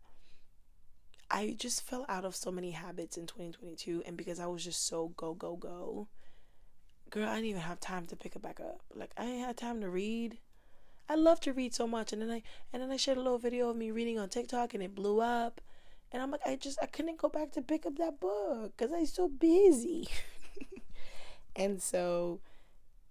I 1.31 1.57
just 1.59 1.83
fell 1.83 2.05
out 2.09 2.25
of 2.25 2.37
so 2.37 2.51
many 2.51 2.73
habits 2.73 3.17
in 3.17 3.27
2022, 3.27 4.03
and 4.07 4.17
because 4.17 4.39
I 4.39 4.47
was 4.47 4.65
just 4.65 4.87
so 4.87 5.09
go 5.17 5.35
go 5.35 5.57
go, 5.57 6.09
girl, 7.11 7.29
I 7.29 7.37
didn't 7.37 7.51
even 7.51 7.63
have 7.63 7.81
time 7.81 8.07
to 8.07 8.17
pick 8.17 8.37
it 8.37 8.43
back 8.43 8.61
up. 8.61 8.83
Like 8.95 9.13
I 9.17 9.25
ain't 9.25 9.47
had 9.47 9.57
time 9.57 9.81
to 9.81 9.89
read. 9.89 10.39
I 11.09 11.17
love 11.17 11.41
to 11.41 11.53
read 11.53 11.75
so 11.75 11.87
much, 11.87 12.13
and 12.13 12.23
then 12.23 12.31
I 12.31 12.43
and 12.73 12.83
then 12.83 12.91
I 12.91 12.97
shared 12.97 13.19
a 13.19 13.23
little 13.23 13.39
video 13.39 13.71
of 13.71 13.77
me 13.77 13.91
reading 13.91 14.19
on 14.19 14.29
TikTok, 14.29 14.75
and 14.75 14.83
it 14.83 14.95
blew 14.95 15.21
up. 15.21 15.61
And 16.13 16.23
I'm 16.23 16.31
like, 16.31 16.47
I 16.47 16.57
just 16.57 16.79
I 16.81 16.87
couldn't 16.87 17.19
go 17.19 17.29
back 17.29 17.51
to 17.53 17.63
pick 17.63 17.87
up 17.87 17.97
that 17.97 18.21
book 18.21 18.73
because 18.77 18.93
I 18.93 19.01
was 19.01 19.13
so 19.13 19.29
busy. 19.29 20.09
and 21.57 21.83
so, 21.83 22.41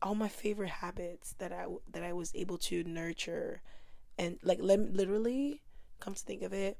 all 0.01 0.15
my 0.15 0.29
favorite 0.29 0.69
habits 0.69 1.35
that 1.39 1.51
I 1.51 1.65
that 1.91 2.03
I 2.03 2.13
was 2.13 2.31
able 2.35 2.57
to 2.59 2.83
nurture 2.85 3.61
and 4.17 4.37
like 4.43 4.59
let 4.61 4.79
literally 4.93 5.61
come 5.99 6.13
to 6.13 6.23
think 6.23 6.41
of 6.41 6.53
it 6.53 6.77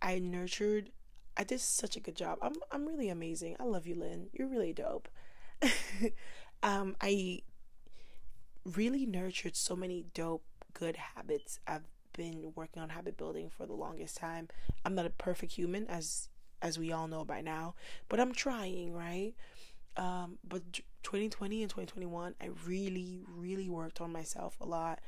i 0.00 0.18
nurtured 0.18 0.90
i 1.36 1.44
did 1.44 1.60
such 1.60 1.96
a 1.96 2.00
good 2.00 2.16
job. 2.16 2.38
I'm 2.42 2.54
i'm 2.70 2.86
really 2.86 3.08
amazing. 3.08 3.56
I 3.58 3.64
love 3.64 3.86
you 3.86 3.94
lynn. 3.94 4.28
You're 4.32 4.48
really 4.48 4.72
dope. 4.72 5.08
Um 6.64 6.94
i 7.00 7.40
really 8.64 9.04
nurtured 9.04 9.56
so 9.56 9.74
many 9.74 10.04
dope 10.14 10.44
good 10.74 10.96
habits. 10.96 11.58
I've 11.66 11.88
been 12.12 12.52
working 12.54 12.80
on 12.80 12.90
habit 12.90 13.16
building 13.16 13.50
for 13.50 13.66
the 13.66 13.72
longest 13.72 14.16
time. 14.16 14.48
I'm 14.84 14.94
not 14.94 15.06
a 15.06 15.10
perfect 15.10 15.52
human 15.54 15.86
as 15.88 16.28
as 16.60 16.78
we 16.78 16.92
all 16.92 17.08
know 17.08 17.24
by 17.24 17.40
now 17.40 17.74
but 18.08 18.20
i'm 18.20 18.32
trying 18.32 18.92
right? 18.92 19.34
Um 19.96 20.38
but 20.46 20.62
2020 21.02 21.62
and 21.62 21.70
2021 21.70 22.34
i 22.40 22.48
really 22.64 23.20
really 23.36 23.68
worked 23.68 24.00
on 24.00 24.12
myself 24.12 24.56
a 24.60 24.64
lot 24.64 25.00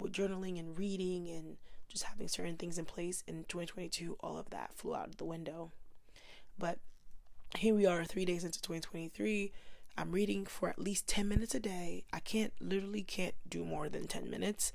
with 0.00 0.12
journaling 0.12 0.58
and 0.58 0.78
reading 0.78 1.28
and 1.28 1.56
just 1.88 2.04
having 2.04 2.28
certain 2.28 2.56
things 2.56 2.78
in 2.78 2.84
place 2.84 3.22
in 3.26 3.44
2022 3.44 4.16
all 4.20 4.38
of 4.38 4.50
that 4.50 4.76
flew 4.76 4.94
out 4.94 5.16
the 5.16 5.24
window. 5.24 5.70
But 6.58 6.78
here 7.56 7.74
we 7.74 7.86
are 7.86 8.04
3 8.04 8.24
days 8.24 8.44
into 8.44 8.60
2023 8.60 9.52
I'm 9.98 10.12
reading 10.12 10.44
for 10.44 10.68
at 10.68 10.78
least 10.78 11.06
10 11.08 11.26
minutes 11.26 11.54
a 11.54 11.60
day. 11.60 12.04
I 12.12 12.20
can't 12.20 12.52
literally 12.60 13.02
can't 13.02 13.34
do 13.48 13.64
more 13.64 13.88
than 13.88 14.06
10 14.06 14.28
minutes 14.30 14.72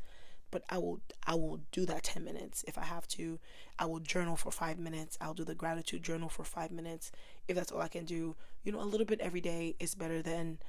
but 0.49 0.63
I 0.69 0.78
will 0.78 0.99
I 1.26 1.36
will 1.36 1.61
do 1.72 1.86
that 1.86 2.03
10 2.03 2.24
minutes 2.24 2.65
if 2.67 2.78
I 2.78 2.84
have 2.84 3.07
to. 3.09 3.39
I 3.80 3.86
will 3.86 3.99
journal 3.99 4.36
for 4.36 4.51
5 4.51 4.78
minutes. 4.78 5.17
I'll 5.22 5.34
do 5.34 5.45
the 5.45 5.55
gratitude 5.55 6.03
journal 6.03 6.28
for 6.28 6.43
5 6.43 6.72
minutes 6.72 7.11
if 7.47 7.55
that's 7.55 7.72
all 7.72 7.82
I 7.82 7.88
can 7.88 8.05
do. 8.05 8.36
You 8.63 8.72
know 8.72 8.82
a 8.82 8.84
little 8.84 9.05
bit 9.05 9.22
every 9.22 9.41
day 9.41 9.76
is 9.80 9.95
better 9.95 10.22
than 10.22 10.59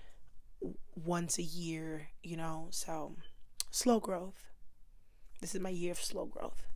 once 0.95 1.39
a 1.39 1.43
year 1.43 2.09
you 2.23 2.37
know 2.37 2.69
so 2.71 3.17
slow 3.73 3.99
growth. 3.99 4.51
This 5.41 5.55
is 5.55 5.61
my 5.61 5.71
year 5.71 5.93
of 5.93 6.01
slow 6.01 6.27
growth. 6.27 6.67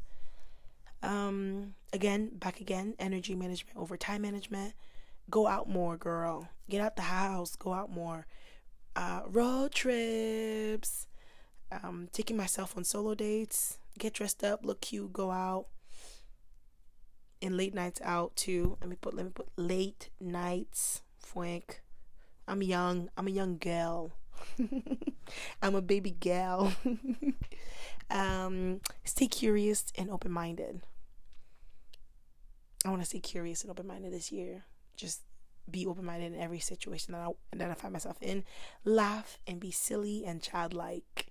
Um, 1.03 1.74
again, 1.92 2.30
back 2.32 2.61
again, 2.61 2.94
energy 2.99 3.36
management 3.36 3.78
over 3.78 3.97
time 3.97 4.22
management. 4.22 4.74
Go 5.30 5.47
out 5.47 5.68
more, 5.68 5.97
girl. 5.97 6.49
Get 6.68 6.80
out 6.80 6.97
the 6.97 7.03
house. 7.03 7.55
Go 7.55 7.72
out 7.72 7.90
more. 7.90 8.26
Uh, 8.97 9.20
road 9.28 9.72
trips. 9.72 11.07
Um, 11.70 12.09
taking 12.12 12.36
myself 12.36 12.76
on 12.76 12.84
solo 12.84 13.14
dates. 13.14 13.78
Get 13.99 14.14
dressed 14.14 14.42
up, 14.42 14.64
look 14.64 14.80
cute, 14.80 15.12
go 15.12 15.30
out. 15.30 15.66
And 17.42 17.57
late 17.57 17.74
nights 17.74 18.01
out 18.03 18.34
too. 18.36 18.78
Let 18.80 18.88
me 18.88 18.97
put. 18.99 19.14
Let 19.14 19.26
me 19.26 19.32
put 19.32 19.49
late 19.57 20.09
nights. 20.18 21.03
Fwank. 21.22 21.82
I'm 22.49 22.62
young. 22.62 23.11
I'm 23.16 23.26
a 23.26 23.30
young 23.30 23.59
girl. 23.59 24.12
I'm 25.62 25.74
a 25.74 25.82
baby 25.82 26.11
gal. 26.11 26.72
um, 28.11 28.80
stay 29.05 29.26
curious 29.26 29.93
and 29.97 30.11
open 30.11 30.32
minded. 30.32 30.82
I 32.84 32.91
want 32.91 33.03
to 33.03 33.07
stay 33.07 33.20
curious 33.20 33.62
and 33.62 33.70
open 33.70 33.87
minded 33.87 34.12
this 34.12 34.30
year. 34.30 34.64
Just 34.97 35.22
be 35.68 35.87
open 35.87 36.05
minded 36.05 36.32
in 36.32 36.41
every 36.41 36.61
situation 36.61 37.12
that 37.12 37.22
I, 37.22 37.30
that 37.57 37.70
I 37.70 37.74
find 37.74 37.93
myself 37.93 38.16
in. 38.20 38.45
Laugh 38.84 39.39
and 39.47 39.59
be 39.59 39.70
silly 39.70 40.24
and 40.24 40.41
childlike. 40.41 41.26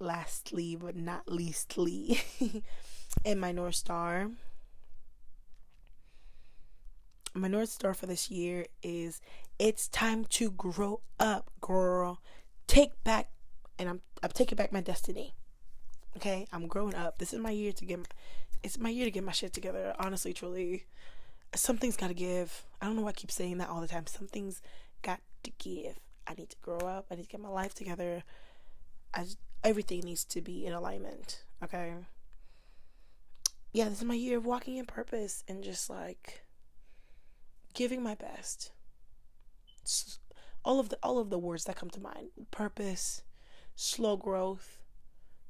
Lastly, 0.00 0.76
but 0.76 0.94
not 0.94 1.26
leastly, 1.26 2.20
and 3.24 3.40
my 3.40 3.50
North 3.50 3.74
Star. 3.74 4.30
My 7.34 7.48
North 7.48 7.68
Star 7.68 7.94
for 7.94 8.06
this 8.06 8.30
year 8.30 8.66
is 8.82 9.20
it's 9.58 9.88
time 9.88 10.24
to 10.30 10.50
grow 10.50 11.00
up, 11.20 11.50
girl. 11.60 12.20
Take 12.66 13.02
back, 13.04 13.30
and 13.78 13.88
I'm 13.88 14.00
I'm 14.22 14.30
taking 14.30 14.56
back 14.56 14.72
my 14.72 14.80
destiny. 14.80 15.34
Okay, 16.16 16.46
I'm 16.52 16.66
growing 16.66 16.94
up. 16.94 17.18
This 17.18 17.32
is 17.32 17.40
my 17.40 17.50
year 17.50 17.72
to 17.72 17.84
get. 17.84 17.98
My, 17.98 18.04
It's 18.62 18.78
my 18.78 18.90
year 18.90 19.04
to 19.04 19.10
get 19.10 19.24
my 19.24 19.32
shit 19.32 19.52
together. 19.52 19.94
Honestly, 19.98 20.32
truly, 20.32 20.86
something's 21.54 21.96
got 21.96 22.08
to 22.08 22.14
give. 22.14 22.64
I 22.80 22.86
don't 22.86 22.96
know 22.96 23.02
why 23.02 23.10
I 23.10 23.12
keep 23.12 23.30
saying 23.30 23.58
that 23.58 23.68
all 23.68 23.80
the 23.80 23.88
time. 23.88 24.06
Something's 24.06 24.60
got 25.02 25.20
to 25.44 25.52
give. 25.58 25.98
I 26.26 26.34
need 26.34 26.50
to 26.50 26.56
grow 26.62 26.78
up. 26.78 27.06
I 27.10 27.14
need 27.14 27.22
to 27.24 27.28
get 27.28 27.40
my 27.40 27.48
life 27.48 27.74
together. 27.74 28.22
I 29.14 29.26
everything 29.64 30.00
needs 30.00 30.24
to 30.26 30.40
be 30.40 30.66
in 30.66 30.72
alignment. 30.72 31.44
Okay. 31.62 31.94
Yeah, 33.72 33.88
this 33.88 33.98
is 33.98 34.04
my 34.04 34.14
year 34.14 34.38
of 34.38 34.46
walking 34.46 34.76
in 34.76 34.86
purpose 34.86 35.44
and 35.46 35.62
just 35.62 35.90
like 35.90 36.42
giving 37.74 38.02
my 38.02 38.14
best. 38.14 38.72
All 40.64 40.80
of 40.80 40.88
the 40.88 40.98
all 41.02 41.18
of 41.18 41.30
the 41.30 41.38
words 41.38 41.64
that 41.64 41.76
come 41.76 41.90
to 41.90 42.00
mind. 42.00 42.28
Purpose 42.50 43.22
slow 43.74 44.16
growth 44.16 44.80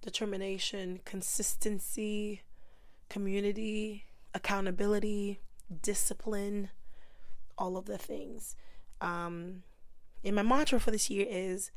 determination 0.02 1.00
consistency 1.06 2.42
community 3.08 4.04
accountability 4.34 5.40
discipline 5.82 6.68
all 7.56 7.76
of 7.76 7.86
the 7.86 7.98
things. 7.98 8.54
Um 9.00 9.62
and 10.24 10.36
my 10.36 10.42
mantra 10.42 10.78
for 10.78 10.90
this 10.90 11.08
year 11.10 11.26
is 11.28 11.70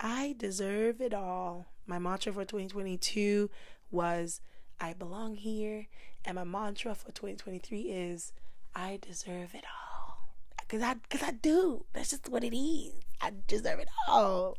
i 0.00 0.34
deserve 0.38 1.00
it 1.00 1.14
all. 1.14 1.66
My 1.86 1.98
mantra 1.98 2.32
for 2.32 2.44
2022 2.44 3.50
was 3.90 4.40
i 4.80 4.92
belong 4.92 5.36
here. 5.36 5.86
And 6.24 6.36
my 6.36 6.44
mantra 6.44 6.94
for 6.94 7.12
2023 7.12 7.80
is 7.82 8.32
i 8.74 8.98
deserve 9.00 9.54
it 9.54 9.64
all 9.64 9.87
Cause 10.68 10.82
I, 10.82 10.96
cause 11.08 11.22
I 11.22 11.30
do. 11.30 11.84
That's 11.94 12.10
just 12.10 12.28
what 12.28 12.44
it 12.44 12.56
is. 12.56 12.92
I 13.20 13.32
deserve 13.46 13.80
it 13.80 13.88
all. 14.06 14.58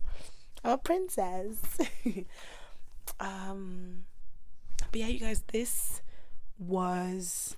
I'm 0.64 0.72
a 0.72 0.78
princess. 0.78 1.58
um, 3.20 4.06
but 4.92 5.00
yeah, 5.00 5.08
you 5.08 5.20
guys, 5.20 5.44
this 5.52 6.02
was 6.58 7.56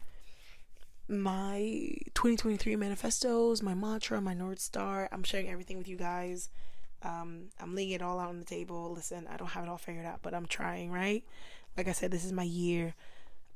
my 1.07 1.93
2023 2.13 2.75
manifestos, 2.75 3.61
my 3.61 3.73
mantra, 3.73 4.21
my 4.21 4.33
North 4.33 4.59
Star. 4.59 5.09
I'm 5.11 5.23
sharing 5.23 5.49
everything 5.49 5.77
with 5.77 5.87
you 5.87 5.97
guys. 5.97 6.49
Um, 7.03 7.49
I'm 7.59 7.75
laying 7.75 7.91
it 7.91 8.01
all 8.01 8.19
out 8.19 8.29
on 8.29 8.39
the 8.39 8.45
table. 8.45 8.91
Listen, 8.93 9.27
I 9.31 9.37
don't 9.37 9.49
have 9.49 9.63
it 9.63 9.69
all 9.69 9.77
figured 9.77 10.05
out, 10.05 10.19
but 10.21 10.33
I'm 10.33 10.45
trying, 10.45 10.91
right? 10.91 11.23
Like 11.75 11.87
I 11.87 11.93
said, 11.93 12.11
this 12.11 12.25
is 12.25 12.31
my 12.31 12.43
year 12.43 12.93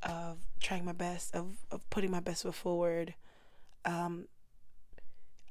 of 0.03 0.37
trying 0.59 0.85
my 0.85 0.93
best, 0.93 1.35
of, 1.35 1.57
of 1.71 1.87
putting 1.89 2.11
my 2.11 2.19
best 2.19 2.43
foot 2.43 2.55
forward. 2.55 3.13
Um, 3.85 4.27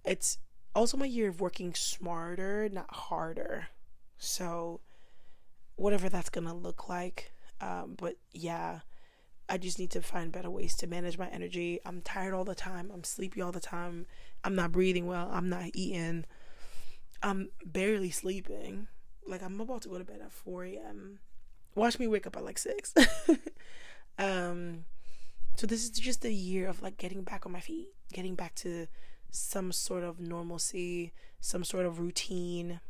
it's 0.05 0.39
also 0.75 0.97
my 0.97 1.07
year 1.07 1.29
of 1.29 1.41
working 1.41 1.75
smarter, 1.75 2.69
not 2.71 2.93
harder. 2.93 3.69
So, 4.19 4.81
whatever 5.77 6.09
that's 6.09 6.31
gonna 6.31 6.55
look 6.55 6.89
like. 6.89 7.33
Um, 7.61 7.95
but 7.97 8.17
yeah, 8.33 8.81
I 9.49 9.59
just 9.59 9.79
need 9.79 9.91
to 9.93 10.03
find 10.03 10.33
better 10.33 10.51
ways 10.51 10.75
to 10.77 10.87
manage 10.87 11.19
my 11.19 11.29
energy. 11.29 11.81
I'm 11.85 12.01
tired 12.01 12.35
all 12.35 12.45
the 12.45 12.55
time. 12.55 12.91
I'm 12.93 13.05
sleepy 13.05 13.43
all 13.43 13.53
the 13.53 13.61
time. 13.61 14.07
I'm 14.43 14.55
not 14.55 14.73
breathing 14.73 15.07
well. 15.07 15.29
I'm 15.33 15.49
not 15.49 15.71
eating. 15.75 16.25
I'm 17.23 17.51
barely 17.65 18.11
sleeping. 18.11 18.89
Like 19.27 19.43
I'm 19.43 19.61
about 19.61 19.83
to 19.83 19.89
go 19.89 19.99
to 19.99 20.05
bed 20.05 20.21
at 20.23 20.33
4 20.33 20.65
a.m. 20.65 21.19
Watch 21.75 21.99
me 21.99 22.07
wake 22.07 22.27
up 22.27 22.37
at 22.37 22.45
like 22.45 22.59
6. 22.59 22.95
um 24.19 24.85
so 25.57 25.67
this 25.67 25.85
is 25.85 25.91
just 25.91 26.25
a 26.25 26.33
year 26.33 26.69
of 26.69 26.83
like 26.83 26.97
getting 26.97 27.23
back 27.23 27.47
on 27.47 27.53
my 27.53 27.61
feet, 27.61 27.89
getting 28.13 28.35
back 28.35 28.55
to 28.57 28.87
some 29.35 29.73
sort 29.73 30.05
of 30.05 30.21
normalcy, 30.21 31.13
some 31.41 31.65
sort 31.65 31.87
of 31.87 31.99
routine, 31.99 32.81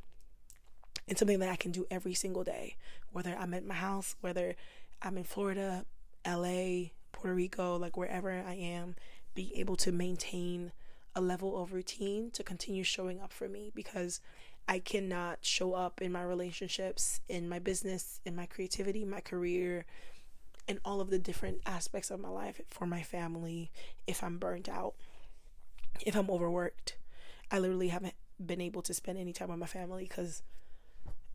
and 1.08 1.18
something 1.18 1.38
that 1.38 1.50
I 1.50 1.56
can 1.56 1.70
do 1.70 1.86
every 1.90 2.14
single 2.14 2.44
day, 2.44 2.76
whether 3.12 3.36
I'm 3.38 3.54
at 3.54 3.64
my 3.64 3.74
house, 3.74 4.16
whether 4.20 4.54
I'm 5.02 5.16
in 5.16 5.24
Florida, 5.24 5.84
LA, 6.26 6.90
Puerto 7.12 7.34
Rico, 7.34 7.76
like 7.76 7.96
wherever 7.96 8.30
I 8.30 8.54
am, 8.54 8.94
be 9.34 9.52
able 9.56 9.76
to 9.76 9.92
maintain 9.92 10.72
a 11.14 11.20
level 11.20 11.60
of 11.60 11.72
routine 11.72 12.30
to 12.32 12.42
continue 12.42 12.82
showing 12.82 13.20
up 13.20 13.32
for 13.32 13.48
me 13.48 13.70
because 13.74 14.20
I 14.66 14.78
cannot 14.78 15.38
show 15.42 15.74
up 15.74 16.00
in 16.00 16.10
my 16.12 16.22
relationships, 16.22 17.20
in 17.28 17.48
my 17.48 17.58
business, 17.58 18.20
in 18.24 18.34
my 18.34 18.46
creativity, 18.46 19.04
my 19.04 19.20
career, 19.20 19.84
in 20.66 20.80
all 20.84 21.00
of 21.00 21.10
the 21.10 21.18
different 21.18 21.60
aspects 21.66 22.10
of 22.10 22.20
my 22.20 22.30
life 22.30 22.60
for 22.68 22.86
my 22.86 23.02
family 23.02 23.70
if 24.06 24.24
I'm 24.24 24.38
burnt 24.38 24.68
out, 24.68 24.94
if 26.00 26.14
I'm 26.16 26.30
overworked. 26.30 26.96
I 27.50 27.58
literally 27.58 27.88
haven't 27.88 28.14
been 28.44 28.60
able 28.60 28.82
to 28.82 28.94
spend 28.94 29.18
any 29.18 29.32
time 29.32 29.48
with 29.48 29.58
my 29.58 29.66
family 29.66 30.04
because 30.04 30.42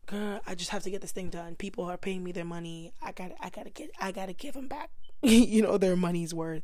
girl, 0.06 0.40
I 0.46 0.54
just 0.54 0.70
have 0.70 0.82
to 0.82 0.90
get 0.90 1.00
this 1.00 1.12
thing 1.12 1.30
done. 1.30 1.54
People 1.54 1.84
are 1.84 1.96
paying 1.96 2.24
me 2.24 2.32
their 2.32 2.44
money. 2.44 2.92
I 3.02 3.12
got 3.12 3.32
I 3.40 3.50
got 3.50 3.64
to 3.64 3.70
get 3.70 3.90
I 4.00 4.12
got 4.12 4.26
to 4.26 4.32
give 4.32 4.54
them 4.54 4.68
back, 4.68 4.90
you 5.22 5.62
know, 5.62 5.78
their 5.78 5.96
money's 5.96 6.34
worth. 6.34 6.62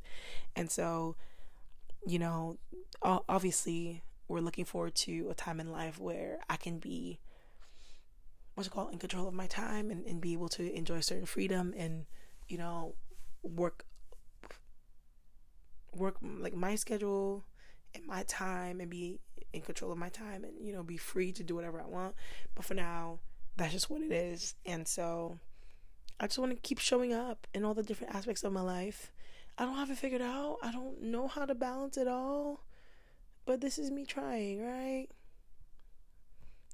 And 0.55 0.71
so, 0.71 1.17
you 2.07 2.19
know, 2.19 2.59
obviously 3.03 4.03
we're 4.29 4.41
looking 4.41 4.65
forward 4.65 4.95
to 4.95 5.29
a 5.31 5.35
time 5.35 5.61
in 5.61 5.71
life 5.71 5.99
where 6.01 6.39
I 6.51 6.57
can 6.57 6.79
be 6.79 7.21
what's 8.55 8.69
it 8.69 8.73
called 8.73 8.93
in 8.93 8.99
control 8.99 9.29
of 9.29 9.35
my 9.35 9.47
time 9.47 9.91
and, 9.91 10.05
and 10.07 10.21
be 10.21 10.33
able 10.33 10.49
to 10.49 10.75
enjoy 10.75 11.01
certain 11.01 11.27
freedom 11.27 11.75
and 11.77 12.07
you 12.49 12.57
know 12.57 12.95
work 13.43 13.85
work 15.95 16.17
like 16.23 16.55
my 16.55 16.75
schedule 16.75 17.45
and 17.97 18.07
my 18.07 18.23
time 18.25 18.81
and 18.81 18.91
be 18.91 19.19
in 19.53 19.61
control 19.63 19.91
of 19.91 19.99
my 19.99 20.09
time 20.09 20.45
and 20.45 20.53
you 20.61 20.73
know 20.73 20.83
be 20.83 20.97
free 20.97 21.33
to 21.33 21.43
do 21.43 21.55
whatever 21.55 21.81
I 21.81 21.87
want 21.87 22.15
but 22.55 22.65
for 22.65 22.75
now 22.75 23.21
that's 23.57 23.73
just 23.73 23.91
what 23.91 24.03
it 24.03 24.13
is. 24.13 24.55
And 24.65 24.87
so 24.87 25.39
I 26.21 26.27
just 26.27 26.39
want 26.39 26.53
to 26.53 26.57
keep 26.57 26.79
showing 26.79 27.13
up 27.13 27.47
in 27.55 27.65
all 27.65 27.75
the 27.75 27.83
different 27.83 28.15
aspects 28.15 28.45
of 28.45 28.53
my 28.53 28.61
life. 28.61 29.13
I 29.59 29.65
don't 29.65 29.77
have 29.77 29.91
it 29.91 29.99
figured 29.99 30.23
out. 30.23 30.59
I 30.63 30.71
don't 30.71 31.03
know 31.03 31.27
how 31.29 31.47
to 31.47 31.55
balance 31.55 31.97
it 31.97 32.09
all. 32.09 32.65
But 33.47 33.61
this 33.61 33.79
is 33.79 33.91
me 33.91 34.05
trying, 34.05 34.63
right? 34.63 35.09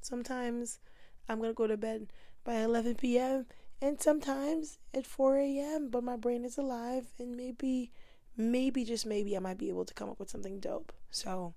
Sometimes 0.01 0.81
I'm 1.29 1.39
going 1.39 1.51
to 1.51 1.55
go 1.55 1.67
to 1.67 1.77
bed 1.77 2.09
by 2.45 2.55
11 2.55 2.97
p.m. 2.97 3.47
and 3.81 4.01
sometimes 4.01 4.79
at 4.93 5.07
4 5.07 5.39
a.m. 5.39 5.91
But 5.91 6.03
my 6.03 6.17
brain 6.17 6.45
is 6.45 6.59
alive 6.59 7.13
and 7.19 7.37
maybe, 7.37 7.93
maybe, 8.37 8.85
just 8.85 9.07
maybe 9.07 9.37
I 9.37 9.41
might 9.41 9.59
be 9.59 9.69
able 9.69 9.85
to 9.85 9.95
come 9.95 10.09
up 10.09 10.19
with 10.19 10.31
something 10.31 10.61
dope. 10.61 10.93
So 11.11 11.55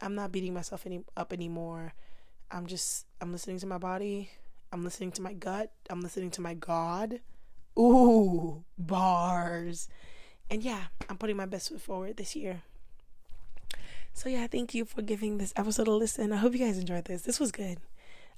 I'm 0.00 0.14
not 0.14 0.32
beating 0.32 0.54
myself 0.54 0.86
any, 0.86 1.04
up 1.16 1.32
anymore. 1.32 1.94
I'm 2.50 2.66
just, 2.66 3.06
I'm 3.20 3.32
listening 3.32 3.58
to 3.60 3.66
my 3.66 3.78
body. 3.78 4.30
I'm 4.72 4.84
listening 4.84 5.12
to 5.12 5.22
my 5.22 5.32
gut. 5.32 5.72
I'm 5.90 6.00
listening 6.00 6.30
to 6.32 6.40
my 6.40 6.54
God. 6.54 7.20
Ooh, 7.78 8.64
bars. 8.78 9.88
And 10.50 10.62
yeah, 10.62 10.84
I'm 11.08 11.16
putting 11.16 11.36
my 11.36 11.46
best 11.46 11.70
foot 11.70 11.80
forward 11.80 12.16
this 12.16 12.36
year. 12.36 12.62
So 14.12 14.28
yeah, 14.28 14.46
thank 14.46 14.74
you 14.74 14.84
for 14.84 15.00
giving 15.02 15.38
this 15.38 15.54
episode 15.56 15.88
a 15.88 15.92
listen. 15.92 16.32
I 16.32 16.36
hope 16.36 16.52
you 16.52 16.58
guys 16.58 16.78
enjoyed 16.78 17.06
this. 17.06 17.22
This 17.22 17.40
was 17.40 17.52
good. 17.52 17.78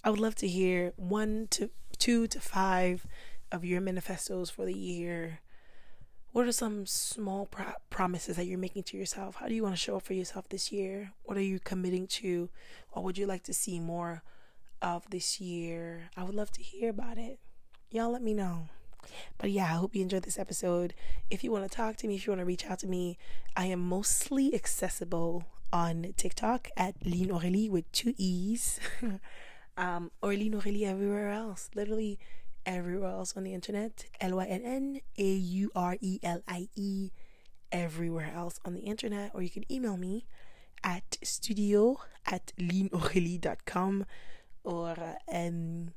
I 0.05 0.11
would 0.11 0.21
love 0.21 0.35
to 0.37 0.49
hear 0.49 0.93
one 0.97 1.49
to 1.51 1.71
two 1.99 2.27
to 2.29 2.41
five 2.41 3.07
of 3.51 3.65
your 3.65 3.81
manifestos 3.81 4.51
for 4.51 4.65
the 4.65 4.75
year. 4.75 5.41
What 6.35 6.49
are 6.49 6.53
some 6.53 6.85
small 6.85 7.47
pro- 7.47 7.79
promises 7.91 8.35
that 8.35 8.47
you're 8.47 8.59
making 8.59 8.83
to 8.83 8.97
yourself? 8.97 9.37
How 9.37 9.47
do 9.47 9.55
you 9.55 9.63
want 9.63 9.77
to 9.77 9.81
show 9.81 9.97
up 9.97 10.03
for 10.03 10.15
yourself 10.15 10.49
this 10.49 10.73
year? 10.73 11.13
What 11.23 11.37
are 11.37 11.41
you 11.41 11.61
committing 11.61 12.09
to? 12.09 12.51
Or 12.91 13.05
would 13.05 13.17
you 13.17 13.27
like 13.27 13.45
to 13.45 13.55
see 13.55 13.79
more 13.79 14.25
of 14.85 15.09
this 15.11 15.41
year. 15.41 16.11
I 16.17 16.25
would 16.25 16.35
love 16.35 16.51
to 16.53 16.63
hear 16.63 16.91
about 16.91 17.17
it. 17.19 17.39
Y'all 17.91 18.11
let 18.11 18.23
me 18.23 18.35
know. 18.35 18.69
But 19.39 19.51
yeah, 19.51 19.65
I 19.65 19.77
hope 19.77 19.95
you 19.95 20.03
enjoyed 20.03 20.25
this 20.25 20.39
episode. 20.39 20.93
If 21.31 21.43
you 21.43 21.51
want 21.51 21.71
to 21.71 21.75
talk 21.75 21.97
to 21.97 22.09
me, 22.09 22.17
if 22.17 22.27
you 22.27 22.33
want 22.33 22.41
to 22.41 22.47
reach 22.47 22.67
out 22.67 22.81
to 22.81 22.87
me, 22.87 23.17
I 23.57 23.67
am 23.67 23.81
mostly 23.81 24.55
accessible 24.55 25.45
on 25.73 26.15
TikTok 26.17 26.69
at 26.77 26.95
Lynn 27.05 27.31
Aurelie 27.31 27.71
with 27.71 27.91
two 27.93 28.13
E's. 28.19 28.79
um, 29.77 30.11
or 30.21 30.35
Lynn 30.35 30.53
Aurelie 30.53 30.85
everywhere 30.85 31.31
else. 31.31 31.71
Literally 31.75 32.19
everywhere 32.67 33.11
else 33.11 33.35
on 33.37 33.45
the 33.45 33.55
internet. 33.55 34.07
L 34.21 34.37
Y 34.37 34.45
N 34.47 34.63
N 34.65 35.01
A 35.19 35.25
U 35.33 35.71
R 35.75 35.97
E 36.01 36.19
L 36.23 36.43
I 36.49 36.69
E 36.77 37.11
everywhere 37.73 38.33
else 38.35 38.59
on 38.65 38.75
the 38.75 38.81
internet. 38.81 39.31
Or 39.35 39.43
you 39.43 39.51
can 39.51 39.71
email 39.73 39.97
me 39.97 40.27
at 40.83 41.17
studio 41.23 41.99
at 42.27 42.53
lynnaurelie.com 42.59 44.05
or 44.65 44.97
um 45.33 45.89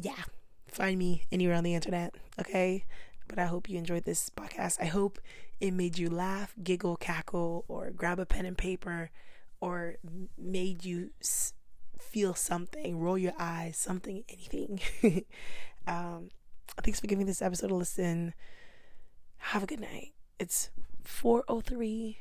yeah 0.00 0.22
find 0.68 0.98
me 0.98 1.24
anywhere 1.32 1.56
on 1.56 1.64
the 1.64 1.74
internet 1.74 2.14
okay 2.40 2.84
but 3.28 3.38
i 3.38 3.44
hope 3.46 3.68
you 3.68 3.76
enjoyed 3.78 4.04
this 4.04 4.30
podcast 4.30 4.80
i 4.80 4.84
hope 4.86 5.18
it 5.60 5.72
made 5.72 5.98
you 5.98 6.08
laugh 6.08 6.54
giggle 6.62 6.96
cackle 6.96 7.64
or 7.68 7.90
grab 7.90 8.18
a 8.18 8.26
pen 8.26 8.46
and 8.46 8.56
paper 8.58 9.10
or 9.60 9.96
made 10.38 10.84
you 10.84 11.10
s- 11.20 11.52
feel 12.00 12.34
something 12.34 12.98
roll 12.98 13.18
your 13.18 13.34
eyes 13.38 13.76
something 13.76 14.24
anything. 14.28 14.80
Um 15.86 16.28
thanks 16.82 17.00
for 17.00 17.06
giving 17.06 17.26
this 17.26 17.40
episode 17.40 17.70
a 17.70 17.74
listen. 17.74 18.34
Have 19.38 19.62
a 19.62 19.66
good 19.66 19.80
night. 19.80 20.12
It's 20.38 20.70
403 21.04 22.18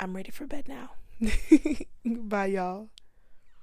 i'm 0.00 0.14
ready 0.14 0.30
for 0.30 0.46
bed 0.46 0.68
now. 0.68 0.90
Bye 2.04 2.46
y'all 2.46 2.88